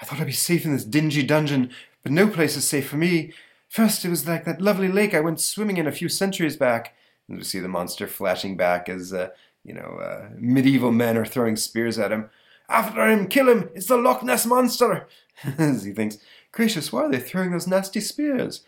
I 0.00 0.04
thought 0.04 0.20
I'd 0.20 0.26
be 0.26 0.32
safe 0.32 0.64
in 0.64 0.72
this 0.72 0.84
dingy 0.84 1.22
dungeon, 1.22 1.70
but 2.02 2.12
no 2.12 2.28
place 2.28 2.56
is 2.56 2.66
safe 2.66 2.88
for 2.88 2.96
me. 2.96 3.32
First, 3.68 4.04
it 4.04 4.08
was 4.10 4.26
like 4.26 4.44
that 4.44 4.60
lovely 4.60 4.88
lake 4.88 5.14
I 5.14 5.20
went 5.20 5.40
swimming 5.40 5.76
in 5.76 5.86
a 5.86 5.92
few 5.92 6.08
centuries 6.08 6.56
back. 6.56 6.94
And 7.28 7.36
we 7.36 7.44
see 7.44 7.60
the 7.60 7.68
monster 7.68 8.06
flashing 8.06 8.56
back 8.56 8.88
as 8.88 9.12
uh, 9.12 9.28
you 9.64 9.74
know 9.74 9.98
uh, 10.00 10.30
medieval 10.36 10.92
men 10.92 11.16
are 11.16 11.26
throwing 11.26 11.56
spears 11.56 11.98
at 11.98 12.12
him. 12.12 12.30
After 12.70 13.08
him, 13.08 13.28
kill 13.28 13.48
him! 13.48 13.70
It's 13.74 13.86
the 13.86 13.96
Loch 13.96 14.22
Ness 14.22 14.44
monster! 14.44 15.08
as 15.58 15.84
he 15.84 15.92
thinks, 15.92 16.18
gracious, 16.52 16.92
why 16.92 17.04
are 17.04 17.10
they 17.10 17.20
throwing 17.20 17.52
those 17.52 17.66
nasty 17.66 18.00
spears? 18.00 18.62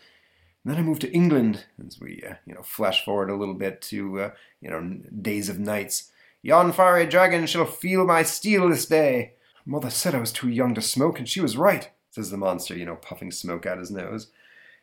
And 0.63 0.73
then 0.73 0.79
I 0.79 0.85
moved 0.85 1.01
to 1.01 1.11
England, 1.11 1.65
as 1.85 1.99
we, 1.99 2.23
uh, 2.27 2.35
you 2.45 2.53
know, 2.53 2.61
flash 2.61 3.03
forward 3.03 3.29
a 3.29 3.35
little 3.35 3.55
bit 3.55 3.81
to, 3.83 4.19
uh, 4.19 4.29
you 4.61 4.69
know, 4.69 4.99
days 5.21 5.49
of 5.49 5.59
knights. 5.59 6.11
Yon 6.43 6.71
fiery 6.71 7.05
dragon 7.07 7.45
shall 7.47 7.65
feel 7.65 8.05
my 8.05 8.23
steel 8.23 8.69
this 8.69 8.85
day. 8.85 9.33
Mother 9.65 9.89
said 9.89 10.13
I 10.13 10.19
was 10.19 10.31
too 10.31 10.49
young 10.49 10.75
to 10.75 10.81
smoke, 10.81 11.17
and 11.17 11.27
she 11.27 11.41
was 11.41 11.57
right, 11.57 11.89
says 12.11 12.29
the 12.29 12.37
monster, 12.37 12.75
you 12.75 12.85
know, 12.85 12.95
puffing 12.95 13.31
smoke 13.31 13.65
out 13.65 13.79
his 13.79 13.91
nose. 13.91 14.27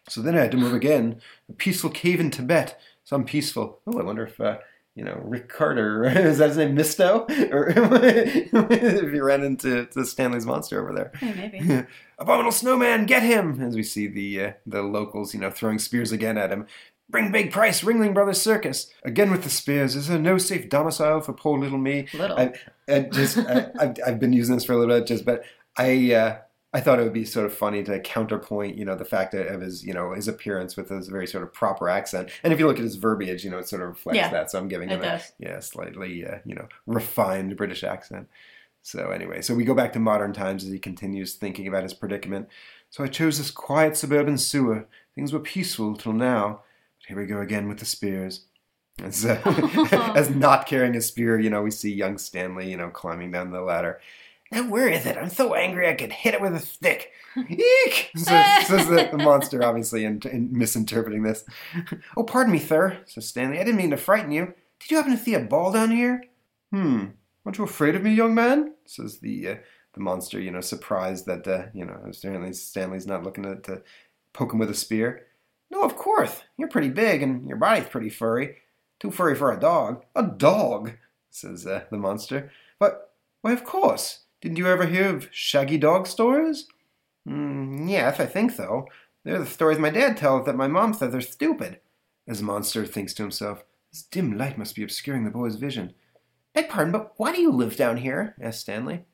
So 0.09 0.21
then 0.23 0.37
I 0.37 0.43
had 0.43 0.51
to 0.53 0.57
move 0.57 0.75
again. 0.75 1.21
A 1.49 1.53
peaceful 1.53 1.91
cave 1.91 2.21
in 2.21 2.31
Tibet. 2.31 2.81
Some 3.05 3.25
peaceful. 3.25 3.81
Oh, 3.87 3.99
I 3.99 4.03
wonder 4.03 4.27
if, 4.27 4.41
uh, 4.41 4.59
you 4.99 5.05
know, 5.05 5.21
Rick 5.23 5.49
Carter, 5.49 6.05
is 6.07 6.39
that 6.39 6.49
his 6.49 6.57
name, 6.57 6.75
Misto? 6.75 7.25
Or 7.53 7.69
if 7.75 9.15
you 9.15 9.23
ran 9.25 9.45
into 9.45 9.87
to 9.87 10.05
Stanley's 10.05 10.45
monster 10.45 10.83
over 10.83 10.93
there. 10.93 11.13
Hey, 11.15 11.35
maybe. 11.35 11.87
Abominable 12.19 12.51
snowman, 12.51 13.07
get 13.07 13.23
him! 13.23 13.63
As 13.63 13.77
we 13.77 13.85
see 13.85 14.09
the 14.09 14.43
uh, 14.43 14.53
the 14.67 14.83
locals, 14.83 15.33
you 15.33 15.41
know, 15.41 15.53
throwing 15.53 15.79
spears 15.79 16.11
again 16.11 16.37
at 16.37 16.51
him. 16.51 16.67
Bring 17.09 17.31
big 17.31 17.53
price, 17.53 17.83
Ringling 17.83 18.13
Brothers 18.13 18.43
Circus. 18.43 18.91
Again 19.05 19.31
with 19.31 19.45
the 19.45 19.51
spears. 19.51 19.95
Is 19.95 20.09
there 20.09 20.19
no 20.19 20.37
safe 20.37 20.69
domicile 20.69 21.21
for 21.21 21.33
poor 21.33 21.59
little 21.59 21.79
me? 21.79 22.09
Little. 22.13 22.37
I, 22.37 22.53
I 22.89 23.01
just, 23.03 23.39
I, 23.39 23.71
I've, 23.79 23.97
I've 24.05 24.21
been 24.21 24.33
using 24.33 24.57
this 24.57 24.65
for 24.65 24.73
a 24.73 24.79
little 24.79 24.99
bit, 24.99 25.07
just, 25.07 25.25
but 25.25 25.45
I, 25.77 26.13
uh, 26.13 26.39
I 26.75 26.81
thought 26.81 27.01
it 27.01 27.03
would 27.03 27.15
be 27.15 27.25
sort 27.25 27.47
of 27.47 27.55
funny 27.55 27.83
to 27.85 27.99
counterpoint, 28.01 28.77
you 28.77 28.85
know, 28.85 28.95
the 28.95 29.05
fact 29.05 29.33
of 29.33 29.63
his, 29.63 29.85
you 29.85 29.95
know, 29.95 30.13
his 30.13 30.29
appearance 30.29 30.77
with 30.77 30.91
his 30.91 31.09
very 31.09 31.27
sort 31.27 31.43
of 31.43 31.53
proper 31.53 31.89
accent. 31.89 32.29
And 32.43 32.53
if 32.53 32.59
you 32.59 32.67
look 32.67 32.77
at 32.77 32.85
his 32.85 32.97
verbiage, 32.97 33.43
you 33.43 33.51
know, 33.51 33.59
it 33.59 33.69
sort 33.69 33.81
of 33.81 33.89
reflects 33.89 34.17
Yeah, 34.17 34.29
that. 34.31 34.51
So 34.51 34.59
I'm 34.59 34.69
giving 34.69 34.91
him 34.91 35.03
a 35.03 35.21
yeah, 35.39 35.61
slightly, 35.61 36.27
uh, 36.27 36.39
you 36.45 36.55
know, 36.55 36.69
refined 36.87 37.57
British 37.57 37.85
accent. 37.85 38.29
So 38.83 39.11
anyway, 39.11 39.41
so 39.41 39.55
we 39.55 39.65
go 39.65 39.75
back 39.75 39.95
to 39.95 39.99
modern 39.99 40.35
times 40.35 40.63
as 40.63 40.71
he 40.71 40.79
continues 40.79 41.35
thinking 41.35 41.67
about 41.67 41.85
his 41.85 41.95
predicament. 41.95 42.49
So 42.91 43.03
I 43.03 43.09
chose 43.09 43.39
this 43.39 43.51
quiet 43.51 43.97
suburban 43.97 44.37
sewer. 44.37 44.87
Things 45.15 45.33
were 45.33 45.41
peaceful 45.41 45.97
till 45.97 46.13
now. 46.13 46.63
But 46.99 47.09
here 47.09 47.19
we 47.19 47.27
go 47.27 47.41
again 47.41 47.69
with 47.69 47.79
the 47.79 47.87
spears. 47.87 48.43
As, 49.03 49.25
uh, 49.25 49.41
as 50.17 50.29
not 50.35 50.67
carrying 50.67 50.97
a 50.97 51.01
spear, 51.01 51.39
you 51.39 51.51
know, 51.51 51.63
we 51.63 51.71
see 51.71 51.95
young 51.95 52.19
Stanley, 52.19 52.69
you 52.69 52.77
know, 52.77 52.91
climbing 52.91 53.31
down 53.31 53.53
the 53.53 53.61
ladder. 53.61 54.01
Now 54.51 54.69
where 54.69 54.89
is 54.89 55.07
it? 55.07 55.17
I'm 55.17 55.29
so 55.29 55.55
angry 55.55 55.89
I 55.89 55.95
could 55.95 56.13
hit 56.13 56.35
it 56.35 56.41
with 56.41 56.55
a 56.55 56.61
stick. 56.61 57.13
Eek! 57.37 58.11
Says, 58.17 58.67
says 58.67 58.87
the, 58.89 59.09
the 59.11 59.19
monster, 59.23 59.63
obviously, 59.63 60.05
in, 60.05 60.21
in 60.31 60.51
misinterpreting 60.53 61.23
this. 61.23 61.45
Oh, 62.17 62.25
pardon 62.25 62.53
me, 62.53 62.59
sir, 62.59 62.99
says 63.07 63.27
Stanley. 63.27 63.61
I 63.61 63.65
didn't 63.65 63.77
mean 63.77 63.91
to 63.91 63.97
frighten 63.97 64.33
you. 64.33 64.55
Did 64.81 64.91
you 64.91 64.97
happen 64.97 65.13
to 65.13 65.23
see 65.23 65.35
a 65.35 65.41
ball 65.41 65.73
down 65.73 65.91
here? 65.91 66.25
Hmm. 66.73 67.07
Aren't 67.45 67.59
you 67.59 67.65
afraid 67.65 67.95
of 67.95 68.03
me, 68.03 68.15
young 68.15 68.35
man? 68.35 68.75
Says 68.85 69.19
the 69.19 69.49
uh, 69.49 69.57
the 69.95 70.01
monster, 70.01 70.39
you 70.39 70.51
know, 70.51 70.61
surprised 70.61 71.27
that 71.27 71.47
uh, 71.49 71.67
you 71.73 71.85
know 71.85 71.99
apparently 72.05 72.53
Stanley's 72.53 73.07
not 73.07 73.23
looking 73.23 73.45
to, 73.45 73.57
to 73.57 73.83
poke 74.33 74.53
him 74.53 74.59
with 74.59 74.71
a 74.71 74.75
spear. 74.75 75.27
No, 75.71 75.83
of 75.83 75.97
course. 75.97 76.43
You're 76.57 76.69
pretty 76.69 76.89
big, 76.89 77.23
and 77.23 77.47
your 77.47 77.59
body's 77.59 77.89
pretty 77.89 78.09
furry. 78.09 78.57
Too 79.01 79.11
furry 79.11 79.35
for 79.35 79.53
a 79.53 79.61
dog. 79.61 80.05
A 80.15 80.23
dog, 80.23 80.93
says 81.31 81.67
uh, 81.67 81.85
the 81.91 81.99
monster. 81.99 82.51
But, 82.79 83.13
why, 83.43 83.53
of 83.53 83.65
course. 83.65 84.21
Didn't 84.41 84.59
you 84.59 84.67
ever 84.67 84.87
hear 84.87 85.15
of 85.15 85.29
shaggy 85.33 85.79
dog 85.79 86.07
stories? 86.07 86.67
Mm, 87.29 87.91
yes, 87.91 88.21
I 88.21 88.27
think 88.27 88.53
so. 88.53 88.87
They're 89.25 89.41
the 89.41 89.47
stories 89.47 89.79
my 89.79 89.91
dad 89.91 90.17
tells 90.17 90.47
that 90.47 90.57
my 90.57 90.69
mom 90.69 90.95
says 90.95 91.15
are 91.15 91.21
stupid. 91.21 91.81
As 92.27 92.43
monster 92.43 92.87
thinks 92.87 93.15
to 93.15 93.23
himself, 93.23 93.65
this 93.91 94.03
dim 94.03 94.37
light 94.37 94.59
must 94.59 94.77
be 94.77 94.83
obscuring 94.83 95.25
the 95.25 95.31
boy's 95.31 95.57
vision. 95.57 95.95
Beg 96.55 96.69
pardon, 96.69 96.93
but 96.93 97.15
why 97.17 97.35
do 97.35 97.41
you 97.41 97.51
live 97.51 97.77
down 97.77 97.97
here? 97.97 98.37
asked 98.41 98.61
Stanley. 98.61 99.05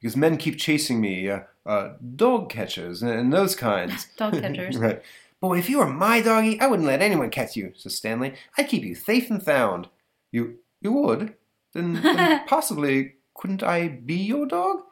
Because 0.00 0.16
men 0.16 0.36
keep 0.36 0.58
chasing 0.58 1.00
me, 1.00 1.30
uh, 1.30 1.40
uh, 1.64 1.94
dog 2.16 2.50
catchers 2.50 3.02
and, 3.02 3.12
and 3.12 3.32
those 3.32 3.54
kinds. 3.54 4.08
Dog 4.16 4.34
catchers. 4.34 4.76
right. 4.78 5.02
Boy, 5.40 5.58
if 5.58 5.68
you 5.68 5.78
were 5.78 5.86
my 5.86 6.20
doggy, 6.20 6.60
I 6.60 6.66
wouldn't 6.66 6.88
let 6.88 7.02
anyone 7.02 7.30
catch 7.30 7.56
you, 7.56 7.72
says 7.76 7.94
Stanley. 7.94 8.34
I'd 8.56 8.68
keep 8.68 8.82
you 8.82 8.94
safe 8.94 9.30
and 9.30 9.42
sound. 9.42 9.88
You 10.32 10.58
you 10.80 10.92
would? 10.92 11.34
Then, 11.72 11.94
then 11.94 12.44
possibly 12.46 13.14
couldn't 13.34 13.62
I 13.62 13.88
be 13.88 14.16
your 14.16 14.46
dog? 14.46 14.82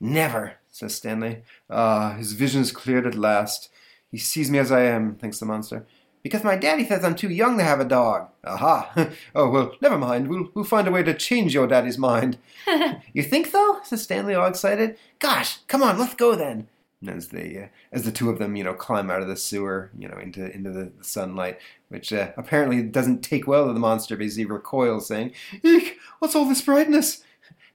Never, 0.00 0.54
says 0.68 0.94
Stanley. 0.94 1.42
Ah, 1.68 2.14
his 2.14 2.32
vision's 2.32 2.72
cleared 2.72 3.06
at 3.06 3.14
last. 3.14 3.70
He 4.10 4.18
sees 4.18 4.50
me 4.50 4.58
as 4.58 4.72
I 4.72 4.82
am, 4.82 5.14
thinks 5.14 5.38
the 5.38 5.46
monster. 5.46 5.86
Because 6.22 6.44
my 6.44 6.56
daddy 6.56 6.84
says 6.84 7.04
I'm 7.04 7.14
too 7.14 7.30
young 7.30 7.56
to 7.58 7.64
have 7.64 7.80
a 7.80 7.84
dog. 7.84 8.28
Aha! 8.44 9.10
Oh, 9.34 9.48
well, 9.48 9.74
never 9.80 9.96
mind. 9.96 10.28
We'll, 10.28 10.50
we'll 10.54 10.64
find 10.64 10.86
a 10.88 10.90
way 10.90 11.02
to 11.02 11.14
change 11.14 11.54
your 11.54 11.66
daddy's 11.66 11.98
mind. 11.98 12.38
you 13.12 13.22
think 13.22 13.46
so? 13.46 13.80
says 13.84 14.02
Stanley, 14.02 14.34
all 14.34 14.48
excited. 14.48 14.98
Gosh, 15.18 15.58
come 15.66 15.82
on, 15.82 15.98
let's 15.98 16.14
go 16.14 16.34
then. 16.34 16.68
As 17.06 17.28
they, 17.28 17.56
uh, 17.56 17.68
as 17.92 18.04
the 18.04 18.12
two 18.12 18.28
of 18.28 18.38
them, 18.38 18.56
you 18.56 18.64
know, 18.64 18.74
climb 18.74 19.10
out 19.10 19.22
of 19.22 19.28
the 19.28 19.36
sewer, 19.36 19.90
you 19.98 20.06
know, 20.06 20.18
into 20.18 20.54
into 20.54 20.70
the, 20.70 20.92
the 20.98 21.04
sunlight, 21.04 21.58
which 21.88 22.12
uh, 22.12 22.32
apparently 22.36 22.82
doesn't 22.82 23.22
take 23.22 23.46
well 23.46 23.66
to 23.66 23.72
the 23.72 23.80
monster 23.80 24.18
because 24.18 24.36
he 24.36 24.44
recoils, 24.44 25.06
saying, 25.06 25.32
"Eek! 25.62 25.96
What's 26.18 26.36
all 26.36 26.44
this 26.44 26.60
brightness?" 26.60 27.24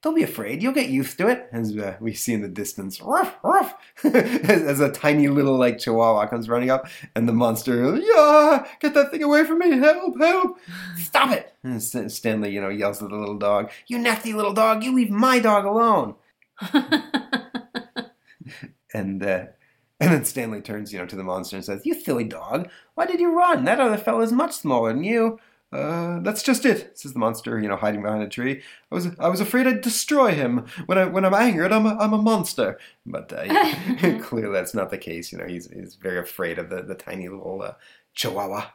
Don't 0.01 0.15
be 0.15 0.23
afraid, 0.23 0.61
you'll 0.61 0.73
get 0.73 0.89
used 0.89 1.17
to 1.17 1.27
it. 1.27 1.47
As 1.51 1.75
uh, 1.75 1.97
we 1.99 2.13
see 2.13 2.33
in 2.33 2.41
the 2.41 2.47
distance, 2.47 3.01
ruff, 3.01 3.35
ruff, 3.43 3.75
as, 4.03 4.61
as 4.61 4.79
a 4.79 4.91
tiny 4.91 5.27
little 5.27 5.57
like 5.57 5.79
chihuahua 5.79 6.27
comes 6.27 6.47
running 6.47 6.69
up, 6.69 6.87
and 7.15 7.27
the 7.27 7.33
monster, 7.33 7.95
yeah, 7.97 8.67
get 8.79 8.93
that 8.93 9.11
thing 9.11 9.23
away 9.23 9.45
from 9.45 9.59
me, 9.59 9.77
help, 9.77 10.19
help, 10.19 10.59
stop 10.97 11.31
it. 11.31 11.53
And 11.63 11.81
St- 11.81 12.11
Stanley, 12.11 12.51
you 12.51 12.61
know, 12.61 12.69
yells 12.69 13.01
at 13.01 13.09
the 13.09 13.15
little 13.15 13.37
dog, 13.37 13.71
you 13.87 13.97
nasty 13.97 14.33
little 14.33 14.53
dog, 14.53 14.83
you 14.83 14.93
leave 14.93 15.09
my 15.09 15.39
dog 15.39 15.65
alone. 15.65 16.15
And 18.95 19.21
uh, 19.23 19.47
and 19.99 20.13
then 20.13 20.23
Stanley 20.23 20.61
turns, 20.61 20.93
you 20.93 20.99
know, 20.99 21.05
to 21.05 21.17
the 21.17 21.23
monster 21.23 21.57
and 21.57 21.65
says, 21.65 21.85
"You 21.85 21.99
silly 21.99 22.23
dog, 22.23 22.69
why 22.93 23.05
did 23.05 23.19
you 23.19 23.35
run? 23.35 23.65
That 23.65 23.81
other 23.81 23.97
fellow 23.97 24.21
is 24.21 24.31
much 24.31 24.53
smaller 24.53 24.93
than 24.93 25.03
you." 25.03 25.37
Uh, 25.71 26.19
that's 26.19 26.43
just 26.43 26.65
it," 26.65 26.97
says 26.97 27.13
the 27.13 27.19
monster, 27.19 27.59
you 27.59 27.67
know, 27.67 27.75
hiding 27.75 28.01
behind 28.01 28.23
a 28.23 28.29
tree. 28.29 28.61
"I 28.91 28.95
was 28.95 29.07
I 29.19 29.27
was 29.27 29.41
afraid 29.41 29.67
I'd 29.67 29.81
destroy 29.81 30.31
him. 30.31 30.65
When 30.85 30.97
I 30.97 31.05
when 31.05 31.25
I'm 31.25 31.33
angered, 31.33 31.71
I'm 31.71 31.85
a, 31.85 31.97
I'm 31.97 32.13
a 32.13 32.21
monster." 32.21 32.79
But 33.05 33.33
uh, 33.33 33.43
yeah, 33.43 34.19
clearly 34.21 34.53
that's 34.53 34.73
not 34.73 34.89
the 34.91 34.97
case. 34.97 35.31
You 35.31 35.39
know, 35.39 35.47
he's 35.47 35.69
he's 35.71 35.95
very 35.95 36.19
afraid 36.19 36.59
of 36.59 36.69
the 36.69 36.83
the 36.83 36.95
tiny 36.95 37.27
little 37.27 37.61
uh, 37.61 37.73
chihuahua. 38.13 38.67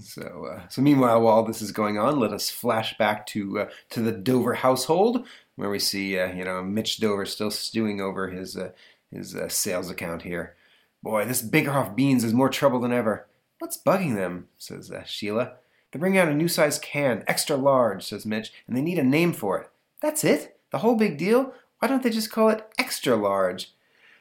So, 0.00 0.50
uh, 0.52 0.68
so 0.68 0.82
meanwhile, 0.82 1.22
while 1.22 1.42
this 1.42 1.62
is 1.62 1.72
going 1.72 1.98
on, 1.98 2.20
let 2.20 2.32
us 2.32 2.50
flash 2.50 2.96
back 2.98 3.26
to 3.28 3.60
uh, 3.60 3.68
to 3.90 4.02
the 4.02 4.12
Dover 4.12 4.54
household, 4.54 5.26
where 5.56 5.70
we 5.70 5.78
see, 5.78 6.18
uh, 6.18 6.32
you 6.32 6.44
know, 6.44 6.62
Mitch 6.62 6.98
Dover 6.98 7.24
still 7.24 7.50
stewing 7.50 8.00
over 8.00 8.28
his 8.28 8.56
uh, 8.56 8.72
his 9.10 9.34
uh, 9.34 9.48
sales 9.48 9.90
account 9.90 10.22
here. 10.22 10.54
Boy, 11.02 11.24
this 11.24 11.42
Bakerhoff 11.42 11.94
beans 11.96 12.24
is 12.24 12.34
more 12.34 12.48
trouble 12.48 12.80
than 12.80 12.92
ever. 12.92 13.26
What's 13.58 13.78
bugging 13.78 14.14
them? 14.14 14.48
says 14.58 14.90
uh, 14.90 15.04
Sheila. 15.04 15.54
They're 15.96 16.00
bringing 16.00 16.20
out 16.20 16.28
a 16.28 16.34
new 16.34 16.46
size 16.46 16.78
can, 16.78 17.24
extra 17.26 17.56
large, 17.56 18.04
says 18.04 18.26
Mitch, 18.26 18.52
and 18.66 18.76
they 18.76 18.82
need 18.82 18.98
a 18.98 19.02
name 19.02 19.32
for 19.32 19.58
it. 19.58 19.70
That's 20.02 20.24
it? 20.24 20.60
The 20.70 20.80
whole 20.80 20.94
big 20.94 21.16
deal? 21.16 21.54
Why 21.78 21.88
don't 21.88 22.02
they 22.02 22.10
just 22.10 22.30
call 22.30 22.50
it 22.50 22.68
extra 22.76 23.16
large? 23.16 23.72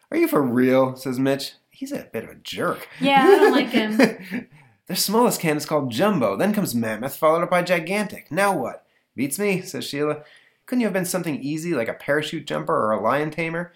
Are 0.10 0.16
you 0.16 0.30
for 0.30 0.42
real? 0.42 0.96
says 0.96 1.20
Mitch. 1.20 1.56
He's 1.70 1.92
a 1.92 2.08
bit 2.14 2.24
of 2.24 2.30
a 2.30 2.36
jerk. 2.36 2.88
Yeah, 3.02 3.26
I 3.26 3.36
don't 3.36 3.52
like 3.52 3.72
him. 3.72 3.98
Their 4.88 4.96
smallest 4.96 5.42
can 5.42 5.58
is 5.58 5.66
called 5.66 5.92
Jumbo. 5.92 6.38
Then 6.38 6.54
comes 6.54 6.74
Mammoth, 6.74 7.18
followed 7.18 7.44
up 7.44 7.50
by 7.50 7.62
Gigantic. 7.62 8.32
Now 8.32 8.58
what? 8.58 8.86
Beats 9.14 9.38
me, 9.38 9.60
says 9.60 9.84
Sheila. 9.84 10.24
Couldn't 10.66 10.80
you 10.80 10.88
have 10.88 10.94
been 10.94 11.04
something 11.04 11.44
easy 11.44 11.74
like 11.76 11.90
a 11.90 11.94
parachute 11.94 12.48
jumper 12.48 12.74
or 12.74 12.94
a 12.94 13.04
lion 13.04 13.32
tamer? 13.32 13.74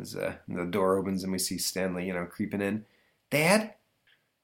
As 0.00 0.16
uh, 0.16 0.36
the 0.48 0.64
door 0.64 0.96
opens 0.96 1.22
and 1.22 1.30
we 1.30 1.38
see 1.38 1.58
Stanley, 1.58 2.06
you 2.06 2.14
know, 2.14 2.24
creeping 2.24 2.62
in. 2.62 2.86
Dad? 3.30 3.74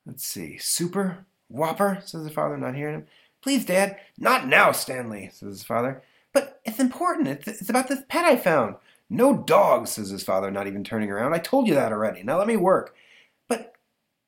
Let's 0.05 0.27
see. 0.27 0.59
Super? 0.59 1.25
Whopper? 1.51 2.01
says 2.05 2.25
the 2.25 2.31
father, 2.31 2.57
not 2.57 2.75
hearing 2.75 2.95
him. 2.95 3.07
Please, 3.43 3.65
Dad. 3.65 3.97
Not 4.19 4.47
now, 4.47 4.73
Stanley, 4.73 5.31
says 5.33 5.49
his 5.49 5.63
father. 5.65 6.03
But 6.33 6.61
it's 6.65 6.79
important. 6.79 7.29
It's, 7.29 7.49
it's 7.49 7.71
about 7.71 7.89
this 7.89 8.03
pet 8.09 8.25
I 8.25 8.37
found. 8.37 8.77
No 9.09 9.37
dog, 9.37 9.89
says 9.89 10.11
his 10.11 10.23
father, 10.23 10.51
not 10.51 10.67
even 10.69 10.85
turning 10.85 11.11
around. 11.11 11.35
I 11.35 11.39
told 11.39 11.67
you 11.67 11.75
that 11.75 11.91
already. 11.93 12.23
Now 12.23 12.39
let 12.39 12.47
me 12.47 12.57
work. 12.57 12.95
But 13.49 13.75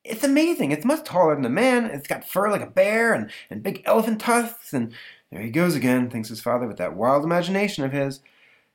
it's 0.03 0.25
amazing. 0.25 0.73
It's 0.73 0.85
much 0.85 1.05
taller 1.05 1.37
than 1.37 1.45
a 1.45 1.51
man. 1.51 1.85
It's 1.87 2.09
got 2.09 2.29
fur 2.29 2.51
like 2.51 2.63
a 2.63 2.67
bear 2.67 3.13
and, 3.15 3.31
and 3.51 3.63
big 3.63 3.83
elephant 3.85 4.21
tusks. 4.21 4.73
And 4.73 4.93
there 5.31 5.41
he 5.43 5.51
goes 5.51 5.77
again, 5.77 6.11
thinks 6.11 6.29
his 6.31 6.41
father, 6.41 6.67
with 6.67 6.79
that 6.79 6.97
wild 6.97 7.23
imagination 7.25 7.85
of 7.85 7.93
his. 7.93 8.21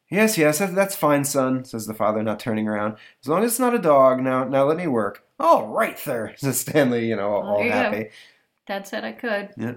Yes, 0.10 0.38
yes, 0.38 0.60
that- 0.60 0.74
that's 0.76 0.96
fine, 0.96 1.26
son, 1.26 1.66
says 1.66 1.86
the 1.86 1.94
father, 1.94 2.24
not 2.24 2.40
turning 2.40 2.70
around. 2.70 2.96
As 3.22 3.28
long 3.28 3.44
as 3.44 3.52
it's 3.52 3.60
not 3.60 3.76
a 3.76 3.80
dog, 3.80 4.22
now 4.22 4.46
now 4.46 4.64
let 4.64 4.78
me 4.78 4.88
work. 4.88 5.26
All 5.38 5.68
right, 5.68 6.00
sir, 6.00 6.34
says 6.38 6.62
Stanley, 6.62 7.08
you 7.10 7.18
know, 7.18 7.30
all, 7.34 7.44
all 7.58 7.64
you 7.64 7.70
go. 7.72 7.76
Dad 8.68 8.88
said 8.88 9.04
I 9.04 9.14
could. 9.14 9.50
Yeah. 9.58 9.76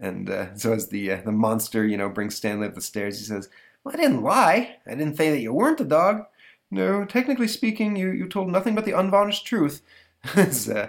And 0.00 0.30
uh, 0.30 0.54
so 0.56 0.72
as 0.72 0.88
the 0.88 1.12
uh, 1.12 1.20
the 1.22 1.32
monster, 1.32 1.86
you 1.86 1.96
know, 1.96 2.08
brings 2.08 2.34
Stanley 2.34 2.66
up 2.66 2.74
the 2.74 2.80
stairs, 2.80 3.18
he 3.18 3.24
says, 3.24 3.50
"Well, 3.84 3.94
I 3.94 3.98
didn't 3.98 4.22
lie. 4.22 4.76
I 4.86 4.94
didn't 4.94 5.16
say 5.16 5.30
that 5.30 5.40
you 5.40 5.52
weren't 5.52 5.80
a 5.80 5.84
dog. 5.84 6.24
No, 6.70 7.04
technically 7.04 7.48
speaking, 7.48 7.96
you, 7.96 8.10
you 8.10 8.26
told 8.26 8.48
nothing 8.48 8.74
but 8.74 8.86
the 8.86 8.98
unvarnished 8.98 9.46
truth." 9.46 9.82
as 10.36 10.68
uh, 10.68 10.88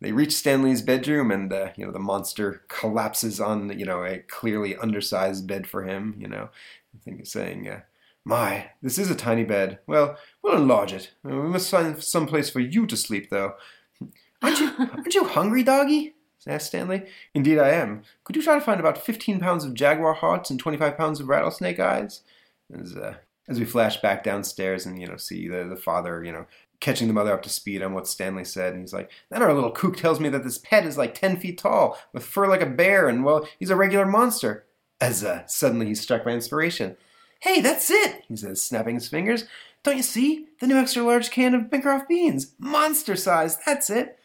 they 0.00 0.12
reach 0.12 0.32
Stanley's 0.32 0.82
bedroom, 0.82 1.30
and 1.30 1.52
uh, 1.52 1.70
you 1.76 1.86
know 1.86 1.92
the 1.92 1.98
monster 1.98 2.62
collapses 2.68 3.40
on 3.40 3.78
you 3.78 3.84
know 3.84 4.04
a 4.04 4.18
clearly 4.18 4.76
undersized 4.76 5.46
bed 5.46 5.66
for 5.66 5.84
him. 5.84 6.16
You 6.18 6.28
know, 6.28 6.48
I 6.94 6.98
think 7.04 7.18
he's 7.18 7.32
saying, 7.32 7.68
uh, 7.68 7.80
"My, 8.24 8.70
this 8.82 8.98
is 8.98 9.10
a 9.10 9.14
tiny 9.14 9.44
bed. 9.44 9.78
Well, 9.86 10.16
we'll 10.42 10.56
enlarge 10.56 10.92
it. 10.92 11.12
We 11.22 11.32
must 11.32 11.70
find 11.70 12.02
some 12.02 12.26
place 12.26 12.50
for 12.50 12.60
you 12.60 12.86
to 12.86 12.96
sleep, 12.96 13.30
though." 13.30 13.54
Aren't 14.42 14.58
you 14.58 14.72
aren't 14.78 15.14
you 15.14 15.24
hungry, 15.24 15.62
doggy? 15.62 16.14
Asked 16.46 16.68
Stanley. 16.68 17.04
Indeed, 17.34 17.58
I 17.58 17.70
am. 17.70 18.02
Could 18.24 18.36
you 18.36 18.42
try 18.42 18.54
to 18.54 18.60
find 18.60 18.80
about 18.80 18.98
15 18.98 19.40
pounds 19.40 19.64
of 19.64 19.74
jaguar 19.74 20.14
hearts 20.14 20.50
and 20.50 20.58
25 20.58 20.96
pounds 20.96 21.20
of 21.20 21.28
rattlesnake 21.28 21.78
eyes? 21.78 22.22
As, 22.72 22.96
uh, 22.96 23.14
as 23.48 23.58
we 23.58 23.66
flash 23.66 24.00
back 24.00 24.24
downstairs 24.24 24.86
and, 24.86 25.00
you 25.00 25.06
know, 25.06 25.16
see 25.16 25.48
the, 25.48 25.64
the 25.64 25.76
father, 25.76 26.24
you 26.24 26.32
know, 26.32 26.46
catching 26.80 27.08
the 27.08 27.14
mother 27.14 27.32
up 27.32 27.42
to 27.42 27.50
speed 27.50 27.82
on 27.82 27.92
what 27.92 28.08
Stanley 28.08 28.44
said. 28.44 28.72
And 28.72 28.82
he's 28.82 28.92
like, 28.92 29.10
then 29.30 29.42
our 29.42 29.52
little 29.52 29.70
kook 29.70 29.96
tells 29.96 30.18
me 30.18 30.28
that 30.30 30.44
this 30.44 30.58
pet 30.58 30.86
is 30.86 30.96
like 30.96 31.14
10 31.14 31.38
feet 31.38 31.58
tall, 31.58 31.98
with 32.12 32.24
fur 32.24 32.46
like 32.46 32.62
a 32.62 32.66
bear, 32.66 33.08
and, 33.08 33.24
well, 33.24 33.46
he's 33.58 33.70
a 33.70 33.76
regular 33.76 34.06
monster. 34.06 34.64
As 35.00 35.24
uh, 35.24 35.46
suddenly 35.46 35.86
he's 35.86 36.00
struck 36.00 36.24
by 36.24 36.30
inspiration. 36.30 36.96
Hey, 37.40 37.60
that's 37.60 37.90
it, 37.90 38.22
he 38.28 38.36
says, 38.36 38.62
snapping 38.62 38.96
his 38.96 39.08
fingers. 39.08 39.44
Don't 39.82 39.96
you 39.96 40.02
see? 40.02 40.46
The 40.60 40.66
new 40.66 40.76
extra 40.76 41.02
large 41.02 41.30
can 41.30 41.54
of 41.54 41.70
Bancroft 41.70 42.08
beans. 42.08 42.54
Monster 42.58 43.16
size, 43.16 43.58
that's 43.64 43.88
it. 43.88 44.18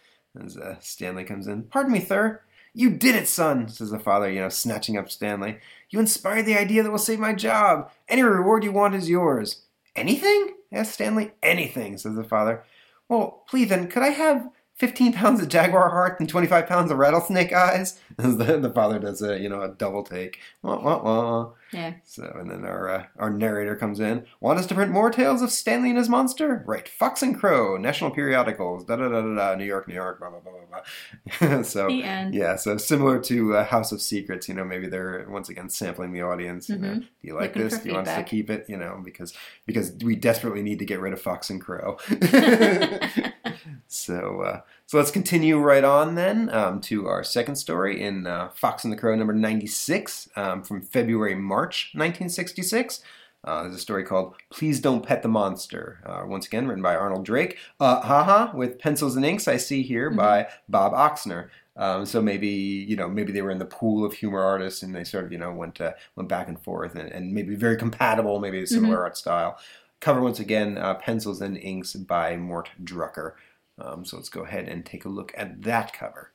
As 0.43 0.58
uh, 0.58 0.76
Stanley 0.80 1.24
comes 1.24 1.48
in. 1.48 1.63
Pardon 1.63 1.93
me, 1.93 2.00
sir. 2.00 2.41
You 2.74 2.89
did 2.89 3.15
it, 3.15 3.28
son, 3.28 3.69
says 3.69 3.91
the 3.91 4.00
father, 4.00 4.30
you 4.30 4.41
know, 4.41 4.50
snatching 4.50 4.98
up 4.98 5.10
Stanley. 5.10 5.60
You 5.89 6.00
inspired 6.00 6.45
the 6.45 6.60
idea 6.60 6.84
that 6.84 6.91
will 6.91 6.98
save 6.98 7.19
my 7.19 7.34
job. 7.34 7.89
Any 8.10 8.21
reward 8.21 8.65
you 8.65 8.74
want 8.74 8.95
is 8.95 9.10
yours. 9.10 9.62
Anything? 9.95 10.56
asks 10.74 10.95
Stanley. 10.95 11.32
Anything, 11.41 11.98
says 11.98 12.15
the 12.15 12.24
father. 12.24 12.65
Well, 13.08 13.43
please 13.48 13.69
then, 13.69 13.88
could 13.88 14.04
I 14.04 14.10
have 14.10 14.50
15 14.76 15.13
pounds 15.13 15.41
of 15.41 15.48
jaguar 15.48 15.89
heart 15.89 16.19
and 16.19 16.28
25 16.28 16.67
pounds 16.67 16.91
of 16.91 16.98
rattlesnake 16.98 17.54
eyes? 17.54 18.00
The, 18.17 18.60
the 18.60 18.71
father 18.74 19.00
does 19.00 19.22
a, 19.22 19.39
you 19.39 19.47
know, 19.47 19.62
a 19.62 19.70
double 19.70 20.03
take. 20.03 20.39
Wah, 20.62 20.82
wah, 20.82 21.03
wah. 21.03 21.51
Yeah. 21.76 21.93
So, 22.05 22.23
and 22.39 22.49
then 22.49 22.63
our 22.63 22.89
uh, 22.89 23.05
our 23.17 23.30
narrator 23.30 23.76
comes 23.76 23.99
in. 23.99 24.26
Want 24.39 24.59
us 24.59 24.65
to 24.67 24.76
print 24.76 24.91
more 24.91 25.11
tales 25.11 25.41
of 25.41 25.51
Stanley 25.51 25.89
and 25.89 25.97
his 25.97 26.07
monster? 26.09 26.63
Right, 26.65 26.88
Fox 26.88 27.21
and 27.21 27.38
Crow, 27.38 27.76
National 27.78 28.11
Periodicals, 28.11 28.86
da 28.86 28.95
da 28.95 29.09
da 29.09 29.21
da 29.21 29.36
da, 29.36 29.55
New 29.55 29.65
York, 29.65 29.88
New 29.88 29.93
York, 29.93 30.19
blah 30.19 30.30
blah 30.30 30.39
blah 30.39 30.51
blah 30.53 30.82
blah. 31.49 31.61
so, 31.63 31.88
The 31.88 32.03
end. 32.03 32.34
yeah, 32.34 32.55
so 32.55 32.78
similar 32.78 33.19
to 33.23 33.57
uh, 33.57 33.65
House 33.65 33.91
of 33.91 34.01
Secrets, 34.01 34.47
you 34.47 34.53
know, 34.55 34.63
maybe 34.63 34.88
they're 34.88 35.28
once 35.30 35.49
again 35.49 35.69
sampling 35.69 36.13
the 36.13 36.21
audience. 36.21 36.69
You 36.69 36.78
know, 36.78 36.88
Mhm. 36.88 36.99
do 37.01 37.07
you 37.21 37.34
like 37.36 37.55
Looking 37.55 37.69
this? 37.69 37.80
Do 37.80 37.89
you 37.89 37.95
want 37.95 38.07
us 38.07 38.15
to 38.17 38.23
keep 38.23 38.49
it? 38.49 38.65
You 38.69 38.78
know, 38.78 39.01
because 39.03 39.34
because 39.65 39.91
we 40.03 40.15
desperately 40.15 40.63
need 40.63 40.80
to 40.80 40.86
get 40.86 40.99
rid 41.01 41.11
of 41.13 41.21
Fox 41.21 41.49
and 41.49 41.59
Crow. 41.61 41.97
so 43.88 44.41
uh, 44.41 44.61
so 44.88 44.98
let's 44.98 45.12
continue 45.12 45.58
right 45.58 45.84
on 45.84 46.16
then 46.16 46.50
um, 46.54 46.80
to 46.82 47.08
our 47.08 47.24
second 47.24 47.56
story 47.56 48.02
in 48.02 48.28
uh, 48.28 48.50
Fox 48.50 48.84
and 48.84 48.94
the 48.94 48.98
Crow 48.98 49.16
number 49.16 49.34
ninety 49.34 49.68
six 49.68 50.30
um, 50.36 50.64
from 50.64 50.82
February 50.82 51.36
March 51.36 51.92
nineteen 51.96 52.30
sixty 52.30 52.62
six. 52.62 53.02
Uh, 53.44 53.62
there's 53.64 53.76
a 53.76 53.80
story 53.80 54.04
called 54.04 54.34
Please 54.50 54.80
Don't 54.80 55.06
Pet 55.06 55.22
the 55.22 55.28
Monster, 55.28 56.00
uh, 56.04 56.24
once 56.26 56.48
again 56.48 56.68
written 56.68 56.82
by 56.82 56.96
Arnold 56.96 57.24
Drake. 57.26 57.60
Uh, 57.80 58.02
haha, 58.02 58.56
with 58.58 58.80
pencils 58.80 59.16
and 59.16 59.24
inks 59.24 59.48
I 59.48 59.58
see 59.58 59.84
here 59.84 60.10
Mhm. 60.10 60.16
by 60.18 60.48
Bob 60.68 60.94
Oksner. 60.94 61.50
Um, 61.78 62.06
so 62.06 62.22
maybe 62.22 62.48
you 62.48 62.96
know 62.96 63.08
maybe 63.10 63.32
they 63.32 63.42
were 63.42 63.52
in 63.52 63.60
the 63.60 63.66
pool 63.66 64.06
of 64.06 64.14
humor 64.14 64.40
artists 64.42 64.82
and 64.82 64.96
they 64.96 65.04
sort 65.04 65.26
of 65.26 65.32
you 65.32 65.38
know 65.38 65.52
went 65.52 65.80
uh, 65.82 65.92
went 66.16 66.30
back 66.30 66.48
and 66.48 66.60
forth 66.60 66.96
and, 66.96 67.12
and 67.12 67.34
maybe 67.34 67.54
very 67.56 67.76
compatible, 67.78 68.40
maybe 68.40 68.62
a 68.62 68.68
similar 68.68 69.04
art 69.04 69.18
style. 69.18 69.58
Cover 70.00 70.22
once 70.22 70.40
again, 70.40 70.78
uh, 70.78 70.94
pencils 70.96 71.42
and 71.42 71.58
inks 71.58 71.94
by 71.94 72.38
Mort 72.38 72.70
Drucker. 72.84 73.34
Um, 73.78 74.05
so 74.05 74.17
let's 74.17 74.30
go 74.30 74.43
ahead 74.43 74.67
and 74.67 74.86
take 74.86 75.05
a 75.05 75.09
look 75.09 75.34
at 75.36 75.61
that 75.63 75.93
cover. 75.93 76.32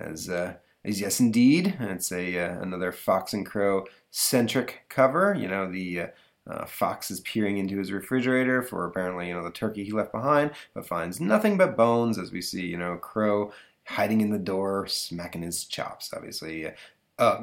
As 0.00 0.28
uh, 0.28 0.54
as 0.84 1.00
yes, 1.00 1.20
indeed, 1.20 1.76
it's 1.80 2.12
a 2.12 2.38
uh, 2.38 2.60
another 2.60 2.92
Fox 2.92 3.32
and 3.32 3.46
Crow 3.46 3.86
centric 4.10 4.84
cover. 4.88 5.34
You 5.38 5.48
know 5.48 5.70
the 5.70 6.00
uh, 6.00 6.06
uh, 6.48 6.64
fox 6.66 7.10
is 7.10 7.20
peering 7.20 7.58
into 7.58 7.78
his 7.78 7.92
refrigerator 7.92 8.62
for 8.62 8.86
apparently 8.86 9.28
you 9.28 9.34
know 9.34 9.44
the 9.44 9.50
turkey 9.50 9.84
he 9.84 9.92
left 9.92 10.12
behind, 10.12 10.52
but 10.74 10.86
finds 10.86 11.20
nothing 11.20 11.56
but 11.56 11.76
bones. 11.76 12.18
As 12.18 12.32
we 12.32 12.42
see, 12.42 12.66
you 12.66 12.76
know 12.76 12.96
Crow 12.96 13.52
hiding 13.84 14.20
in 14.20 14.30
the 14.30 14.38
door, 14.38 14.86
smacking 14.86 15.42
his 15.42 15.64
chops. 15.64 16.12
Obviously. 16.14 16.66
Uh, 16.66 16.72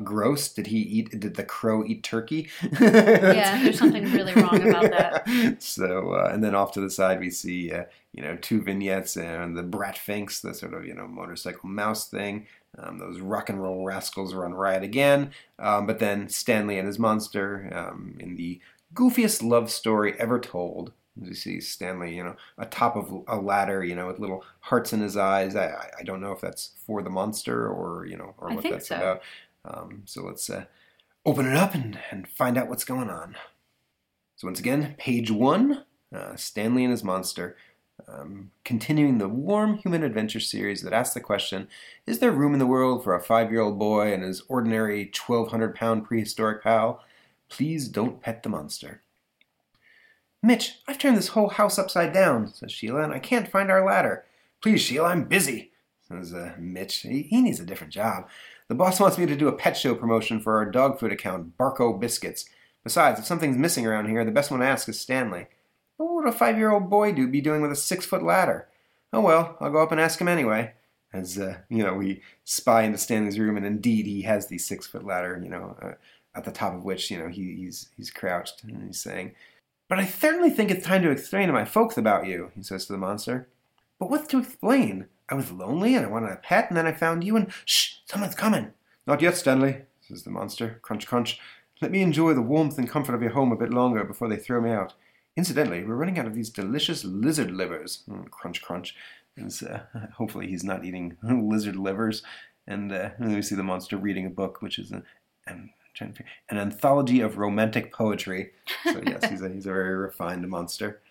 gross. 0.03 0.49
Did 0.49 0.67
he 0.67 0.77
eat? 0.79 1.19
Did 1.19 1.35
the 1.35 1.43
crow 1.43 1.83
eat 1.85 2.03
turkey? 2.03 2.49
Yeah, 2.79 3.61
there's 3.63 3.79
something 3.79 4.03
really 4.11 4.33
wrong 4.33 4.67
about 4.67 4.91
that. 4.91 5.61
So, 5.61 6.11
uh, 6.13 6.29
and 6.33 6.43
then 6.43 6.55
off 6.55 6.71
to 6.73 6.81
the 6.81 6.89
side, 6.89 7.19
we 7.19 7.29
see, 7.29 7.71
uh, 7.71 7.83
you 8.13 8.23
know, 8.23 8.37
two 8.37 8.61
vignettes 8.61 9.17
and 9.17 9.57
the 9.57 9.63
Brat 9.63 9.97
Finks, 9.97 10.39
the 10.39 10.53
sort 10.53 10.73
of, 10.73 10.85
you 10.85 10.93
know, 10.93 11.07
motorcycle 11.07 11.69
mouse 11.69 12.07
thing. 12.09 12.47
Um, 12.77 12.97
those 12.99 13.19
rock 13.19 13.49
and 13.49 13.61
roll 13.61 13.85
rascals 13.85 14.33
run 14.33 14.53
riot 14.53 14.83
again. 14.83 15.31
Um, 15.59 15.85
but 15.87 15.99
then 15.99 16.27
Stanley 16.29 16.77
and 16.77 16.87
his 16.87 16.99
monster 16.99 17.69
um, 17.73 18.17
in 18.19 18.35
the 18.35 18.59
goofiest 18.93 19.43
love 19.43 19.71
story 19.71 20.13
ever 20.19 20.39
told. 20.39 20.91
As 21.21 21.29
you 21.29 21.33
see 21.35 21.61
Stanley, 21.61 22.13
you 22.13 22.25
know, 22.25 22.35
atop 22.57 22.97
of 22.97 23.23
a 23.29 23.37
ladder, 23.37 23.81
you 23.85 23.95
know, 23.95 24.07
with 24.07 24.19
little 24.19 24.43
hearts 24.59 24.91
in 24.91 24.99
his 24.99 25.15
eyes. 25.15 25.55
I, 25.55 25.67
I- 25.97 26.03
don't 26.03 26.19
know 26.19 26.33
if 26.33 26.41
that's 26.41 26.71
for 26.85 27.01
the 27.01 27.09
monster 27.09 27.69
or, 27.69 28.05
you 28.05 28.17
know, 28.17 28.35
or 28.37 28.51
I 28.51 28.55
what 28.55 28.61
think 28.63 28.73
that's 28.75 28.89
so. 28.89 28.97
about. 28.97 29.21
Um, 29.67 30.03
so 30.05 30.23
let's 30.23 30.49
uh, 30.49 30.65
open 31.25 31.47
it 31.47 31.57
up 31.57 31.73
and, 31.73 31.99
and 32.11 32.27
find 32.27 32.57
out 32.57 32.69
what's 32.69 32.85
going 32.85 33.09
on. 33.09 33.35
So 34.35 34.47
once 34.47 34.59
again, 34.59 34.95
page 34.97 35.31
one, 35.31 35.85
uh, 36.13 36.35
Stanley 36.35 36.83
and 36.83 36.91
his 36.91 37.03
monster, 37.03 37.57
um, 38.07 38.51
continuing 38.63 39.17
the 39.17 39.29
warm 39.29 39.77
human 39.77 40.03
adventure 40.03 40.39
series 40.39 40.81
that 40.81 40.93
asks 40.93 41.13
the 41.13 41.21
question: 41.21 41.67
Is 42.05 42.19
there 42.19 42.31
room 42.31 42.53
in 42.53 42.59
the 42.59 42.67
world 42.67 43.03
for 43.03 43.15
a 43.15 43.21
five-year-old 43.21 43.79
boy 43.79 44.13
and 44.13 44.23
his 44.23 44.43
ordinary 44.47 45.07
twelve 45.07 45.49
hundred 45.49 45.73
pound 45.73 46.05
prehistoric 46.05 46.61
pal? 46.61 47.03
Please 47.47 47.87
don't 47.87 48.21
pet 48.21 48.43
the 48.43 48.49
monster. 48.49 49.01
Mitch, 50.43 50.79
I've 50.87 50.99
turned 50.99 51.17
this 51.17 51.29
whole 51.29 51.49
house 51.49 51.79
upside 51.79 52.13
down, 52.13 52.53
says 52.53 52.71
Sheila, 52.71 53.01
and 53.01 53.13
I 53.13 53.19
can't 53.19 53.49
find 53.49 53.71
our 53.71 53.83
ladder. 53.83 54.25
Please, 54.61 54.81
Sheila, 54.81 55.07
I'm 55.07 55.23
busy, 55.23 55.71
says 56.07 56.33
uh, 56.33 56.53
Mitch. 56.59 56.97
He, 56.97 57.23
he 57.23 57.41
needs 57.41 57.59
a 57.59 57.65
different 57.65 57.93
job. 57.93 58.27
The 58.67 58.75
boss 58.75 58.99
wants 58.99 59.17
me 59.17 59.27
to 59.27 59.35
do 59.35 59.47
a 59.47 59.53
pet 59.53 59.77
show 59.77 59.93
promotion 59.93 60.39
for 60.39 60.57
our 60.57 60.65
dog 60.65 60.99
food 60.99 61.11
account, 61.11 61.57
Barco 61.57 61.99
Biscuits. 61.99 62.45
Besides, 62.83 63.19
if 63.19 63.25
something's 63.25 63.57
missing 63.57 63.85
around 63.85 64.09
here, 64.09 64.25
the 64.25 64.31
best 64.31 64.49
one 64.49 64.59
to 64.59 64.65
ask 64.65 64.89
is 64.89 64.99
Stanley. 64.99 65.47
What 65.97 66.13
would 66.13 66.27
a 66.27 66.31
five 66.31 66.57
year 66.57 66.71
old 66.71 66.89
boy 66.89 67.11
do 67.11 67.27
be 67.27 67.41
doing 67.41 67.61
with 67.61 67.71
a 67.71 67.75
six 67.75 68.05
foot 68.05 68.23
ladder? 68.23 68.67
Oh 69.13 69.21
well, 69.21 69.55
I'll 69.59 69.71
go 69.71 69.83
up 69.83 69.91
and 69.91 70.01
ask 70.01 70.19
him 70.19 70.27
anyway. 70.27 70.73
As, 71.13 71.39
uh, 71.39 71.59
you 71.69 71.83
know, 71.83 71.93
we 71.93 72.21
spy 72.43 72.83
into 72.83 72.97
Stanley's 72.97 73.39
room, 73.39 73.55
and 73.55 73.65
indeed 73.65 74.05
he 74.05 74.23
has 74.23 74.47
the 74.47 74.57
six 74.57 74.85
foot 74.85 75.05
ladder, 75.05 75.39
you 75.41 75.49
know, 75.49 75.77
uh, 75.81 75.93
at 76.35 76.43
the 76.43 76.51
top 76.51 76.73
of 76.73 76.83
which, 76.83 77.09
you 77.09 77.17
know, 77.17 77.29
he, 77.29 77.55
he's, 77.55 77.89
he's 77.95 78.11
crouched 78.11 78.63
and 78.63 78.83
he's 78.83 78.99
saying, 78.99 79.33
But 79.87 79.99
I 79.99 80.05
certainly 80.05 80.49
think 80.49 80.69
it's 80.69 80.85
time 80.85 81.03
to 81.03 81.11
explain 81.11 81.47
to 81.47 81.53
my 81.53 81.63
folks 81.63 81.97
about 81.97 82.25
you, 82.25 82.51
he 82.55 82.63
says 82.63 82.85
to 82.87 82.93
the 82.93 82.99
monster. 82.99 83.47
But 83.97 84.09
what's 84.09 84.27
to 84.27 84.39
explain? 84.39 85.07
I 85.29 85.35
was 85.35 85.51
lonely 85.51 85.95
and 85.95 86.05
I 86.05 86.09
wanted 86.09 86.31
a 86.31 86.37
pet, 86.37 86.69
and 86.69 86.77
then 86.77 86.85
I 86.85 86.91
found 86.91 87.23
you, 87.23 87.35
and 87.35 87.51
shh, 87.65 87.95
someone's 88.05 88.35
coming. 88.35 88.73
Not 89.07 89.21
yet, 89.21 89.35
Stanley, 89.35 89.83
says 90.01 90.23
the 90.23 90.29
monster. 90.29 90.79
Crunch, 90.81 91.07
crunch. 91.07 91.39
Let 91.81 91.91
me 91.91 92.01
enjoy 92.01 92.33
the 92.33 92.41
warmth 92.41 92.77
and 92.77 92.89
comfort 92.89 93.15
of 93.15 93.21
your 93.21 93.31
home 93.31 93.51
a 93.51 93.57
bit 93.57 93.71
longer 93.71 94.03
before 94.03 94.29
they 94.29 94.37
throw 94.37 94.61
me 94.61 94.71
out. 94.71 94.93
Incidentally, 95.35 95.83
we're 95.83 95.95
running 95.95 96.17
out 96.17 96.27
of 96.27 96.35
these 96.35 96.49
delicious 96.49 97.03
lizard 97.03 97.51
livers. 97.51 98.03
Mm, 98.09 98.29
crunch, 98.29 98.61
crunch. 98.61 98.95
Uh, 99.37 99.79
hopefully, 100.17 100.47
he's 100.47 100.63
not 100.63 100.85
eating 100.85 101.17
lizard 101.23 101.75
livers. 101.75 102.23
And 102.67 102.91
uh, 102.91 103.09
and 103.19 103.35
we 103.35 103.41
see 103.41 103.55
the 103.55 103.63
monster 103.63 103.97
reading 103.97 104.25
a 104.25 104.29
book, 104.29 104.61
which 104.61 104.79
is 104.79 104.91
a, 104.91 105.03
I'm 105.45 105.71
trying 105.93 106.11
to 106.11 106.17
figure, 106.17 106.31
an 106.49 106.57
anthology 106.57 107.21
of 107.21 107.37
romantic 107.37 107.93
poetry. 107.93 108.51
So 108.83 109.01
yes, 109.05 109.29
he's 109.29 109.41
a 109.41 109.49
he's 109.49 109.65
a 109.65 109.69
very 109.69 109.95
refined 109.95 110.47
monster. 110.47 111.01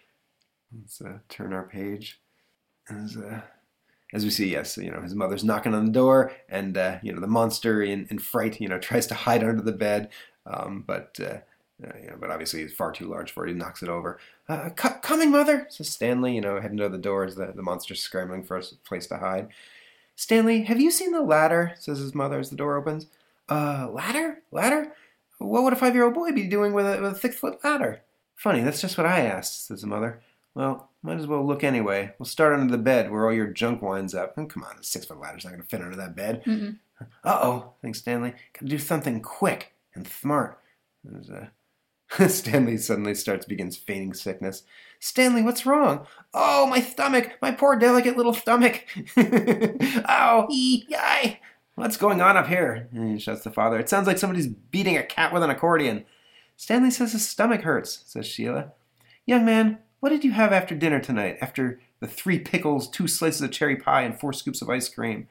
Let's 0.76 1.00
uh, 1.00 1.18
turn 1.28 1.52
our 1.52 1.64
page. 1.64 2.20
As, 2.88 3.16
uh, 3.16 3.40
as 4.14 4.24
we 4.24 4.30
see, 4.30 4.50
yes, 4.50 4.78
you 4.78 4.90
know 4.90 5.02
his 5.02 5.14
mother's 5.14 5.44
knocking 5.44 5.74
on 5.74 5.84
the 5.84 5.92
door, 5.92 6.32
and 6.48 6.78
uh, 6.78 6.98
you 7.02 7.12
know 7.12 7.20
the 7.20 7.26
monster 7.26 7.82
in, 7.82 8.06
in 8.10 8.18
fright, 8.18 8.60
you 8.60 8.68
know, 8.68 8.78
tries 8.80 9.06
to 9.08 9.14
hide 9.14 9.44
under 9.44 9.60
the 9.62 9.72
bed, 9.72 10.08
um, 10.46 10.84
but 10.86 11.18
uh, 11.20 11.38
uh, 11.84 11.92
you 12.00 12.08
know, 12.08 12.16
but 12.18 12.30
obviously 12.30 12.62
he's 12.62 12.72
far 12.72 12.92
too 12.92 13.06
large 13.06 13.32
for 13.32 13.44
it. 13.44 13.50
He 13.50 13.54
knocks 13.54 13.82
it 13.82 13.88
over. 13.88 14.18
Uh, 14.48 14.70
"Co- 14.70 14.98
coming, 15.02 15.30
mother, 15.30 15.66
says 15.68 15.90
Stanley. 15.90 16.34
You 16.34 16.40
know, 16.40 16.60
heading 16.60 16.78
to 16.78 16.88
the 16.88 16.96
door 16.96 17.24
as 17.24 17.34
the 17.34 17.52
the 17.54 17.62
monster's 17.62 18.00
scrambling 18.00 18.44
for 18.44 18.56
a 18.56 18.62
place 18.86 19.06
to 19.08 19.18
hide. 19.18 19.48
Stanley, 20.16 20.62
have 20.62 20.80
you 20.80 20.90
seen 20.92 21.10
the 21.10 21.22
ladder? 21.22 21.74
says 21.78 21.98
his 21.98 22.14
mother 22.14 22.38
as 22.38 22.48
the 22.50 22.56
door 22.56 22.76
opens. 22.76 23.06
Uh, 23.48 23.88
ladder, 23.92 24.42
ladder. 24.52 24.92
What 25.38 25.64
would 25.64 25.72
a 25.72 25.76
five 25.76 25.94
year 25.94 26.04
old 26.04 26.14
boy 26.14 26.30
be 26.32 26.46
doing 26.46 26.72
with 26.72 26.86
a, 26.86 27.02
with 27.02 27.12
a 27.14 27.18
six 27.18 27.36
foot 27.36 27.62
ladder? 27.64 28.02
Funny, 28.36 28.60
that's 28.60 28.80
just 28.80 28.96
what 28.96 29.06
I 29.06 29.22
asked, 29.22 29.66
says 29.66 29.80
the 29.80 29.86
mother. 29.88 30.22
Well, 30.54 30.90
might 31.02 31.18
as 31.18 31.26
well 31.26 31.46
look 31.46 31.64
anyway. 31.64 32.14
We'll 32.18 32.26
start 32.26 32.58
under 32.58 32.70
the 32.70 32.82
bed 32.82 33.10
where 33.10 33.26
all 33.26 33.32
your 33.32 33.48
junk 33.48 33.82
winds 33.82 34.14
up. 34.14 34.34
Oh, 34.36 34.46
come 34.46 34.64
on, 34.64 34.76
the 34.76 34.84
six 34.84 35.06
foot 35.06 35.20
ladder's 35.20 35.44
not 35.44 35.50
going 35.50 35.62
to 35.62 35.68
fit 35.68 35.82
under 35.82 35.96
that 35.96 36.16
bed. 36.16 36.42
Uh 37.24 37.40
oh, 37.42 37.72
thinks 37.82 37.98
Stanley. 37.98 38.34
Gotta 38.52 38.66
do 38.66 38.78
something 38.78 39.20
quick 39.20 39.72
and 39.94 40.06
smart. 40.06 40.60
There's 41.02 41.28
a. 41.28 41.50
Stanley 42.28 42.76
suddenly 42.76 43.14
starts 43.14 43.46
begins 43.46 43.76
feigning 43.76 44.14
sickness. 44.14 44.62
Stanley, 45.00 45.42
what's 45.42 45.66
wrong? 45.66 46.06
Oh, 46.32 46.66
my 46.66 46.80
stomach! 46.80 47.32
My 47.42 47.50
poor 47.50 47.76
delicate 47.76 48.16
little 48.16 48.32
stomach! 48.32 48.84
Ow! 49.18 50.46
Ee! 50.50 50.84
Yai! 50.88 51.40
What's 51.74 51.96
going 51.96 52.20
on 52.20 52.36
up 52.36 52.46
here? 52.46 52.88
And 52.92 53.20
shouts 53.20 53.42
the 53.42 53.50
father. 53.50 53.78
It 53.78 53.88
sounds 53.88 54.06
like 54.06 54.18
somebody's 54.18 54.46
beating 54.46 54.96
a 54.96 55.02
cat 55.02 55.32
with 55.32 55.42
an 55.42 55.50
accordion. 55.50 56.04
Stanley 56.56 56.90
says 56.92 57.12
his 57.12 57.28
stomach 57.28 57.62
hurts, 57.62 58.04
says 58.06 58.26
Sheila. 58.26 58.72
Young 59.26 59.44
man, 59.44 59.78
what 60.04 60.10
did 60.10 60.22
you 60.22 60.32
have 60.32 60.52
after 60.52 60.74
dinner 60.74 61.00
tonight? 61.00 61.38
After 61.40 61.80
the 62.00 62.06
three 62.06 62.38
pickles, 62.38 62.90
two 62.90 63.08
slices 63.08 63.40
of 63.40 63.50
cherry 63.50 63.74
pie, 63.74 64.02
and 64.02 64.20
four 64.20 64.34
scoops 64.34 64.60
of 64.60 64.68
ice 64.68 64.86
cream? 64.86 65.28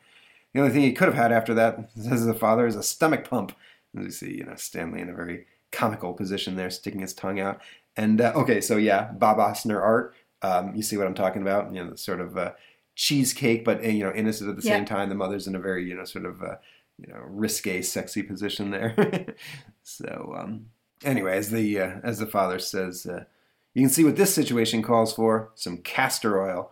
The 0.51 0.61
only 0.61 0.73
thing 0.73 0.81
he 0.81 0.93
could 0.93 1.09
have 1.09 1.13
had 1.13 1.31
after 1.31 1.53
that, 1.53 1.91
says 1.95 2.25
the 2.25 2.33
father, 2.33 2.65
is 2.65 2.75
a 2.75 2.81
stomach 2.81 3.29
pump. 3.29 3.55
As 3.95 4.03
you 4.03 4.09
see, 4.09 4.33
you 4.37 4.43
know, 4.45 4.55
Stanley 4.55 5.01
in 5.01 5.09
a 5.09 5.13
very 5.13 5.45
comical 5.71 6.13
position 6.13 6.55
there, 6.55 6.71
sticking 6.71 7.01
his 7.01 7.13
tongue 7.13 7.39
out. 7.39 7.61
And 7.95 8.19
uh, 8.19 8.33
okay, 8.35 8.61
so 8.61 8.77
yeah, 8.77 9.11
Bob 9.11 9.37
Oksner 9.37 9.79
art. 9.79 10.15
Um, 10.41 10.75
you 10.75 10.81
see 10.81 10.97
what 10.97 11.05
I'm 11.05 11.13
talking 11.13 11.43
about? 11.43 11.71
You 11.71 11.83
know, 11.83 11.91
the 11.91 11.97
sort 11.99 12.19
of 12.19 12.35
uh, 12.35 12.53
cheesecake, 12.95 13.63
but 13.63 13.85
uh, 13.85 13.89
you 13.89 14.03
know, 14.03 14.11
innocent 14.11 14.49
at 14.49 14.55
the 14.55 14.67
Yeah. 14.67 14.77
same 14.77 14.85
time. 14.85 15.09
The 15.09 15.13
mother's 15.13 15.45
in 15.45 15.53
a 15.53 15.59
very 15.59 15.87
you 15.87 15.93
know 15.95 16.05
sort 16.05 16.25
of 16.25 16.41
uh, 16.41 16.55
you 16.97 17.13
know 17.13 17.19
risque, 17.27 17.83
sexy 17.83 18.23
position 18.23 18.71
there. 18.71 19.35
so 19.83 20.33
um, 20.35 20.65
anyway, 21.03 21.37
as 21.37 21.51
the 21.51 21.79
uh, 21.79 21.99
as 22.03 22.17
the 22.17 22.25
father 22.25 22.57
says, 22.57 23.05
uh, 23.05 23.25
you 23.73 23.81
can 23.81 23.89
see 23.89 24.03
what 24.03 24.15
this 24.15 24.33
situation 24.33 24.81
calls 24.81 25.13
for: 25.13 25.51
some 25.55 25.77
castor 25.77 26.41
oil. 26.41 26.71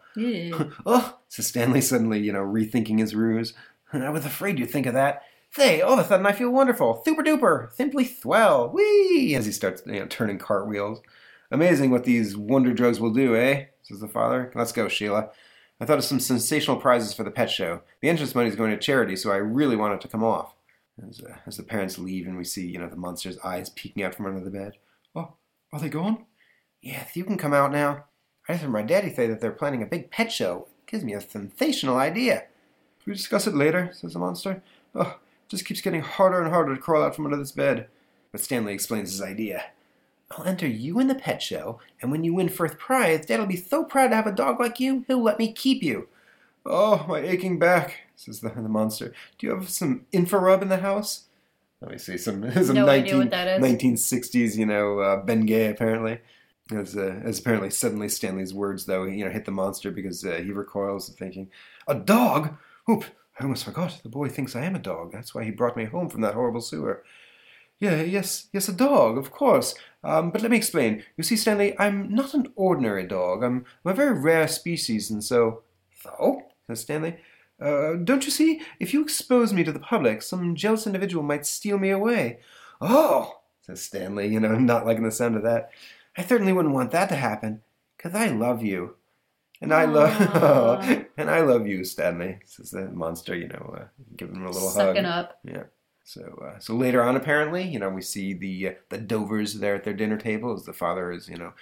Oh, 0.85 1.17
says 1.29 1.47
Stanley 1.47 1.81
suddenly, 1.81 2.19
you 2.19 2.33
know, 2.33 2.43
rethinking 2.43 2.99
his 2.99 3.15
ruse. 3.15 3.53
I 3.93 4.09
was 4.09 4.25
afraid 4.25 4.59
you'd 4.59 4.69
think 4.69 4.85
of 4.85 4.93
that. 4.93 5.23
Say, 5.51 5.81
all 5.81 5.93
of 5.93 5.99
a 5.99 6.07
sudden 6.07 6.25
I 6.25 6.31
feel 6.31 6.49
wonderful. 6.49 7.01
Super 7.03 7.23
duper. 7.23 7.71
Simply 7.73 8.05
swell. 8.05 8.69
Whee! 8.69 9.35
As 9.35 9.45
he 9.45 9.51
starts, 9.51 9.83
you 9.85 9.99
know, 9.99 10.05
turning 10.05 10.37
cartwheels. 10.37 11.01
Amazing 11.51 11.91
what 11.91 12.05
these 12.05 12.37
wonder 12.37 12.73
drugs 12.73 12.99
will 13.01 13.11
do, 13.11 13.35
eh? 13.35 13.65
Says 13.83 13.99
the 13.99 14.07
father. 14.07 14.51
Let's 14.55 14.71
go, 14.71 14.87
Sheila. 14.87 15.29
I 15.81 15.85
thought 15.85 15.97
of 15.97 16.05
some 16.05 16.19
sensational 16.19 16.77
prizes 16.77 17.13
for 17.13 17.23
the 17.23 17.31
pet 17.31 17.49
show. 17.49 17.81
The 18.01 18.07
entrance 18.07 18.35
money 18.35 18.47
is 18.47 18.55
going 18.55 18.71
to 18.71 18.77
charity, 18.77 19.15
so 19.17 19.31
I 19.31 19.37
really 19.37 19.75
want 19.75 19.95
it 19.95 20.01
to 20.01 20.07
come 20.07 20.23
off. 20.23 20.53
As, 21.05 21.19
uh, 21.21 21.35
as 21.47 21.57
the 21.57 21.63
parents 21.63 21.97
leave 21.97 22.27
and 22.27 22.37
we 22.37 22.43
see, 22.43 22.67
you 22.67 22.77
know, 22.77 22.87
the 22.87 22.95
monster's 22.95 23.39
eyes 23.39 23.69
peeking 23.71 24.03
out 24.03 24.13
from 24.15 24.27
under 24.27 24.39
the 24.39 24.51
bed. 24.51 24.73
Oh, 25.15 25.33
are 25.73 25.79
they 25.79 25.89
gone? 25.89 26.25
Yes, 26.82 27.15
you 27.15 27.23
can 27.23 27.38
come 27.38 27.53
out 27.53 27.71
now. 27.71 28.05
I 28.47 28.53
just 28.53 28.63
heard 28.63 28.71
my 28.71 28.82
daddy 28.82 29.13
say 29.13 29.27
that 29.27 29.39
they're 29.39 29.51
planning 29.51 29.84
a 29.84 29.88
big 29.88 30.09
pet 30.09 30.32
show. 30.32 30.67
It 30.88 30.91
gives 30.91 31.03
me 31.03 31.13
a 31.13 31.21
sensational 31.21 31.97
idea. 31.97 32.39
Can 33.03 33.11
we 33.11 33.13
discuss 33.13 33.47
it 33.47 33.55
later? 33.55 33.91
says 33.93 34.13
the 34.13 34.19
monster. 34.19 34.63
Oh, 34.95 35.01
it 35.01 35.49
just 35.49 35.65
keeps 35.65 35.82
getting 35.82 36.01
harder 36.01 36.41
and 36.41 36.51
harder 36.51 36.75
to 36.75 36.82
crawl 36.82 37.03
out 37.03 37.15
from 37.15 37.25
under 37.25 37.38
this 37.38 37.51
bed. 37.51 37.88
But 38.32 38.41
Stanley 38.41 38.73
explains 38.73 39.11
his 39.11 39.21
idea. 39.21 39.65
I'll 40.32 40.45
enter 40.45 40.67
you 40.67 40.99
in 40.99 41.07
the 41.07 41.15
pet 41.15 41.41
show, 41.41 41.79
and 42.01 42.09
when 42.09 42.23
you 42.23 42.34
win 42.34 42.49
first 42.49 42.77
prize, 42.77 43.25
Dad'll 43.25 43.45
be 43.45 43.57
so 43.57 43.84
proud 43.84 44.09
to 44.09 44.15
have 44.15 44.27
a 44.27 44.32
dog 44.32 44.59
like 44.59 44.79
you, 44.79 45.03
he'll 45.07 45.21
let 45.21 45.38
me 45.38 45.51
keep 45.51 45.84
you. 45.84 46.07
Oh, 46.65 47.05
my 47.07 47.19
aching 47.19 47.59
back, 47.59 47.97
says 48.15 48.39
the, 48.39 48.49
the 48.49 48.61
monster. 48.69 49.13
Do 49.38 49.47
you 49.47 49.53
have 49.53 49.69
some 49.69 50.05
infrarub 50.13 50.61
in 50.61 50.69
the 50.69 50.77
house? 50.77 51.25
Let 51.82 51.91
me 51.91 51.97
see 51.97 52.17
some 52.17 52.49
some 52.63 52.75
No 52.75 52.86
19, 52.86 52.89
idea 52.89 53.17
what 53.17 53.32
that 53.32 53.61
is. 53.61 53.63
1960s, 53.63 54.55
you 54.55 54.65
know, 54.65 54.99
uh, 54.99 55.25
Bengay 55.25 55.69
apparently. 55.71 56.19
As, 56.72 56.95
uh, 56.95 57.19
as 57.24 57.39
apparently 57.39 57.69
suddenly 57.69 58.07
Stanley's 58.07 58.53
words 58.53 58.86
though 58.86 59.03
you 59.03 59.26
know 59.26 59.32
hit 59.32 59.45
the 59.45 59.51
monster 59.51 59.91
because 59.91 60.24
uh, 60.26 60.41
he 60.43 60.51
recoils 60.51 61.09
thinking 61.09 61.49
a 61.88 61.95
dog? 61.95 62.55
Oop 62.89 63.05
I 63.39 63.43
almost 63.43 63.65
forgot. 63.65 63.99
The 64.03 64.09
boy 64.09 64.30
thinks 64.30 64.55
I 64.55 64.65
am 64.65 64.76
a 64.76 64.80
dog. 64.80 65.11
That's 65.11 65.34
why 65.34 65.43
he 65.43 65.51
brought 65.51 65.78
me 65.78 65.86
home 65.86 66.09
from 66.09 66.22
that 66.22 66.34
horrible 66.34 66.61
sewer. 66.61 67.03
Yeah 67.80 68.01
yes 68.01 68.47
yes 68.53 68.69
a 68.69 68.74
dog 68.74 69.17
of 69.17 69.32
course. 69.32 69.76
Um, 70.03 70.32
but 70.32 70.41
let 70.41 70.51
me 70.51 70.57
explain. 70.57 71.03
You 71.17 71.24
see 71.24 71.36
Stanley 71.36 71.78
I'm 71.80 72.13
not 72.13 72.34
an 72.34 72.51
ordinary 72.55 73.05
dog. 73.05 73.43
I'm, 73.43 73.65
I'm 73.84 73.91
a 73.91 73.95
very 73.95 74.13
rare 74.19 74.47
species 74.47 75.11
and 75.11 75.24
so 75.24 75.63
so 76.01 76.43
says 76.67 76.82
Stanley 76.82 77.17
uh, 77.59 77.93
don't 77.93 78.26
you 78.26 78.32
see? 78.32 78.59
If 78.80 78.91
you 78.91 79.03
expose 79.03 79.53
me 79.53 79.63
to 79.63 79.72
the 79.72 79.80
public 79.80 80.22
some 80.22 80.55
jealous 80.55 80.86
individual 80.86 81.24
might 81.24 81.45
steal 81.45 81.78
me 81.78 81.89
away. 81.89 82.39
Oh 82.80 83.39
says 83.61 83.82
Stanley 83.82 84.28
you 84.28 84.39
know 84.39 84.55
not 84.59 84.86
liking 84.86 85.03
the 85.03 85.11
sound 85.11 85.36
of 85.36 85.43
that 85.43 85.72
I 86.18 86.24
certainly 86.24 86.53
wouldn't 86.53 86.74
want 86.74 86.91
that 86.91 87.09
to 87.09 87.16
happen, 87.16 87.62
because 87.97 88.14
I 88.16 88.28
love 88.28 88.64
you. 88.64 88.95
And 89.62 89.74
I 89.74 89.86
love 89.86 90.84
and 91.18 91.30
I 91.30 91.41
love 91.41 91.68
you, 91.68 91.84
Stanley, 91.84 92.39
says 92.45 92.72
the 92.72 92.89
monster, 92.89 93.36
you 93.36 93.47
know, 93.47 93.76
uh, 93.78 93.86
giving 94.18 94.36
him 94.38 94.45
a 94.45 94.51
little 94.51 94.70
Sucking 94.70 95.03
hug. 95.03 95.26
up. 95.26 95.39
Yeah. 95.43 95.64
So 96.03 96.43
uh, 96.43 96.59
so 96.59 96.74
later 96.74 97.03
on 97.03 97.16
apparently, 97.16 97.64
you 97.64 97.78
know, 97.78 97.89
we 97.89 98.01
see 98.01 98.34
the 98.34 98.70
uh, 98.70 98.72
the 98.89 98.97
Dovers 98.97 99.59
there 99.59 99.76
at 99.76 99.84
their 99.84 99.93
dinner 99.93 100.18
table 100.18 100.53
as 100.53 100.66
the 100.66 100.74
father 100.74 101.12
is, 101.12 101.30
you 101.30 101.38
know, 101.38 101.53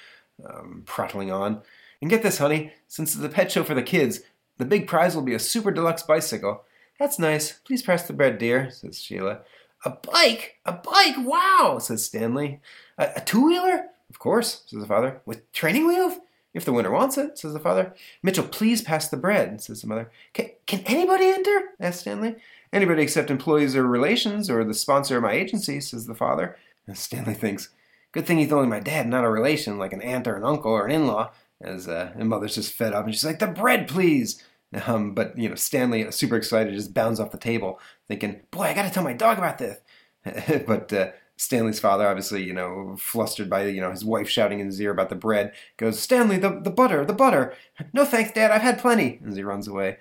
um, 0.45 0.83
prattling 0.85 1.29
on. 1.31 1.61
And 2.01 2.09
get 2.09 2.23
this, 2.23 2.37
honey, 2.37 2.71
since 2.87 3.13
it's 3.13 3.23
a 3.23 3.27
pet 3.27 3.51
show 3.51 3.65
for 3.65 3.73
the 3.73 3.83
kids, 3.83 4.21
the 4.57 4.63
big 4.65 4.87
prize 4.87 5.13
will 5.13 5.21
be 5.23 5.33
a 5.33 5.39
super 5.39 5.69
deluxe 5.69 6.03
bicycle. 6.03 6.63
That's 6.97 7.19
nice. 7.19 7.51
Please 7.65 7.81
press 7.81 8.07
the 8.07 8.13
bread, 8.13 8.37
dear, 8.37 8.71
says 8.71 9.01
Sheila. 9.01 9.41
A 9.83 9.89
bike? 9.89 10.57
A 10.65 10.71
bike? 10.71 11.15
Wow, 11.17 11.79
says 11.81 12.05
Stanley. 12.05 12.61
A, 12.97 13.09
a 13.17 13.21
two 13.21 13.45
wheeler? 13.45 13.87
Of 14.09 14.19
course, 14.19 14.63
says 14.65 14.79
the 14.79 14.87
father. 14.87 15.21
With 15.25 15.51
training 15.51 15.87
wheels? 15.87 16.19
If 16.53 16.65
the 16.65 16.73
winner 16.73 16.91
wants 16.91 17.17
it, 17.17 17.37
says 17.37 17.53
the 17.53 17.59
father. 17.59 17.93
Mitchell, 18.23 18.47
please 18.47 18.81
pass 18.81 19.07
the 19.07 19.17
bread, 19.17 19.61
says 19.61 19.81
the 19.81 19.87
mother. 19.87 20.11
Can, 20.33 20.49
can 20.65 20.81
anybody 20.87 21.25
enter? 21.27 21.61
asks 21.79 22.01
Stanley. 22.01 22.37
Anybody 22.73 23.03
except 23.03 23.29
employees 23.29 23.75
or 23.75 23.85
relations 23.85 24.49
or 24.49 24.63
the 24.63 24.73
sponsor 24.73 25.17
of 25.17 25.23
my 25.23 25.33
agency, 25.33 25.79
says 25.79 26.07
the 26.07 26.15
father. 26.15 26.57
And 26.87 26.97
Stanley 26.97 27.35
thinks, 27.35 27.69
good 28.11 28.25
thing 28.25 28.39
he's 28.39 28.51
only 28.51 28.67
my 28.67 28.79
dad, 28.79 29.07
not 29.07 29.23
a 29.23 29.29
relation 29.29 29.77
like 29.77 29.93
an 29.93 30.01
aunt 30.01 30.27
or 30.27 30.35
an 30.35 30.43
uncle 30.43 30.71
or 30.71 30.85
an 30.85 30.91
in-law. 30.91 31.31
As 31.61 31.87
uh, 31.87 32.13
and 32.15 32.29
mother's 32.29 32.55
just 32.55 32.73
fed 32.73 32.93
up 32.93 33.05
and 33.05 33.13
she's 33.13 33.25
like, 33.25 33.39
the 33.39 33.47
bread, 33.47 33.87
please. 33.87 34.41
Um, 34.85 35.13
but 35.13 35.37
you 35.37 35.49
know, 35.49 35.55
Stanley, 35.55 36.09
super 36.11 36.35
excited, 36.35 36.73
just 36.73 36.93
bounds 36.93 37.19
off 37.19 37.31
the 37.31 37.37
table, 37.37 37.79
thinking, 38.07 38.41
"Boy, 38.51 38.63
I 38.63 38.73
got 38.73 38.83
to 38.83 38.91
tell 38.91 39.03
my 39.03 39.13
dog 39.13 39.37
about 39.37 39.57
this." 39.57 39.79
but 40.67 40.93
uh, 40.93 41.11
Stanley's 41.39 41.79
father, 41.79 42.05
obviously, 42.05 42.43
you 42.43 42.51
know, 42.51 42.97
flustered 42.99 43.49
by 43.49 43.65
you 43.65 43.79
know 43.79 43.91
his 43.91 44.03
wife 44.03 44.27
shouting 44.29 44.59
in 44.59 44.65
his 44.65 44.81
ear 44.81 44.91
about 44.91 45.07
the 45.07 45.15
bread, 45.15 45.53
goes, 45.77 45.97
"Stanley, 45.97 46.37
the 46.37 46.59
the 46.59 46.69
butter, 46.69 47.05
the 47.05 47.13
butter." 47.13 47.53
No 47.93 48.03
thanks, 48.03 48.33
Dad. 48.33 48.51
I've 48.51 48.61
had 48.61 48.77
plenty. 48.77 49.21
As 49.25 49.37
he 49.37 49.43
runs 49.43 49.65
away. 49.65 49.97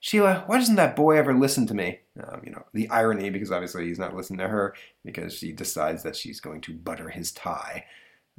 Sheila, 0.00 0.42
why 0.46 0.58
doesn't 0.58 0.74
that 0.76 0.96
boy 0.96 1.16
ever 1.16 1.32
listen 1.32 1.66
to 1.68 1.74
me? 1.74 2.00
Um, 2.20 2.40
you 2.44 2.50
know, 2.50 2.64
the 2.72 2.88
irony, 2.88 3.30
because 3.30 3.52
obviously 3.52 3.86
he's 3.86 3.98
not 3.98 4.16
listening 4.16 4.40
to 4.40 4.48
her, 4.48 4.74
because 5.04 5.34
she 5.34 5.52
decides 5.52 6.02
that 6.02 6.16
she's 6.16 6.40
going 6.40 6.62
to 6.62 6.72
butter 6.72 7.10
his 7.10 7.30
tie. 7.30 7.84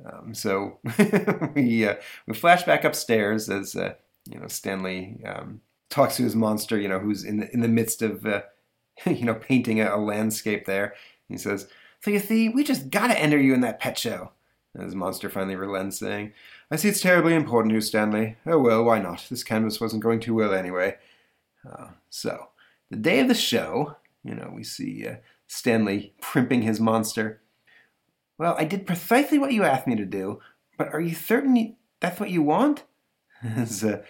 Um, 0.04 0.34
so 0.34 0.80
we 1.56 1.88
uh, 1.88 1.96
we 2.28 2.34
flash 2.34 2.64
back 2.64 2.84
upstairs 2.84 3.50
as 3.50 3.78
uh, 3.78 3.94
you 4.30 4.40
know 4.40 4.48
Stanley 4.48 5.22
um, 5.26 5.62
talks 5.90 6.18
to 6.18 6.24
his 6.24 6.36
monster, 6.36 6.78
you 6.78 6.90
know, 6.90 7.00
who's 7.00 7.24
in 7.24 7.38
the 7.38 7.54
in 7.54 7.62
the 7.62 7.70
midst 7.70 8.02
of 8.02 8.26
uh, 8.26 8.42
you 9.06 9.24
know 9.24 9.36
painting 9.36 9.80
a, 9.80 9.96
a 9.96 9.98
landscape 9.98 10.66
there. 10.66 10.96
He 11.30 11.38
says, 11.38 11.70
"So 12.02 12.12
you 12.12 12.20
see, 12.20 12.50
we 12.50 12.64
just 12.64 12.90
gotta 12.90 13.20
enter 13.20 13.40
you 13.40 13.54
in 13.54 13.62
that 13.62 13.80
pet 13.80 13.98
show." 13.98 14.32
His 14.78 14.96
monster 14.96 15.30
finally 15.30 15.56
relents, 15.56 16.00
saying, 16.00 16.34
"I 16.70 16.78
see 16.78 16.90
it's 16.90 17.02
terribly 17.02 17.36
important 17.36 17.74
to 17.74 17.82
Stanley. 17.82 18.38
Oh 18.46 18.60
well, 18.60 18.84
why 18.84 19.00
not? 19.00 19.26
This 19.30 19.44
canvas 19.44 19.82
wasn't 19.82 20.04
going 20.04 20.20
too 20.20 20.34
well 20.34 20.54
anyway." 20.54 20.98
Uh, 21.70 21.90
so 22.10 22.50
the 22.90 22.98
day 22.98 23.20
of 23.20 23.28
the 23.28 23.34
show, 23.34 23.96
you 24.24 24.36
know, 24.36 24.52
we 24.54 24.64
see 24.64 25.08
uh, 25.08 25.16
Stanley 25.48 26.14
primping 26.22 26.62
his 26.62 26.80
monster. 26.80 27.42
Well, 28.38 28.56
I 28.58 28.64
did 28.64 28.88
precisely 28.88 29.38
what 29.38 29.54
you 29.54 29.64
asked 29.64 29.88
me 29.88 29.96
to 29.96 30.06
do, 30.06 30.40
but 30.78 30.94
are 30.94 31.02
you 31.02 31.14
certain 31.14 31.76
that's 32.00 32.20
what 32.20 32.32
you 32.32 32.42
want? 32.42 32.84
As, 33.56 33.84
uh, 33.84 34.04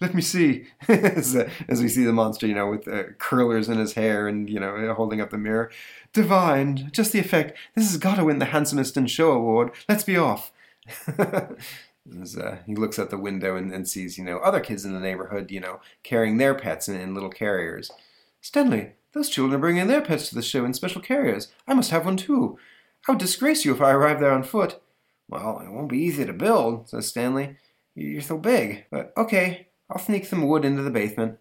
let 0.00 0.14
me 0.14 0.22
see. 0.22 0.66
as, 0.88 1.36
uh, 1.36 1.50
as 1.68 1.82
we 1.82 1.88
see 1.88 2.04
the 2.04 2.12
monster, 2.12 2.46
you 2.46 2.54
know, 2.54 2.70
with 2.70 2.88
uh, 2.88 3.04
curlers 3.18 3.68
in 3.68 3.78
his 3.78 3.92
hair 3.92 4.26
and, 4.26 4.48
you 4.48 4.58
know, 4.58 4.94
holding 4.94 5.20
up 5.20 5.28
the 5.28 5.36
mirror. 5.36 5.70
Divine, 6.14 6.88
just 6.90 7.12
the 7.12 7.18
effect. 7.18 7.56
This 7.74 7.90
has 7.90 7.98
got 7.98 8.16
to 8.16 8.24
win 8.24 8.38
the 8.38 8.46
handsomest 8.46 8.96
in 8.96 9.06
show 9.06 9.32
award. 9.32 9.72
Let's 9.90 10.04
be 10.04 10.16
off. 10.16 10.52
As, 11.18 12.38
uh, 12.38 12.58
he 12.64 12.74
looks 12.74 12.98
out 12.98 13.10
the 13.10 13.18
window 13.18 13.56
and, 13.56 13.70
and 13.72 13.86
sees, 13.86 14.16
you 14.16 14.24
know, 14.24 14.38
other 14.38 14.60
kids 14.60 14.86
in 14.86 14.94
the 14.94 15.00
neighborhood, 15.00 15.50
you 15.50 15.60
know, 15.60 15.80
carrying 16.02 16.38
their 16.38 16.54
pets 16.54 16.88
in, 16.88 16.98
in 16.98 17.12
little 17.12 17.28
carriers. 17.28 17.90
Stanley, 18.40 18.92
those 19.12 19.28
children 19.28 19.56
are 19.56 19.60
bringing 19.60 19.86
their 19.86 20.00
pets 20.00 20.30
to 20.30 20.34
the 20.34 20.40
show 20.40 20.64
in 20.64 20.72
special 20.72 21.02
carriers. 21.02 21.48
I 21.66 21.74
must 21.74 21.90
have 21.90 22.06
one 22.06 22.16
too. 22.16 22.58
I 23.06 23.12
would 23.12 23.18
disgrace 23.18 23.66
you 23.66 23.74
if 23.74 23.82
I 23.82 23.90
arrived 23.90 24.22
there 24.22 24.32
on 24.32 24.42
foot. 24.42 24.80
Well, 25.28 25.60
it 25.60 25.70
won't 25.70 25.90
be 25.90 25.98
easy 25.98 26.24
to 26.24 26.32
build, 26.32 26.88
says 26.88 27.08
Stanley. 27.08 27.56
You're 27.98 28.22
so 28.22 28.38
big. 28.38 28.84
But 28.90 29.12
okay, 29.16 29.68
I'll 29.90 29.98
sneak 29.98 30.24
some 30.26 30.46
wood 30.46 30.64
into 30.64 30.82
the 30.82 30.90
basement. 30.90 31.38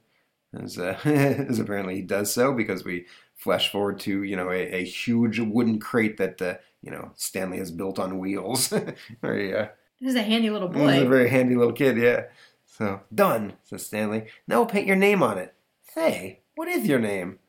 As, 0.53 0.77
uh, 0.77 0.97
as 1.05 1.59
apparently 1.59 1.95
he 1.95 2.01
does 2.01 2.33
so 2.33 2.53
because 2.53 2.83
we 2.83 3.05
flash 3.35 3.71
forward 3.71 3.99
to, 4.01 4.23
you 4.23 4.35
know, 4.35 4.49
a, 4.49 4.75
a 4.75 4.83
huge 4.83 5.39
wooden 5.39 5.79
crate 5.79 6.17
that, 6.17 6.41
uh, 6.41 6.55
you 6.81 6.89
know, 6.89 7.11
Stanley 7.15 7.57
has 7.57 7.69
built 7.69 7.99
on 7.99 8.17
wheels. 8.19 8.73
Very, 9.21 9.55
uh, 9.55 9.67
This 9.99 10.11
is 10.11 10.15
a 10.15 10.23
handy 10.23 10.49
little 10.49 10.69
boy. 10.69 10.93
He's 10.93 11.03
a 11.03 11.05
very 11.05 11.29
handy 11.29 11.55
little 11.55 11.73
kid, 11.73 11.97
yeah. 11.97 12.25
So, 12.65 13.01
done, 13.13 13.53
says 13.63 13.85
Stanley. 13.85 14.27
Now 14.47 14.59
we'll 14.59 14.67
paint 14.67 14.87
your 14.87 14.95
name 14.95 15.21
on 15.21 15.37
it. 15.37 15.53
Say, 15.93 16.41
what 16.55 16.67
is 16.67 16.87
your 16.87 16.99
name? 16.99 17.39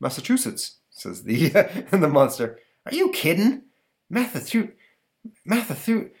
Massachusetts, 0.00 0.76
says 0.90 1.24
the 1.24 1.48
the 1.90 2.08
monster. 2.08 2.58
Are 2.86 2.94
you 2.94 3.10
kidding? 3.10 3.62
Massachusetts. 4.08 4.72
Massachusetts. 5.44 6.14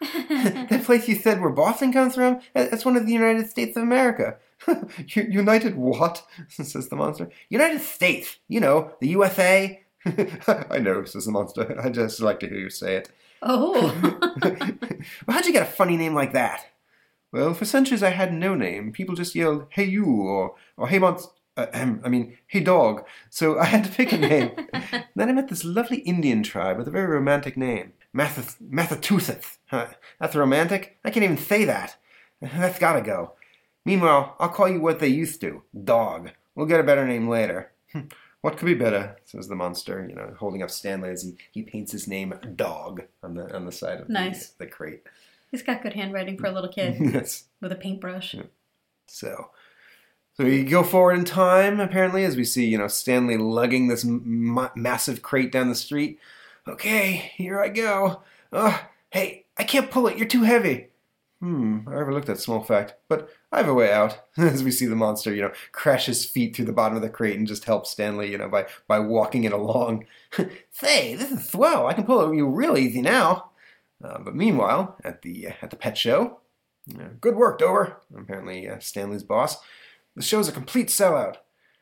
that 0.28 0.82
place 0.84 1.08
you 1.08 1.14
said 1.14 1.40
where 1.40 1.50
Boston 1.50 1.92
comes 1.92 2.14
from? 2.14 2.40
That- 2.54 2.70
That's 2.70 2.84
one 2.84 2.96
of 2.96 3.06
the 3.06 3.12
United 3.12 3.48
States 3.50 3.76
of 3.76 3.82
America. 3.82 4.36
United 5.14 5.74
what? 5.76 6.24
says 6.48 6.88
the 6.88 6.96
monster. 6.96 7.30
United 7.48 7.80
States. 7.80 8.36
You 8.48 8.60
know, 8.60 8.92
the 9.00 9.08
USA. 9.08 9.82
I 10.70 10.78
know, 10.78 11.04
says 11.04 11.26
the 11.26 11.32
monster. 11.32 11.78
I 11.80 11.90
just 11.90 12.20
like 12.20 12.40
to 12.40 12.48
hear 12.48 12.58
you 12.58 12.70
say 12.70 12.96
it. 12.96 13.10
Oh. 13.42 13.94
well, 14.42 14.56
how'd 15.28 15.46
you 15.46 15.52
get 15.52 15.62
a 15.62 15.70
funny 15.70 15.96
name 15.96 16.14
like 16.14 16.32
that? 16.32 16.66
Well, 17.32 17.54
for 17.54 17.64
centuries 17.64 18.02
I 18.02 18.10
had 18.10 18.32
no 18.32 18.54
name. 18.54 18.92
People 18.92 19.14
just 19.14 19.34
yelled, 19.34 19.66
hey 19.70 19.84
you, 19.84 20.04
or, 20.06 20.54
or 20.76 20.88
hey 20.88 20.98
monst- 20.98 21.30
uh, 21.56 21.66
I 21.72 22.08
mean, 22.08 22.36
hey 22.46 22.60
dog. 22.60 23.04
So 23.28 23.58
I 23.58 23.64
had 23.66 23.84
to 23.84 23.90
pick 23.90 24.12
a 24.12 24.18
name. 24.18 24.50
then 25.14 25.28
I 25.28 25.32
met 25.32 25.48
this 25.48 25.64
lovely 25.64 25.98
Indian 25.98 26.42
tribe 26.42 26.76
with 26.78 26.88
a 26.88 26.90
very 26.90 27.06
romantic 27.06 27.56
name. 27.56 27.92
Massachusetts. 28.12 29.58
Huh, 29.66 29.86
That's 30.18 30.34
romantic? 30.36 30.98
I 31.04 31.10
can't 31.10 31.24
even 31.24 31.38
say 31.38 31.64
that. 31.64 31.96
That's 32.42 32.78
gotta 32.78 33.00
go. 33.02 33.32
Meanwhile, 33.84 34.36
I'll 34.38 34.48
call 34.48 34.68
you 34.68 34.80
what 34.80 34.98
they 35.00 35.08
used 35.08 35.40
to, 35.42 35.62
dog. 35.84 36.30
We'll 36.54 36.66
get 36.66 36.80
a 36.80 36.84
better 36.84 37.06
name 37.06 37.28
later. 37.28 37.72
"Hmm, 37.92 38.00
What 38.42 38.56
could 38.56 38.66
be 38.66 38.74
better? 38.74 39.16
says 39.24 39.48
the 39.48 39.54
monster, 39.54 40.06
you 40.08 40.14
know, 40.14 40.34
holding 40.38 40.62
up 40.62 40.70
Stanley 40.70 41.10
as 41.10 41.22
he, 41.22 41.36
he 41.52 41.62
paints 41.62 41.92
his 41.92 42.06
name 42.08 42.34
dog 42.56 43.02
on 43.22 43.34
the 43.34 43.54
on 43.54 43.64
the 43.66 43.72
side 43.72 44.00
of 44.00 44.06
the- 44.08 44.12
Nice. 44.12 44.50
the 44.50 44.66
crate. 44.66 45.02
He's 45.50 45.62
got 45.62 45.82
good 45.82 45.94
handwriting 45.94 46.38
for 46.38 46.46
a 46.46 46.52
little 46.52 46.70
kid 46.70 46.96
yes. 47.00 47.44
with 47.60 47.72
a 47.72 47.76
paintbrush. 47.76 48.36
So, 49.08 49.50
so 50.34 50.44
we 50.44 50.62
go 50.62 50.82
forward 50.84 51.14
in 51.18 51.24
time. 51.24 51.80
Apparently, 51.80 52.24
as 52.24 52.36
we 52.36 52.44
see, 52.44 52.66
you 52.66 52.78
know, 52.78 52.86
Stanley 52.86 53.36
lugging 53.36 53.88
this 53.88 54.04
m- 54.04 54.70
massive 54.76 55.22
crate 55.22 55.50
down 55.50 55.68
the 55.68 55.74
street. 55.74 56.18
Okay, 56.68 57.32
here 57.36 57.60
I 57.60 57.68
go. 57.68 58.22
Ugh, 58.52 58.80
hey, 59.10 59.46
I 59.56 59.64
can't 59.64 59.90
pull 59.90 60.06
it. 60.06 60.16
You're 60.16 60.28
too 60.28 60.42
heavy. 60.42 60.88
Hmm, 61.40 61.88
I 61.88 61.94
overlooked 61.94 62.26
that 62.26 62.38
small 62.38 62.62
fact, 62.62 62.94
but 63.08 63.30
I 63.50 63.58
have 63.58 63.68
a 63.68 63.72
way 63.74 63.90
out. 63.90 64.24
As 64.36 64.62
we 64.62 64.70
see 64.70 64.84
the 64.84 64.94
monster, 64.94 65.34
you 65.34 65.40
know, 65.40 65.52
crash 65.72 66.04
his 66.04 66.26
feet 66.26 66.54
through 66.54 66.66
the 66.66 66.72
bottom 66.72 66.96
of 66.96 67.02
the 67.02 67.08
crate 67.08 67.38
and 67.38 67.46
just 67.46 67.64
help 67.64 67.86
Stanley, 67.86 68.30
you 68.30 68.36
know, 68.36 68.48
by 68.48 68.66
by 68.86 68.98
walking 68.98 69.44
it 69.44 69.52
along. 69.52 70.04
Say, 70.70 71.14
this 71.14 71.30
is 71.30 71.48
swell. 71.48 71.86
I 71.86 71.94
can 71.94 72.04
pull 72.04 72.30
it 72.30 72.36
you 72.36 72.46
real 72.46 72.76
easy 72.76 73.00
now. 73.00 73.50
Uh, 74.04 74.18
but 74.18 74.34
meanwhile, 74.34 74.96
at 75.02 75.22
the 75.22 75.48
uh, 75.48 75.52
at 75.62 75.70
the 75.70 75.76
pet 75.76 75.96
show, 75.96 76.40
yeah, 76.86 77.08
good 77.22 77.36
work, 77.36 77.58
Dover. 77.58 77.96
Apparently, 78.14 78.68
uh, 78.68 78.78
Stanley's 78.78 79.24
boss. 79.24 79.58
The 80.16 80.22
show's 80.22 80.48
a 80.48 80.52
complete 80.52 80.88
sellout. 80.88 81.36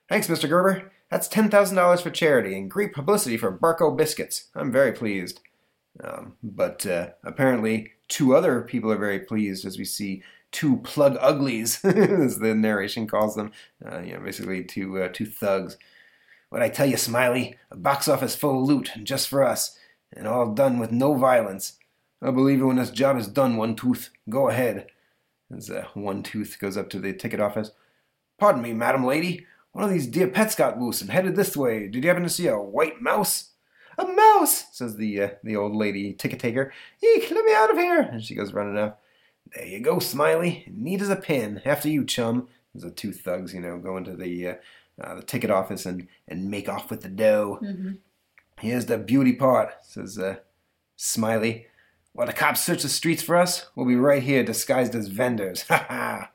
Thanks, 0.08 0.28
Mr. 0.28 0.48
Gerber. 0.48 0.92
That's 1.10 1.28
ten 1.28 1.50
thousand 1.50 1.76
dollars 1.76 2.00
for 2.00 2.10
charity 2.10 2.56
and 2.56 2.70
great 2.70 2.92
publicity 2.92 3.36
for 3.36 3.56
Barco 3.56 3.96
Biscuits. 3.96 4.48
I'm 4.54 4.70
very 4.70 4.92
pleased. 4.92 5.40
Um, 6.02 6.36
but 6.42 6.86
uh, 6.86 7.10
apparently, 7.24 7.92
two 8.08 8.36
other 8.36 8.62
people 8.62 8.92
are 8.92 8.98
very 8.98 9.20
pleased 9.20 9.64
as 9.64 9.78
we 9.78 9.84
see 9.84 10.22
two 10.52 10.78
plug 10.78 11.16
uglies, 11.20 11.80
as 11.84 12.38
the 12.38 12.54
narration 12.54 13.06
calls 13.06 13.34
them. 13.34 13.52
Uh, 13.84 14.00
you 14.00 14.14
know, 14.14 14.20
basically 14.20 14.64
two 14.64 15.02
uh, 15.02 15.08
two 15.12 15.26
thugs. 15.26 15.76
What 16.50 16.62
I 16.62 16.68
tell 16.68 16.86
you, 16.86 16.96
Smiley, 16.96 17.56
a 17.70 17.76
box 17.76 18.08
office 18.08 18.34
full 18.34 18.62
of 18.62 18.68
loot, 18.68 18.92
just 19.02 19.28
for 19.28 19.44
us, 19.44 19.78
and 20.12 20.26
all 20.26 20.52
done 20.54 20.78
with 20.78 20.90
no 20.90 21.14
violence. 21.14 21.74
I'll 22.22 22.32
believe 22.32 22.60
it 22.60 22.64
when 22.64 22.76
this 22.76 22.90
job 22.90 23.16
is 23.16 23.28
done, 23.28 23.56
One 23.56 23.76
Tooth. 23.76 24.10
Go 24.28 24.48
ahead. 24.48 24.86
As 25.54 25.70
uh, 25.70 25.86
One 25.94 26.22
Tooth 26.22 26.58
goes 26.58 26.76
up 26.76 26.90
to 26.90 26.98
the 26.98 27.12
ticket 27.12 27.40
office. 27.40 27.70
Pardon 28.38 28.62
me, 28.62 28.72
madam 28.72 29.04
lady. 29.04 29.46
One 29.78 29.84
of 29.84 29.92
these 29.92 30.08
dear 30.08 30.26
pets 30.26 30.56
got 30.56 30.80
loose 30.80 31.00
and 31.00 31.08
headed 31.08 31.36
this 31.36 31.56
way. 31.56 31.86
Did 31.86 32.02
you 32.02 32.08
happen 32.10 32.24
to 32.24 32.28
see 32.28 32.48
a 32.48 32.58
white 32.58 33.00
mouse? 33.00 33.50
A 33.96 34.04
mouse, 34.04 34.64
says 34.76 34.96
the 34.96 35.22
uh, 35.22 35.28
the 35.44 35.54
old 35.54 35.72
lady 35.72 36.14
ticket 36.14 36.40
taker. 36.40 36.72
Eek, 37.00 37.30
let 37.30 37.44
me 37.44 37.54
out 37.54 37.70
of 37.70 37.76
here! 37.76 38.00
And 38.00 38.20
she 38.20 38.34
goes 38.34 38.52
running 38.52 38.76
up. 38.76 39.00
There 39.54 39.64
you 39.64 39.78
go, 39.78 40.00
Smiley. 40.00 40.64
Neat 40.68 41.00
as 41.00 41.10
a 41.10 41.14
pin. 41.14 41.62
After 41.64 41.88
you, 41.88 42.04
chum. 42.04 42.48
As 42.74 42.82
the 42.82 42.90
two 42.90 43.12
thugs, 43.12 43.54
you 43.54 43.60
know, 43.60 43.78
go 43.78 43.96
into 43.96 44.16
the 44.16 44.48
uh, 44.48 44.54
uh, 45.00 45.14
the 45.14 45.22
ticket 45.22 45.52
office 45.52 45.86
and, 45.86 46.08
and 46.26 46.50
make 46.50 46.68
off 46.68 46.90
with 46.90 47.02
the 47.02 47.08
dough. 47.08 47.58
hmm 47.60 47.92
Here's 48.58 48.86
the 48.86 48.98
beauty 48.98 49.34
part, 49.34 49.74
says 49.82 50.18
uh, 50.18 50.38
Smiley. 50.96 51.68
While 52.14 52.26
the 52.26 52.32
cops 52.32 52.64
search 52.64 52.82
the 52.82 52.88
streets 52.88 53.22
for 53.22 53.36
us, 53.36 53.68
we'll 53.76 53.86
be 53.86 53.94
right 53.94 54.24
here 54.24 54.42
disguised 54.42 54.96
as 54.96 55.06
vendors. 55.06 55.62
Ha 55.68 55.86
ha! 55.88 56.30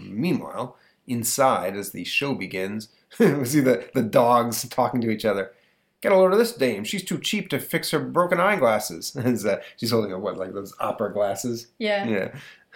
Meanwhile, 0.00 0.78
inside, 1.08 1.76
as 1.76 1.90
the 1.92 2.04
show 2.04 2.34
begins, 2.34 2.88
we 3.18 3.44
see 3.44 3.60
the, 3.60 3.88
the 3.94 4.02
dogs 4.02 4.68
talking 4.68 5.00
to 5.00 5.10
each 5.10 5.24
other. 5.24 5.52
Get 6.00 6.12
a 6.12 6.16
load 6.16 6.32
of 6.32 6.38
this 6.38 6.52
dame. 6.54 6.84
She's 6.84 7.02
too 7.04 7.18
cheap 7.18 7.48
to 7.50 7.58
fix 7.58 7.90
her 7.90 7.98
broken 7.98 8.38
eyeglasses. 8.38 9.16
As, 9.24 9.44
uh, 9.44 9.60
she's 9.76 9.90
holding 9.90 10.12
a, 10.12 10.18
what, 10.18 10.36
like 10.36 10.52
those 10.52 10.72
opera 10.78 11.12
glasses? 11.12 11.66
Yeah. 11.78 12.06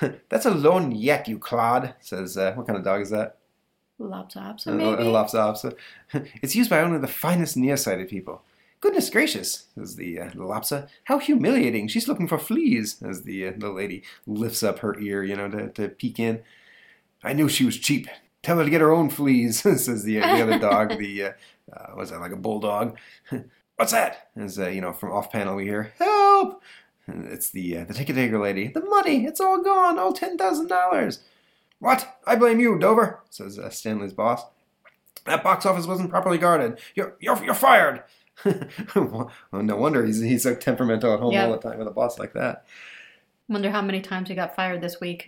Yeah. 0.00 0.12
That's 0.28 0.46
a 0.46 0.50
lorgnette, 0.50 1.28
you 1.28 1.38
clod, 1.38 1.94
says, 2.00 2.36
uh, 2.36 2.52
what 2.54 2.66
kind 2.66 2.76
of 2.76 2.84
dog 2.84 3.00
is 3.02 3.10
that? 3.10 3.36
Lopsopsa, 4.00 4.66
Uh, 4.68 4.72
maybe? 4.72 5.02
uh, 5.02 5.04
Lopsa 5.04 5.76
It's 6.42 6.56
used 6.56 6.70
by 6.70 6.80
only 6.80 6.98
the 6.98 7.06
finest 7.06 7.56
nearsighted 7.56 8.08
people. 8.08 8.42
Goodness 8.80 9.10
gracious, 9.10 9.66
says 9.76 9.94
the, 9.94 10.18
uh, 10.18 10.30
Lopsa. 10.30 10.88
How 11.04 11.18
humiliating. 11.20 11.86
She's 11.86 12.08
looking 12.08 12.26
for 12.26 12.38
fleas, 12.38 13.00
as 13.02 13.22
the, 13.22 13.46
uh, 13.48 13.52
the 13.56 13.70
lady 13.70 14.02
lifts 14.26 14.64
up 14.64 14.80
her 14.80 14.98
ear, 14.98 15.22
you 15.22 15.36
know, 15.36 15.48
to, 15.48 15.68
to 15.68 15.88
peek 15.88 16.18
in. 16.18 16.40
I 17.22 17.32
knew 17.34 17.48
she 17.48 17.64
was 17.64 17.78
cheap. 17.78 18.08
Tell 18.42 18.58
her 18.58 18.64
to 18.64 18.70
get 18.70 18.80
her 18.80 18.90
own 18.92 19.08
fleas, 19.10 19.60
says 19.62 19.86
the, 20.04 20.18
the 20.18 20.42
other 20.42 20.58
dog, 20.58 20.98
the, 20.98 21.22
uh, 21.24 21.32
uh, 21.72 21.86
what's 21.94 22.10
that, 22.10 22.20
like 22.20 22.32
a 22.32 22.36
bulldog? 22.36 22.98
What's 23.76 23.92
that? 23.92 24.28
As, 24.36 24.58
uh, 24.58 24.68
you 24.68 24.80
know, 24.80 24.92
from 24.92 25.10
off 25.12 25.32
panel 25.32 25.56
we 25.56 25.64
hear, 25.64 25.92
Help! 25.98 26.62
It's 27.08 27.50
the, 27.50 27.78
uh, 27.78 27.84
the 27.84 27.94
ticket 27.94 28.14
taker 28.14 28.38
lady. 28.38 28.68
The 28.68 28.84
money, 28.84 29.24
it's 29.24 29.40
all 29.40 29.60
gone, 29.62 29.98
all 29.98 30.12
$10,000. 30.12 31.18
What? 31.80 32.18
I 32.26 32.36
blame 32.36 32.60
you, 32.60 32.78
Dover, 32.78 33.20
says 33.30 33.58
uh, 33.58 33.70
Stanley's 33.70 34.12
boss. 34.12 34.42
That 35.24 35.42
box 35.42 35.66
office 35.66 35.86
wasn't 35.86 36.10
properly 36.10 36.38
guarded. 36.38 36.80
You're 36.94 37.16
you're 37.20 37.42
you're 37.44 37.54
fired. 37.54 38.02
well, 38.94 39.30
no 39.52 39.76
wonder 39.76 40.04
he's 40.04 40.20
he's 40.20 40.42
so 40.42 40.54
temperamental 40.54 41.12
at 41.14 41.20
home 41.20 41.32
Yeah. 41.32 41.46
all 41.46 41.52
the 41.52 41.58
time 41.58 41.78
with 41.78 41.88
a 41.88 41.92
boss 41.92 42.18
like 42.18 42.34
that. 42.34 42.66
Wonder 43.48 43.70
how 43.70 43.82
many 43.82 44.00
times 44.00 44.28
he 44.28 44.34
got 44.34 44.54
fired 44.54 44.80
this 44.80 45.00
week. 45.00 45.26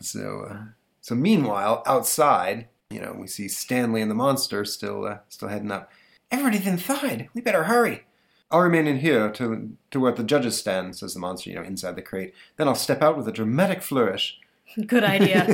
so 0.00 0.46
uh, 0.50 0.58
so 1.04 1.14
meanwhile, 1.14 1.82
outside, 1.84 2.68
you 2.88 2.98
know, 2.98 3.12
we 3.12 3.26
see 3.26 3.46
Stanley 3.46 4.00
and 4.00 4.10
the 4.10 4.14
monster 4.14 4.64
still 4.64 5.04
uh, 5.04 5.18
still 5.28 5.48
heading 5.48 5.70
up. 5.70 5.92
Everybody's 6.30 6.66
inside. 6.66 7.28
We 7.34 7.42
better 7.42 7.64
hurry. 7.64 8.06
I'll 8.50 8.62
remain 8.62 8.86
in 8.86 9.00
here 9.00 9.30
to 9.32 9.76
to 9.90 10.00
where 10.00 10.12
the 10.12 10.24
judges 10.24 10.56
stand, 10.56 10.96
says 10.96 11.12
the 11.12 11.20
monster, 11.20 11.50
you 11.50 11.56
know, 11.56 11.62
inside 11.62 11.96
the 11.96 12.00
crate. 12.00 12.32
Then 12.56 12.68
I'll 12.68 12.74
step 12.74 13.02
out 13.02 13.18
with 13.18 13.28
a 13.28 13.32
dramatic 13.32 13.82
flourish. 13.82 14.40
Good 14.86 15.04
idea. 15.04 15.44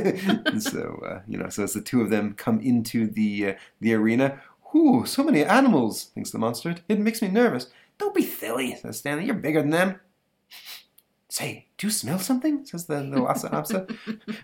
So 0.61 1.03
uh, 1.05 1.23
you 1.27 1.37
know, 1.37 1.49
so 1.49 1.65
as 1.65 1.73
the 1.73 1.81
two 1.81 2.01
of 2.01 2.11
them 2.11 2.35
come 2.35 2.61
into 2.61 3.09
the 3.09 3.49
uh, 3.49 3.55
the 3.81 3.95
arena, 3.95 4.41
whoo, 4.73 5.05
so 5.05 5.25
many 5.25 5.43
animals, 5.43 6.13
thinks 6.15 6.31
the 6.31 6.39
monster. 6.39 6.77
It 6.89 7.01
makes 7.01 7.23
me 7.23 7.27
nervous. 7.27 7.67
Don't 7.99 8.15
be 8.15 8.23
silly, 8.23 8.77
says 8.77 8.99
Stanley. 8.99 9.25
You're 9.25 9.35
bigger 9.35 9.63
than 9.63 9.71
them. 9.71 9.99
Say, 11.31 11.67
do 11.79 11.87
you 11.87 11.93
smell 11.93 12.19
something? 12.19 12.67
Says 12.67 12.87
the, 12.87 12.97
the 12.97 13.23
Lhasa 13.23 13.49
Apso. 13.51 13.97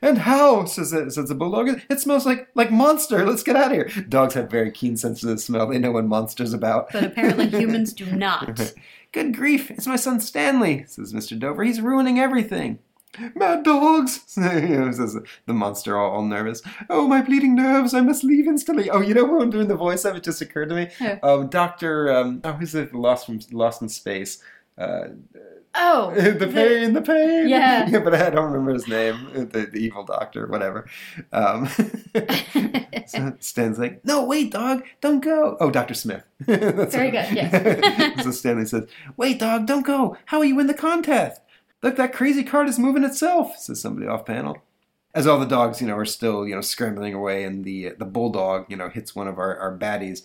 and 0.02 0.18
how? 0.18 0.66
Says 0.66 0.92
the, 0.92 1.10
says 1.10 1.28
the 1.28 1.34
bulldog. 1.34 1.80
It 1.90 1.98
smells 1.98 2.24
like 2.24 2.48
like 2.54 2.70
monster. 2.70 3.26
Let's 3.26 3.42
get 3.42 3.56
out 3.56 3.72
of 3.72 3.76
here. 3.76 4.04
Dogs 4.08 4.34
have 4.34 4.48
very 4.48 4.70
keen 4.70 4.96
senses 4.96 5.28
of 5.28 5.40
smell. 5.40 5.66
They 5.66 5.78
know 5.78 5.90
when 5.90 6.06
monster's 6.06 6.52
about. 6.52 6.92
but 6.92 7.02
apparently 7.02 7.48
humans 7.50 7.92
do 7.92 8.06
not. 8.06 8.72
Good 9.12 9.34
grief, 9.34 9.70
it's 9.70 9.86
my 9.88 9.96
son 9.96 10.20
Stanley, 10.20 10.84
says 10.86 11.12
Mr. 11.12 11.36
Dover. 11.36 11.64
He's 11.64 11.80
ruining 11.80 12.20
everything. 12.20 12.78
Mad 13.34 13.64
dogs, 13.64 14.20
says 14.26 15.16
the 15.46 15.52
monster, 15.54 15.96
all, 15.96 16.12
all 16.12 16.22
nervous. 16.22 16.62
Oh, 16.90 17.08
my 17.08 17.22
bleeding 17.22 17.54
nerves, 17.56 17.94
I 17.94 18.00
must 18.00 18.22
leave 18.24 18.46
instantly. 18.46 18.90
Oh, 18.90 19.00
you 19.00 19.14
know 19.14 19.26
who 19.26 19.40
I'm 19.40 19.50
doing 19.50 19.68
the 19.68 19.74
voice 19.74 20.04
of? 20.04 20.16
It 20.16 20.22
just 20.22 20.42
occurred 20.42 20.68
to 20.68 20.74
me. 20.74 20.88
Who? 20.98 21.16
Um, 21.22 21.48
Dr. 21.48 22.14
Um, 22.14 22.42
oh, 22.44 22.52
who's 22.52 22.74
it? 22.74 22.94
Lost, 22.94 23.26
from, 23.26 23.40
Lost 23.52 23.80
in 23.80 23.88
Space. 23.88 24.42
Uh, 24.76 25.08
Oh, 25.78 26.12
the 26.14 26.46
pain, 26.46 26.94
the 26.94 27.02
pain. 27.02 27.48
Yeah. 27.48 27.86
yeah, 27.90 27.98
but 27.98 28.14
I 28.14 28.30
don't 28.30 28.46
remember 28.46 28.72
his 28.72 28.88
name. 28.88 29.28
The, 29.32 29.68
the 29.70 29.78
evil 29.78 30.04
doctor, 30.04 30.46
whatever. 30.46 30.88
Um, 31.32 31.68
so 33.06 33.36
Stan's 33.40 33.78
like, 33.78 34.04
no, 34.04 34.24
wait, 34.24 34.52
dog, 34.52 34.84
don't 35.00 35.20
go. 35.20 35.56
Oh, 35.60 35.70
Dr. 35.70 35.94
Smith. 35.94 36.24
That's 36.40 36.94
Very 36.94 37.10
good, 37.10 37.30
yes. 37.32 38.24
so 38.24 38.30
Stanley 38.30 38.64
says, 38.64 38.88
wait, 39.16 39.38
dog, 39.38 39.66
don't 39.66 39.86
go. 39.86 40.16
How 40.26 40.38
will 40.38 40.46
you 40.46 40.56
win 40.56 40.66
the 40.66 40.74
contest? 40.74 41.40
Look, 41.82 41.96
that 41.96 42.12
crazy 42.12 42.42
cart 42.42 42.68
is 42.68 42.78
moving 42.78 43.04
itself, 43.04 43.58
says 43.58 43.80
somebody 43.80 44.06
off 44.06 44.24
panel. 44.24 44.58
As 45.14 45.26
all 45.26 45.38
the 45.38 45.46
dogs, 45.46 45.80
you 45.80 45.86
know, 45.86 45.96
are 45.96 46.04
still, 46.04 46.46
you 46.46 46.54
know, 46.54 46.60
scrambling 46.60 47.14
away, 47.14 47.44
and 47.44 47.64
the 47.64 47.90
the 47.98 48.04
bulldog, 48.04 48.66
you 48.68 48.76
know, 48.76 48.88
hits 48.88 49.14
one 49.14 49.28
of 49.28 49.38
our, 49.38 49.56
our 49.56 49.76
baddies. 49.76 50.22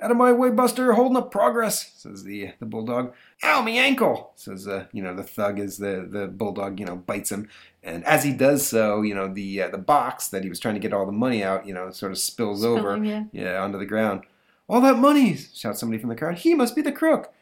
Out 0.00 0.10
of 0.10 0.16
my 0.16 0.32
way, 0.32 0.50
Buster, 0.50 0.92
holding 0.94 1.16
up 1.16 1.30
progress, 1.30 1.92
says 1.96 2.24
the 2.24 2.52
the 2.58 2.66
bulldog. 2.66 3.12
Ow, 3.44 3.62
my 3.62 3.70
ankle, 3.72 4.32
says, 4.36 4.68
uh, 4.68 4.86
you 4.92 5.02
know, 5.02 5.16
the 5.16 5.24
thug 5.24 5.58
as 5.58 5.76
the, 5.76 6.06
the 6.08 6.28
bulldog, 6.28 6.78
you 6.78 6.86
know, 6.86 6.94
bites 6.94 7.32
him. 7.32 7.48
And 7.82 8.04
as 8.04 8.22
he 8.22 8.32
does 8.32 8.64
so, 8.64 9.02
you 9.02 9.14
know, 9.14 9.26
the 9.26 9.62
uh, 9.62 9.68
the 9.68 9.78
box 9.78 10.28
that 10.28 10.44
he 10.44 10.48
was 10.48 10.60
trying 10.60 10.74
to 10.74 10.80
get 10.80 10.92
all 10.92 11.06
the 11.06 11.12
money 11.12 11.42
out, 11.42 11.66
you 11.66 11.74
know, 11.74 11.90
sort 11.90 12.12
of 12.12 12.18
spills 12.18 12.64
over. 12.64 13.02
Yeah. 13.04 13.24
Yeah, 13.32 13.62
onto 13.62 13.78
the 13.78 13.86
ground. 13.86 14.22
All 14.68 14.80
that 14.82 14.98
money, 14.98 15.36
shouts 15.36 15.80
somebody 15.80 16.00
from 16.00 16.10
the 16.10 16.16
crowd. 16.16 16.38
He 16.38 16.54
must 16.54 16.76
be 16.76 16.82
the 16.82 16.92
crook. 16.92 17.32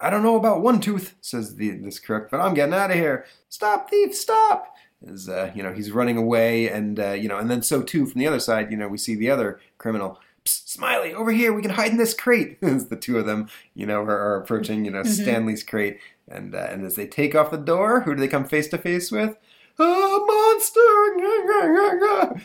I 0.00 0.10
don't 0.10 0.24
know 0.24 0.36
about 0.36 0.60
one 0.60 0.80
tooth, 0.80 1.14
says 1.20 1.56
the 1.56 1.70
this 1.70 1.98
crook, 1.98 2.28
but 2.30 2.40
I'm 2.40 2.54
getting 2.54 2.74
out 2.74 2.90
of 2.90 2.96
here. 2.96 3.24
Stop, 3.48 3.88
thief, 3.88 4.14
stop! 4.14 4.74
As 5.08 5.28
uh, 5.28 5.52
you 5.54 5.62
know, 5.62 5.72
he's 5.72 5.92
running 5.92 6.16
away, 6.16 6.68
and 6.68 6.98
uh, 6.98 7.12
you 7.12 7.28
know, 7.28 7.38
and 7.38 7.48
then 7.48 7.62
so 7.62 7.82
too 7.82 8.06
from 8.06 8.18
the 8.18 8.26
other 8.26 8.40
side, 8.40 8.70
you 8.70 8.76
know, 8.76 8.88
we 8.88 8.98
see 8.98 9.14
the 9.14 9.30
other 9.30 9.60
criminal. 9.78 10.18
Smiley, 10.48 11.12
over 11.14 11.32
here, 11.32 11.52
we 11.52 11.62
can 11.62 11.70
hide 11.72 11.90
in 11.92 11.98
this 11.98 12.14
crate. 12.14 12.58
As 12.62 12.88
the 12.88 12.96
two 12.96 13.18
of 13.18 13.26
them, 13.26 13.48
you 13.74 13.86
know, 13.86 14.00
are, 14.02 14.10
are 14.18 14.36
approaching, 14.36 14.84
you 14.84 14.90
know, 14.90 15.02
Mhm. 15.02 15.22
Stanley's 15.22 15.62
crate, 15.62 15.98
and 16.28 16.54
uh, 16.54 16.66
and 16.70 16.84
as 16.84 16.94
they 16.96 17.06
take 17.06 17.34
off 17.34 17.50
the 17.50 17.56
door, 17.56 18.00
who 18.02 18.14
do 18.14 18.20
they 18.20 18.28
come 18.28 18.44
face 18.44 18.68
to 18.68 18.78
face 18.78 19.10
with? 19.12 19.36
A 19.78 19.82
monster! 19.84 20.80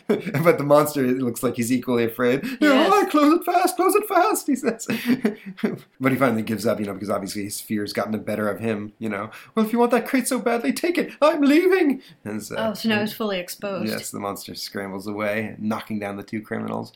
but 0.44 0.58
the 0.58 0.64
monster 0.64 1.04
it 1.04 1.18
looks 1.18 1.42
like 1.42 1.56
he's 1.56 1.72
equally 1.72 2.04
afraid. 2.04 2.44
Yes. 2.60 2.90
"Oh, 2.92 3.06
close 3.10 3.40
it 3.40 3.44
fast, 3.44 3.76
close 3.76 3.94
it 3.94 4.06
fast, 4.06 4.46
he 4.48 4.54
says. 4.56 4.86
but 6.00 6.12
he 6.12 6.18
finally 6.18 6.42
gives 6.42 6.66
up, 6.66 6.78
you 6.78 6.86
know, 6.86 6.92
because 6.94 7.08
obviously 7.10 7.44
his 7.44 7.60
fear's 7.60 7.92
gotten 7.94 8.12
the 8.12 8.18
better 8.18 8.48
of 8.48 8.60
him, 8.60 8.92
you 8.98 9.08
know. 9.08 9.30
Well, 9.54 9.64
if 9.64 9.72
you 9.72 9.78
want 9.78 9.90
that 9.92 10.06
crate 10.06 10.28
so 10.28 10.38
badly, 10.38 10.72
take 10.72 10.98
it. 10.98 11.12
I'm 11.22 11.40
leaving. 11.40 12.02
And 12.24 12.42
so, 12.42 12.56
Oh, 12.58 12.74
so 12.74 12.88
now 12.88 13.00
he's 13.00 13.12
fully 13.14 13.38
exposed. 13.38 13.88
Yes, 13.90 14.10
the 14.10 14.20
monster 14.20 14.54
scrambles 14.54 15.06
away, 15.06 15.56
knocking 15.58 15.98
down 15.98 16.16
the 16.16 16.22
two 16.22 16.42
criminals. 16.42 16.92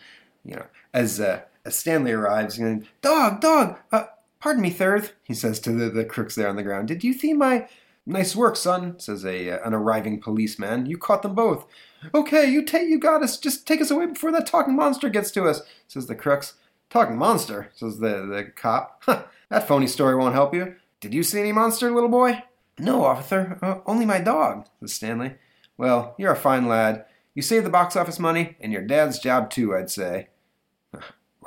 You 0.47 0.57
know, 0.57 0.67
as 0.95 1.21
uh, 1.21 1.41
as 1.65 1.77
Stanley 1.77 2.13
arrives, 2.13 2.57
going, 2.57 2.87
"Dog, 3.03 3.41
dog, 3.41 3.79
uh, 3.91 4.05
pardon 4.39 4.63
me, 4.63 4.71
Third," 4.71 5.11
he 5.25 5.35
says 5.35 5.59
to 5.61 5.73
the, 5.73 5.91
the 5.91 6.05
crooks 6.05 6.37
there 6.37 6.49
on 6.49 6.55
the 6.55 6.63
ground. 6.63 6.87
"Did 6.87 7.03
you 7.03 7.13
see 7.13 7.33
my 7.33 7.69
nice 8.07 8.37
work, 8.37 8.55
son?" 8.57 8.99
Says 9.01 9.27
a 9.27 9.51
uh, 9.51 9.67
an 9.67 9.75
arriving 9.75 10.21
policeman. 10.21 10.87
"You 10.87 10.99
caught 10.99 11.23
them 11.23 11.35
both." 11.35 11.67
Okay, 12.15 12.49
you 12.49 12.63
take 12.63 12.89
you 12.89 13.01
got 13.01 13.25
us. 13.25 13.39
Just 13.39 13.67
take 13.67 13.81
us 13.81 13.91
away 13.91 14.07
before 14.07 14.31
that 14.31 14.47
talking 14.47 14.77
monster 14.77 15.09
gets 15.09 15.33
to 15.33 15.45
us," 15.45 15.63
says 15.89 16.07
the 16.07 16.15
crooks. 16.15 16.55
Talking 16.91 17.19
monster, 17.19 17.71
says 17.75 17.99
the 17.99 18.25
the 18.25 18.53
cop. 18.55 19.03
"Huh, 19.05 19.25
that 19.49 19.67
phony 19.67 19.89
story 19.89 20.15
won't 20.15 20.35
help 20.35 20.55
you. 20.55 20.77
Did 21.01 21.13
you 21.13 21.25
see 21.25 21.41
any 21.41 21.53
monster, 21.53 21.91
little 21.91 22.09
boy? 22.09 22.45
No, 22.79 23.05
officer. 23.05 23.59
Uh, 23.61 23.81
only 23.85 24.07
my 24.07 24.21
dog," 24.21 24.69
says 24.79 24.93
Stanley. 24.93 25.35
Well, 25.77 26.15
you're 26.19 26.33
a 26.33 26.37
fine 26.37 26.69
lad. 26.69 27.05
You 27.35 27.43
saved 27.43 27.67
the 27.67 27.71
box 27.71 27.97
office 27.97 28.21
money, 28.21 28.57
and 28.61 28.73
your 28.73 28.83
dad's 28.83 29.19
job 29.19 29.51
too, 29.51 29.75
I'd 29.75 29.91
say. 29.91 30.29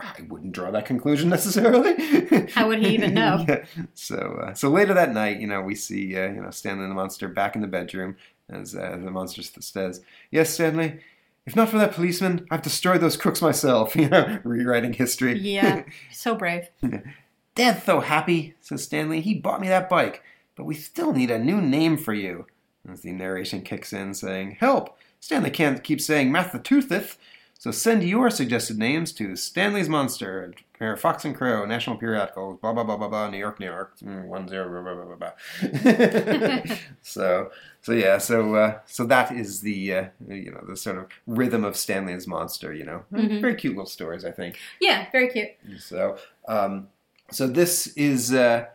I 0.02 0.22
wouldn't 0.28 0.52
draw 0.52 0.72
that 0.72 0.86
conclusion 0.86 1.30
necessarily. 1.38 1.96
How 2.52 2.68
would 2.68 2.80
he 2.80 2.94
even 2.94 3.14
know? 3.14 3.46
Yeah. 3.48 3.66
So, 3.94 4.40
uh, 4.44 4.54
so 4.54 4.70
later 4.70 4.94
that 4.94 5.14
night, 5.14 5.40
you 5.40 5.48
know, 5.48 5.62
we 5.62 5.76
see, 5.76 6.16
uh, 6.18 6.28
you 6.30 6.42
know, 6.42 6.52
Stanley 6.52 6.84
and 6.84 6.92
the 6.92 6.96
monster 6.96 7.28
back 7.28 7.56
in 7.56 7.62
the 7.62 7.68
bedroom 7.68 8.16
as 8.50 8.76
uh, 8.76 8.98
the 9.02 9.12
monster 9.12 9.42
says, 9.44 10.02
"Yes, 10.32 10.50
Stanley. 10.52 11.00
If 11.46 11.56
not 11.56 11.70
for 11.70 11.78
that 11.78 11.94
policeman, 11.94 12.46
I've 12.52 12.62
destroyed 12.62 13.02
those 13.02 13.18
crooks 13.18 13.42
myself." 13.42 13.96
You 13.96 14.10
know, 14.10 14.40
rewriting 14.44 14.94
history. 14.94 15.38
Yeah, 15.40 15.84
so 16.12 16.36
brave. 16.36 16.70
Dad's 17.56 17.84
so 17.84 18.00
happy, 18.00 18.56
says 18.62 18.84
Stanley. 18.84 19.22
He 19.22 19.34
bought 19.34 19.62
me 19.62 19.68
that 19.68 19.90
bike, 19.90 20.24
but 20.56 20.66
we 20.66 20.76
still 20.76 21.14
need 21.14 21.32
a 21.32 21.40
new 21.40 21.62
name 21.62 21.98
for 21.98 22.14
you. 22.14 22.46
As 22.90 23.02
the 23.02 23.12
narration 23.12 23.62
kicks 23.62 23.94
in, 23.94 24.14
saying, 24.14 24.58
Help! 24.60 24.98
Stanley 25.20 25.52
can't 25.52 25.84
keep 25.84 26.00
saying 26.02 26.32
Massachusetts. 26.32 27.18
So 27.62 27.72
send 27.72 28.04
your 28.04 28.30
suggested 28.30 28.78
names 28.80 29.12
to 29.14 29.36
Stanley's 29.36 29.90
Monster, 29.90 30.54
Fox 30.98 31.26
and 31.26 31.36
Crow, 31.36 31.66
National 31.66 31.98
Periodical, 31.98 32.54
blah 32.62 32.72
blah 32.72 32.86
blah 32.86 32.96
blah 32.96 33.10
blah, 33.10 33.30
New 33.30 33.38
York, 33.38 33.60
New 33.60 33.66
York, 33.66 33.98
mm, 34.02 34.24
one 34.28 34.48
zero, 34.48 34.70
blah 34.82 34.94
blah 34.94 35.04
blah 35.04 35.16
blah. 35.18 36.64
blah. 36.64 36.76
so 37.02 37.52
so 37.82 37.92
yeah, 37.92 38.18
so 38.18 38.56
uh, 38.56 38.80
so 38.86 39.06
that 39.08 39.34
is 39.34 39.60
the 39.60 39.94
uh, 39.94 40.06
you 40.30 40.52
know 40.52 40.64
the 40.70 40.78
sort 40.78 40.98
of 41.00 41.08
rhythm 41.28 41.66
of 41.66 41.76
Stanley's 41.76 42.28
Monster. 42.28 42.74
You 42.74 42.86
know, 42.86 43.04
Mhm. 43.12 43.42
very 43.42 43.56
cute 43.56 43.74
little 43.76 43.86
stories, 43.88 44.24
I 44.24 44.32
think. 44.32 44.58
Yeah, 44.80 45.08
very 45.12 45.28
cute. 45.30 45.50
So, 45.80 46.18
um, 46.48 46.88
so 47.30 47.46
this 47.46 47.88
is 47.98 48.34
uh, 48.34 48.68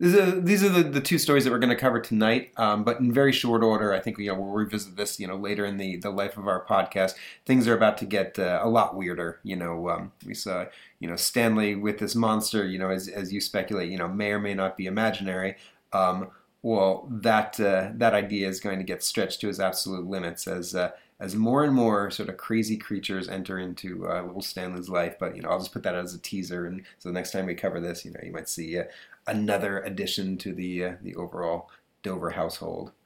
these 0.00 0.14
are, 0.14 0.40
these 0.40 0.64
are 0.64 0.70
the, 0.70 0.82
the 0.82 1.00
two 1.00 1.18
stories 1.18 1.44
that 1.44 1.50
we're 1.50 1.58
going 1.58 1.68
to 1.68 1.76
cover 1.76 2.00
tonight, 2.00 2.52
um, 2.56 2.84
but 2.84 3.00
in 3.00 3.12
very 3.12 3.32
short 3.32 3.62
order. 3.62 3.92
I 3.92 4.00
think 4.00 4.18
you 4.18 4.28
know 4.28 4.40
we'll 4.40 4.50
revisit 4.50 4.96
this 4.96 5.20
you 5.20 5.26
know 5.26 5.36
later 5.36 5.66
in 5.66 5.76
the 5.76 5.96
the 5.96 6.08
life 6.08 6.38
of 6.38 6.48
our 6.48 6.64
podcast. 6.64 7.14
Things 7.44 7.68
are 7.68 7.74
about 7.74 7.98
to 7.98 8.06
get 8.06 8.38
uh, 8.38 8.60
a 8.62 8.68
lot 8.68 8.96
weirder. 8.96 9.40
You 9.42 9.56
know, 9.56 9.90
um, 9.90 10.12
we 10.24 10.32
saw 10.32 10.64
you 11.00 11.08
know 11.08 11.16
Stanley 11.16 11.74
with 11.74 11.98
this 11.98 12.14
monster. 12.14 12.66
You 12.66 12.78
know, 12.78 12.88
as 12.88 13.08
as 13.08 13.30
you 13.30 13.42
speculate, 13.42 13.90
you 13.90 13.98
know, 13.98 14.08
may 14.08 14.32
or 14.32 14.38
may 14.38 14.54
not 14.54 14.78
be 14.78 14.86
imaginary. 14.86 15.56
Um, 15.92 16.30
well, 16.62 17.06
that 17.10 17.60
uh, 17.60 17.90
that 17.94 18.14
idea 18.14 18.48
is 18.48 18.58
going 18.58 18.78
to 18.78 18.84
get 18.84 19.02
stretched 19.02 19.42
to 19.42 19.50
its 19.50 19.60
absolute 19.60 20.06
limits 20.06 20.48
as 20.48 20.74
uh, 20.74 20.92
as 21.20 21.36
more 21.36 21.64
and 21.64 21.74
more 21.74 22.10
sort 22.10 22.30
of 22.30 22.38
crazy 22.38 22.78
creatures 22.78 23.28
enter 23.28 23.58
into 23.58 24.08
uh, 24.08 24.22
little 24.22 24.40
Stanley's 24.42 24.88
life. 24.88 25.16
But 25.18 25.36
you 25.36 25.42
know, 25.42 25.50
I'll 25.50 25.58
just 25.58 25.72
put 25.72 25.82
that 25.82 25.94
as 25.94 26.14
a 26.14 26.18
teaser, 26.18 26.66
and 26.66 26.82
so 26.98 27.10
the 27.10 27.12
next 27.12 27.30
time 27.32 27.46
we 27.46 27.54
cover 27.54 27.80
this, 27.80 28.04
you 28.04 28.12
know, 28.12 28.20
you 28.22 28.32
might 28.32 28.48
see 28.48 28.78
uh, 28.78 28.84
another 29.26 29.80
addition 29.80 30.36
to 30.38 30.52
the 30.52 30.84
uh, 30.84 30.92
the 31.02 31.14
overall 31.14 31.68
Dover 32.02 32.30
household. 32.30 32.92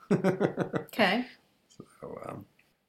Okay. 0.94 1.26
So, 2.00 2.20
um, 2.28 2.44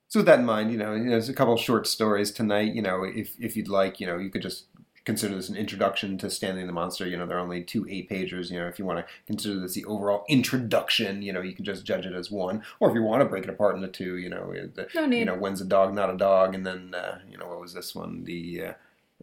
so 0.08 0.20
with 0.20 0.28
that 0.28 0.40
in 0.40 0.46
mind, 0.46 0.72
you 0.72 0.78
know, 0.78 0.92
there's 0.92 1.28
a 1.28 1.34
couple 1.34 1.56
of 1.56 1.60
short 1.60 1.88
stories 1.88 2.30
tonight. 2.32 2.76
You 2.76 2.84
know, 2.84 3.04
if 3.04 3.36
if 3.40 3.58
you'd 3.58 3.68
like, 3.68 4.00
you 4.00 4.06
know, 4.06 4.18
you 4.18 4.30
could 4.30 4.44
just 4.44 4.66
consider 5.06 5.36
this 5.36 5.50
an 5.50 5.56
introduction 5.56 6.18
to 6.18 6.30
Stanley 6.30 6.62
and 6.62 6.70
the 6.70 6.74
Monster. 6.74 7.08
You 7.08 7.18
know, 7.18 7.26
they're 7.26 7.40
only 7.40 7.64
two 7.64 7.88
eight 7.90 8.10
pagers. 8.10 8.52
You 8.52 8.60
know, 8.60 8.68
if 8.68 8.78
you 8.78 8.86
want 8.86 9.00
to 9.00 9.14
consider 9.26 9.60
this 9.60 9.74
the 9.74 9.86
overall 9.86 10.26
introduction, 10.28 11.22
you 11.22 11.32
know, 11.32 11.42
you 11.42 11.54
can 11.54 11.66
just 11.66 11.86
judge 11.86 12.06
it 12.06 12.14
as 12.14 12.30
one. 12.30 12.64
Or 12.80 12.90
if 12.90 12.96
you 12.96 13.04
want 13.04 13.22
to 13.22 13.30
break 13.30 13.44
it 13.44 13.50
apart 13.50 13.76
into 13.76 13.88
two, 13.88 14.18
you 14.18 14.30
know, 14.30 14.54
the, 14.54 14.88
No 14.94 15.06
you 15.06 15.26
know, 15.26 15.36
when's 15.36 15.62
a 15.62 15.66
dog 15.66 15.94
not 15.94 16.14
a 16.14 16.18
dog, 16.18 16.54
and 16.54 16.66
then 16.66 16.94
uh, 16.94 17.20
you 17.30 17.38
know, 17.38 17.48
what 17.48 17.62
was 17.62 17.74
this 17.74 17.96
one? 17.96 18.24
The 18.24 18.62
uh, 18.62 18.74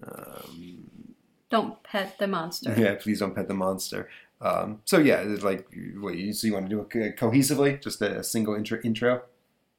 um, 0.06 1.11
Don't 1.52 1.80
pet 1.84 2.18
the 2.18 2.26
monster. 2.26 2.74
yeah, 2.76 2.94
please 2.94 3.20
don't 3.20 3.34
pet 3.34 3.46
the 3.46 3.54
monster. 3.54 4.08
Um, 4.40 4.80
so 4.84 4.98
yeah, 4.98 5.20
it's 5.20 5.44
like, 5.44 5.68
what, 6.00 6.16
you, 6.16 6.32
so 6.32 6.48
you 6.48 6.54
want 6.54 6.68
to 6.68 6.70
do 6.70 6.80
it 6.80 7.16
cohesively, 7.16 7.80
just 7.80 8.02
a, 8.02 8.18
a 8.18 8.24
single 8.24 8.54
intro, 8.54 8.80
intro? 8.82 9.22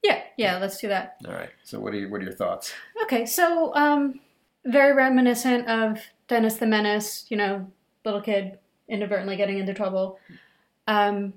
Yeah, 0.03 0.21
yeah, 0.37 0.57
let's 0.59 0.77
do 0.77 0.87
that. 0.87 1.17
All 1.27 1.33
right. 1.33 1.49
So 1.63 1.79
what 1.79 1.93
are 1.93 1.97
your, 1.97 2.09
what 2.09 2.21
are 2.21 2.25
your 2.25 2.33
thoughts? 2.33 2.71
Okay, 3.03 3.25
so 3.25 3.73
um, 3.75 4.19
very 4.65 4.93
reminiscent 4.93 5.67
of 5.67 5.99
Dennis 6.27 6.57
the 6.57 6.67
Menace, 6.67 7.25
you 7.29 7.37
know, 7.37 7.67
little 8.05 8.21
kid 8.21 8.59
inadvertently 8.87 9.35
getting 9.35 9.57
into 9.57 9.73
trouble. 9.73 10.19
Um, 10.87 11.33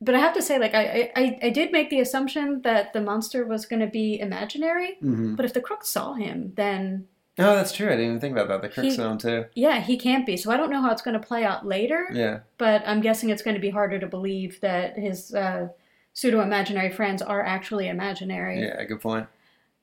but 0.00 0.14
I 0.14 0.18
have 0.18 0.34
to 0.34 0.42
say, 0.42 0.58
like, 0.58 0.74
I, 0.74 1.10
I, 1.16 1.38
I 1.44 1.50
did 1.50 1.72
make 1.72 1.90
the 1.90 2.00
assumption 2.00 2.62
that 2.62 2.92
the 2.92 3.00
monster 3.00 3.44
was 3.44 3.66
going 3.66 3.80
to 3.80 3.88
be 3.88 4.20
imaginary. 4.20 4.98
Mm-hmm. 5.02 5.34
But 5.34 5.44
if 5.44 5.54
the 5.54 5.60
crook 5.60 5.84
saw 5.84 6.14
him, 6.14 6.52
then 6.56 7.08
Oh, 7.38 7.54
that's 7.54 7.72
true. 7.72 7.86
I 7.86 7.90
didn't 7.90 8.06
even 8.06 8.20
think 8.20 8.32
about 8.36 8.48
that. 8.48 8.62
The 8.62 8.68
Crook 8.68 8.84
He- 8.86 8.90
Zone 8.92 9.18
too. 9.18 9.46
yeah, 9.54 9.80
he 9.80 9.96
can't 9.96 10.26
be. 10.26 10.36
So 10.36 10.50
I 10.50 10.56
don't 10.56 10.70
know 10.70 10.80
how 10.82 10.90
it's 10.90 11.02
going 11.02 11.18
to 11.20 11.24
play 11.26 11.44
out 11.44 11.66
later. 11.66 12.08
Yeah. 12.12 12.40
But 12.58 12.82
I'm 12.86 13.00
guessing 13.00 13.30
it's 13.30 13.42
going 13.42 13.54
to 13.54 13.60
be 13.60 13.70
harder 13.70 13.98
to 13.98 14.06
believe 14.06 14.60
that 14.60 14.98
his 14.98 15.34
uh, 15.34 15.68
pseudo 16.14 16.40
imaginary 16.40 16.90
friends 16.90 17.22
are 17.22 17.44
actually 17.44 17.88
imaginary. 17.88 18.60
Yeah. 18.62 18.82
Good 18.84 19.00
point. 19.00 19.28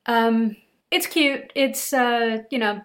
Um, 0.06 0.58
it's 0.92 1.08
cute. 1.08 1.52
It's 1.56 1.94
uh, 1.94 2.44
you 2.52 2.60
know, 2.60 2.82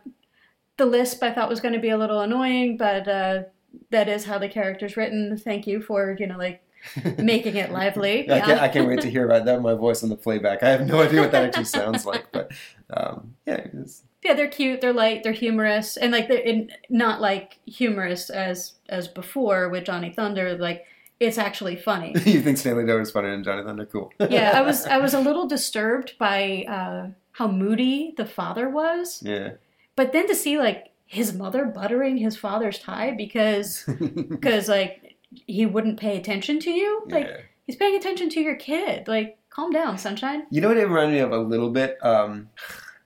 the 0.76 0.86
lisp 0.86 1.22
I 1.22 1.32
thought 1.32 1.48
was 1.48 1.60
going 1.60 1.74
to 1.74 1.80
be 1.80 1.90
a 1.90 1.98
little 1.98 2.20
annoying, 2.20 2.76
but 2.76 3.06
uh, 3.06 3.42
that 3.90 4.08
is 4.08 4.24
how 4.24 4.38
the 4.38 4.48
character's 4.48 4.96
written. 4.96 5.36
Thank 5.36 5.66
you 5.66 5.80
for 5.82 6.16
you 6.18 6.26
know 6.26 6.38
like 6.38 6.62
making 7.18 7.56
it 7.56 7.70
lively. 7.72 8.30
I, 8.30 8.40
can't, 8.40 8.60
I 8.62 8.68
can't 8.68 8.88
wait 8.88 9.02
to 9.02 9.10
hear 9.16 9.26
about 9.26 9.44
that. 9.44 9.60
My 9.60 9.74
voice 9.74 10.02
on 10.02 10.08
the 10.08 10.16
playback. 10.16 10.62
I 10.62 10.70
have 10.70 10.86
no 10.86 11.02
idea 11.02 11.20
what 11.20 11.32
that 11.32 11.44
actually 11.44 11.64
sounds 11.64 12.06
like, 12.06 12.32
but 12.32 12.50
um, 12.88 13.34
yeah, 13.46 13.66
it's, 13.74 14.02
yeah, 14.22 14.34
they're 14.34 14.48
cute. 14.48 14.80
They're 14.80 14.92
light. 14.92 15.22
They're 15.22 15.32
humorous, 15.32 15.96
and 15.96 16.12
like 16.12 16.28
they're 16.28 16.38
in, 16.38 16.70
not 16.88 17.20
like 17.20 17.58
humorous 17.66 18.30
as 18.30 18.74
as 18.88 19.08
before 19.08 19.68
with 19.68 19.84
Johnny 19.84 20.12
Thunder. 20.12 20.56
Like 20.58 20.86
it's 21.20 21.38
actually 21.38 21.76
funny. 21.76 22.14
you 22.24 22.42
think 22.42 22.58
Stanley 22.58 22.84
Doe 22.84 23.00
is 23.00 23.10
funnier 23.10 23.32
than 23.32 23.44
Johnny 23.44 23.62
Thunder? 23.62 23.86
Cool. 23.86 24.12
yeah, 24.28 24.52
I 24.54 24.60
was 24.66 24.86
I 24.86 24.98
was 24.98 25.14
a 25.14 25.20
little 25.20 25.46
disturbed 25.46 26.14
by 26.18 26.64
uh, 26.68 27.08
how 27.32 27.48
moody 27.48 28.14
the 28.16 28.26
father 28.26 28.68
was, 28.68 29.22
yeah. 29.22 29.52
but 29.96 30.12
then 30.12 30.26
to 30.28 30.34
see 30.34 30.58
like 30.58 30.90
his 31.06 31.32
mother 31.32 31.64
buttering 31.64 32.16
his 32.18 32.36
father's 32.36 32.78
tie 32.78 33.10
because 33.10 33.84
because 34.28 34.68
like 34.68 35.16
he 35.46 35.66
wouldn't 35.66 35.98
pay 35.98 36.16
attention 36.16 36.60
to 36.60 36.70
you. 36.70 37.02
Like 37.08 37.26
yeah. 37.26 37.36
he's 37.66 37.76
paying 37.76 37.96
attention 37.96 38.28
to 38.30 38.40
your 38.40 38.56
kid. 38.56 39.08
Like 39.08 39.38
calm 39.48 39.70
down, 39.72 39.98
sunshine. 39.98 40.46
You 40.50 40.60
know 40.60 40.68
what 40.68 40.76
it 40.76 40.86
reminded 40.86 41.14
me 41.14 41.20
of 41.20 41.32
a 41.32 41.38
little 41.38 41.70
bit? 41.70 41.98
Um, 42.04 42.48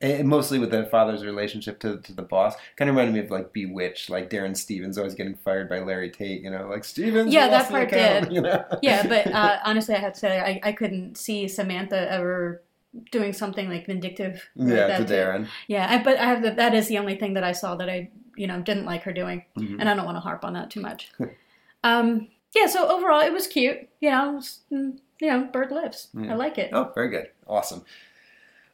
and 0.04 0.28
mostly 0.28 0.58
with 0.58 0.70
the 0.70 0.84
father's 0.86 1.24
relationship 1.24 1.80
to, 1.80 1.98
to 2.00 2.12
the 2.12 2.22
boss. 2.22 2.54
Kind 2.76 2.90
of 2.90 2.96
reminded 2.96 3.14
me 3.14 3.24
of 3.24 3.30
like 3.30 3.52
Bewitched, 3.52 4.10
like 4.10 4.28
Darrin 4.30 4.54
Stephens 4.54 4.98
always 4.98 5.14
getting 5.14 5.34
fired 5.34 5.68
by 5.68 5.78
Larry 5.80 6.10
Tate, 6.10 6.42
you 6.42 6.50
know, 6.50 6.68
like 6.68 6.84
Stephens. 6.84 7.32
Yeah, 7.32 7.48
that 7.48 7.68
part 7.68 7.92
account," 7.92 8.24
did. 8.26 8.32
You 8.34 8.40
know? 8.42 8.64
Yeah, 8.82 9.06
but 9.06 9.26
uh, 9.34 9.58
honestly, 9.64 9.94
I 9.94 9.98
have 9.98 10.12
to 10.14 10.18
say 10.20 10.38
I, 10.40 10.60
I 10.68 10.72
couldn't 10.72 11.16
see 11.16 11.48
Samantha 11.48 12.10
ever 12.10 12.62
doing 13.10 13.32
something 13.32 13.68
like 13.68 13.86
vindictive. 13.86 14.48
like 14.56 14.68
yeah, 14.68 14.98
to 14.98 15.04
Darrin. 15.04 15.48
Yeah, 15.68 15.86
I, 15.90 16.02
but 16.02 16.18
I 16.18 16.26
have 16.26 16.42
the, 16.42 16.50
that 16.52 16.74
is 16.74 16.88
the 16.88 16.98
only 16.98 17.16
thing 17.16 17.34
that 17.34 17.44
I 17.44 17.52
saw 17.52 17.74
that 17.76 17.88
I 17.88 18.10
you 18.36 18.46
know 18.46 18.60
didn't 18.60 18.84
like 18.84 19.02
her 19.04 19.12
doing, 19.12 19.44
Mhm. 19.56 19.76
and 19.80 19.88
I 19.88 19.94
don't 19.94 20.04
want 20.04 20.16
to 20.16 20.20
harp 20.20 20.44
on 20.44 20.52
that 20.54 20.70
too 20.70 20.80
much. 20.80 21.10
um, 21.84 22.28
yeah, 22.54 22.66
so 22.66 22.88
overall 22.88 23.20
it 23.20 23.32
was 23.32 23.46
cute. 23.46 23.88
You 24.00 24.10
know, 24.10 24.40
mm, 24.70 24.98
you 25.20 25.28
know, 25.28 25.44
bird 25.44 25.70
lives. 25.72 26.08
Yeah. 26.14 26.32
I 26.32 26.36
like 26.36 26.58
it. 26.58 26.70
Oh, 26.72 26.92
very 26.94 27.08
good. 27.08 27.30
Awesome. 27.48 27.84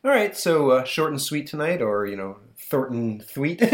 All 0.02 0.10
right, 0.10 0.34
so 0.34 0.70
uh, 0.70 0.84
short 0.84 1.10
and 1.10 1.20
sweet 1.20 1.46
tonight, 1.46 1.82
or, 1.82 2.06
you 2.06 2.16
know, 2.16 2.38
Thornton 2.56 3.20
Thweet. 3.20 3.60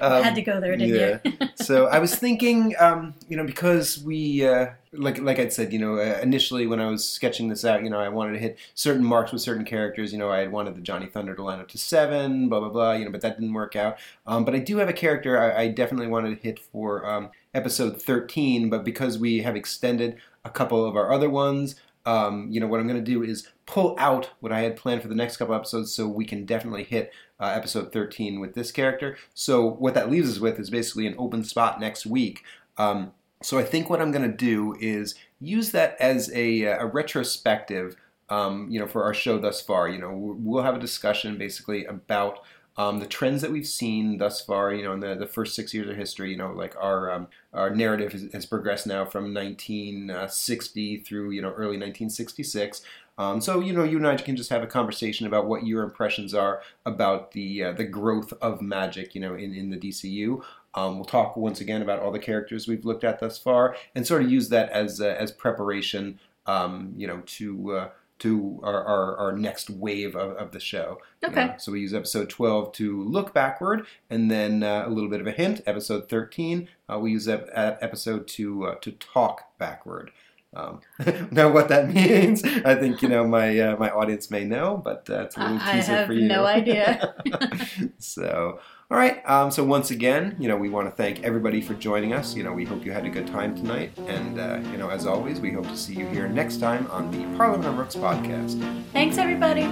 Um, 0.00 0.24
Had 0.24 0.34
to 0.34 0.42
go 0.42 0.60
there, 0.60 0.76
didn't 0.76 1.22
you? 1.24 1.48
so 1.54 1.86
I 1.86 2.00
was 2.00 2.14
thinking, 2.14 2.74
um, 2.80 3.14
you 3.28 3.36
know, 3.36 3.44
because 3.44 4.02
we, 4.02 4.44
uh, 4.44 4.70
like, 4.92 5.18
like 5.20 5.38
I'd 5.38 5.52
said, 5.52 5.72
you 5.72 5.78
know, 5.78 5.98
uh, 5.98 6.18
initially 6.20 6.66
when 6.66 6.80
I 6.80 6.88
was 6.88 7.08
sketching 7.08 7.48
this 7.48 7.64
out, 7.64 7.84
you 7.84 7.90
know, 7.90 7.98
I 7.98 8.08
wanted 8.08 8.32
to 8.32 8.38
hit 8.38 8.58
certain 8.74 9.04
marks 9.04 9.30
with 9.32 9.40
certain 9.40 9.64
characters. 9.64 10.12
You 10.12 10.18
know, 10.18 10.30
I 10.30 10.38
had 10.38 10.52
wanted 10.52 10.74
the 10.74 10.80
Johnny 10.80 11.06
Thunder 11.06 11.34
to 11.34 11.42
line 11.42 11.60
up 11.60 11.68
to 11.68 11.78
seven, 11.78 12.48
blah 12.48 12.60
blah 12.60 12.70
blah. 12.70 12.92
You 12.92 13.04
know, 13.04 13.10
but 13.12 13.20
that 13.20 13.38
didn't 13.38 13.54
work 13.54 13.76
out. 13.76 13.98
Um, 14.26 14.44
but 14.44 14.54
I 14.54 14.58
do 14.58 14.78
have 14.78 14.88
a 14.88 14.92
character 14.92 15.38
I, 15.38 15.62
I 15.62 15.68
definitely 15.68 16.08
wanted 16.08 16.36
to 16.36 16.42
hit 16.42 16.58
for 16.58 17.08
um, 17.08 17.30
episode 17.54 18.02
thirteen. 18.02 18.68
But 18.68 18.84
because 18.84 19.16
we 19.18 19.42
have 19.42 19.54
extended 19.54 20.16
a 20.44 20.50
couple 20.50 20.84
of 20.84 20.96
our 20.96 21.12
other 21.12 21.30
ones, 21.30 21.76
um, 22.04 22.48
you 22.50 22.58
know, 22.58 22.66
what 22.66 22.80
I'm 22.80 22.88
going 22.88 23.02
to 23.02 23.10
do 23.10 23.22
is 23.22 23.46
pull 23.68 23.94
out 23.98 24.30
what 24.40 24.50
I 24.50 24.60
had 24.60 24.76
planned 24.76 25.02
for 25.02 25.08
the 25.08 25.14
next 25.14 25.36
couple 25.36 25.54
episodes, 25.54 25.92
so 25.92 26.08
we 26.08 26.24
can 26.24 26.46
definitely 26.46 26.84
hit 26.84 27.12
uh, 27.38 27.52
episode 27.54 27.92
13 27.92 28.40
with 28.40 28.54
this 28.54 28.72
character. 28.72 29.18
So 29.34 29.64
what 29.64 29.92
that 29.92 30.10
leaves 30.10 30.30
us 30.30 30.40
with 30.40 30.58
is 30.58 30.70
basically 30.70 31.06
an 31.06 31.14
open 31.18 31.44
spot 31.44 31.78
next 31.78 32.06
week. 32.06 32.42
Um, 32.78 33.12
so 33.42 33.58
I 33.58 33.62
think 33.62 33.90
what 33.90 34.00
I'm 34.00 34.10
going 34.10 34.28
to 34.28 34.36
do 34.36 34.74
is 34.80 35.14
use 35.38 35.70
that 35.72 35.98
as 36.00 36.32
a, 36.34 36.62
a 36.62 36.86
retrospective, 36.86 37.94
um, 38.30 38.68
you 38.70 38.80
know, 38.80 38.86
for 38.86 39.04
our 39.04 39.12
show 39.12 39.38
thus 39.38 39.60
far. 39.60 39.86
You 39.86 39.98
know, 39.98 40.12
we'll 40.12 40.64
have 40.64 40.76
a 40.76 40.80
discussion 40.80 41.36
basically 41.36 41.84
about 41.84 42.38
um, 42.78 43.00
the 43.00 43.06
trends 43.06 43.42
that 43.42 43.50
we've 43.50 43.66
seen 43.66 44.18
thus 44.18 44.40
far. 44.40 44.72
You 44.72 44.84
know, 44.84 44.92
in 44.92 45.00
the, 45.00 45.14
the 45.16 45.26
first 45.26 45.54
six 45.54 45.74
years 45.74 45.90
of 45.90 45.96
history. 45.96 46.30
You 46.30 46.36
know, 46.36 46.52
like 46.52 46.74
our 46.80 47.10
um, 47.10 47.26
our 47.52 47.74
narrative 47.74 48.12
has, 48.12 48.32
has 48.32 48.46
progressed 48.46 48.86
now 48.86 49.04
from 49.04 49.34
1960 49.34 50.98
through 50.98 51.30
you 51.32 51.42
know 51.42 51.50
early 51.50 51.76
1966. 51.76 52.82
Um, 53.18 53.40
so 53.40 53.58
you 53.58 53.72
know, 53.72 53.82
you 53.82 53.96
and 53.96 54.06
I 54.06 54.16
can 54.16 54.36
just 54.36 54.50
have 54.50 54.62
a 54.62 54.66
conversation 54.66 55.26
about 55.26 55.46
what 55.46 55.66
your 55.66 55.82
impressions 55.82 56.32
are 56.34 56.62
about 56.86 57.32
the 57.32 57.64
uh, 57.64 57.72
the 57.72 57.84
growth 57.84 58.32
of 58.40 58.62
magic. 58.62 59.14
You 59.14 59.20
know, 59.20 59.34
in 59.34 59.52
in 59.52 59.70
the 59.70 59.76
DCU. 59.76 60.42
Um, 60.74 60.96
we'll 60.96 61.06
talk 61.06 61.36
once 61.36 61.60
again 61.60 61.82
about 61.82 61.98
all 61.98 62.12
the 62.12 62.18
characters 62.20 62.68
we've 62.68 62.84
looked 62.84 63.02
at 63.02 63.18
thus 63.18 63.38
far, 63.38 63.74
and 63.96 64.06
sort 64.06 64.22
of 64.22 64.30
use 64.30 64.50
that 64.50 64.70
as 64.70 65.00
uh, 65.00 65.16
as 65.18 65.32
preparation. 65.32 66.20
Um, 66.46 66.94
you 66.96 67.06
know, 67.06 67.22
to 67.26 67.72
uh, 67.72 67.88
to 68.20 68.60
our, 68.62 68.84
our, 68.84 69.16
our 69.16 69.32
next 69.32 69.70
wave 69.70 70.16
of, 70.16 70.32
of 70.36 70.52
the 70.52 70.60
show. 70.60 70.98
you 71.22 71.28
Okay. 71.28 71.46
know. 71.46 71.54
So 71.58 71.72
we 71.72 71.80
use 71.80 71.94
episode 71.94 72.28
12 72.28 72.72
to 72.72 73.02
look 73.04 73.32
backward, 73.34 73.86
and 74.10 74.30
then 74.30 74.62
uh, 74.62 74.84
a 74.86 74.90
little 74.90 75.10
bit 75.10 75.20
of 75.20 75.26
a 75.26 75.32
hint. 75.32 75.60
Episode 75.66 76.08
13, 76.08 76.68
uh, 76.92 76.98
we 76.98 77.12
use 77.12 77.28
episode 77.28 78.26
to 78.28 78.64
uh, 78.66 78.74
to 78.76 78.92
talk 78.92 79.56
backward. 79.58 80.10
Um, 80.54 80.80
now, 81.30 81.50
what 81.52 81.68
that 81.68 81.88
means, 81.94 82.42
I 82.42 82.74
think 82.74 83.02
you 83.02 83.08
know 83.08 83.26
my 83.26 83.58
uh, 83.60 83.76
my 83.76 83.90
audience 83.90 84.30
may 84.30 84.44
know, 84.44 84.80
but 84.82 85.08
uh, 85.10 85.24
it's 85.24 85.36
a 85.36 85.40
little 85.40 85.58
teaser 85.60 86.06
for 86.06 86.12
you. 86.14 86.20
I 86.20 86.32
have 86.32 86.38
no 86.38 86.46
idea. 86.46 87.14
so, 87.98 88.60
all 88.90 88.96
right. 88.96 89.20
Um, 89.28 89.50
so 89.50 89.64
once 89.64 89.90
again, 89.90 90.34
you 90.38 90.48
know, 90.48 90.56
we 90.56 90.70
want 90.70 90.88
to 90.88 90.90
thank 90.90 91.22
everybody 91.22 91.60
for 91.60 91.74
joining 91.74 92.14
us. 92.14 92.34
You 92.34 92.42
know, 92.42 92.54
we 92.54 92.64
hope 92.64 92.86
you 92.86 92.92
had 92.92 93.04
a 93.04 93.10
good 93.10 93.26
time 93.26 93.54
tonight, 93.54 93.92
and 94.06 94.40
uh, 94.40 94.60
you 94.72 94.78
know, 94.78 94.88
as 94.88 95.04
always, 95.04 95.40
we 95.40 95.52
hope 95.52 95.68
to 95.68 95.76
see 95.76 95.92
you 95.92 96.06
here 96.06 96.26
next 96.26 96.56
time 96.56 96.86
on 96.90 97.10
the 97.10 97.36
Parliament 97.36 97.68
of 97.68 97.76
Rooks 97.76 97.96
podcast. 97.96 98.58
Thanks, 98.94 99.18
everybody. 99.18 99.64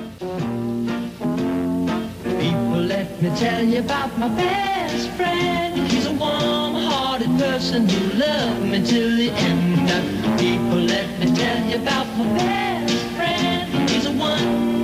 People, 2.39 2.83
let 2.83 3.23
me 3.23 3.31
tell 3.37 3.65
you 3.65 3.79
about 3.81 4.19
my 4.19 4.29
best 4.29 5.09
friend. 5.13 5.91
He's 5.91 6.05
a 6.05 6.13
warm-hearted 6.13 7.39
person 7.39 7.89
who 7.89 8.19
loved 8.19 8.67
me 8.67 8.85
till 8.85 9.17
the 9.17 9.31
end. 9.31 10.39
People, 10.39 10.81
let 10.81 11.09
me 11.19 11.35
tell 11.35 11.65
you 11.65 11.77
about 11.77 12.07
my 12.19 12.35
best 12.35 13.03
friend. 13.17 13.89
He's 13.89 14.05
a 14.05 14.13
one. 14.13 14.76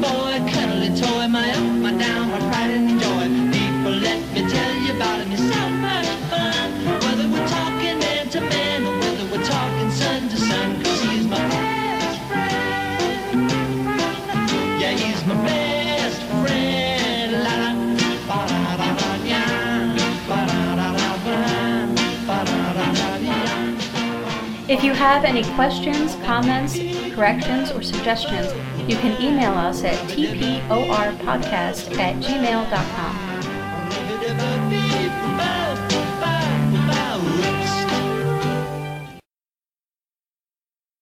If 24.82 24.86
you 24.86 24.94
have 24.94 25.24
any 25.24 25.44
questions, 25.54 26.16
comments, 26.24 26.76
corrections, 27.14 27.70
or 27.70 27.82
suggestions, 27.82 28.48
you 28.90 28.96
can 28.96 29.12
email 29.22 29.52
us 29.52 29.84
at 29.84 29.94
tporpodcast 30.10 31.96
at 31.98 32.16
gmail.com. 32.16 33.21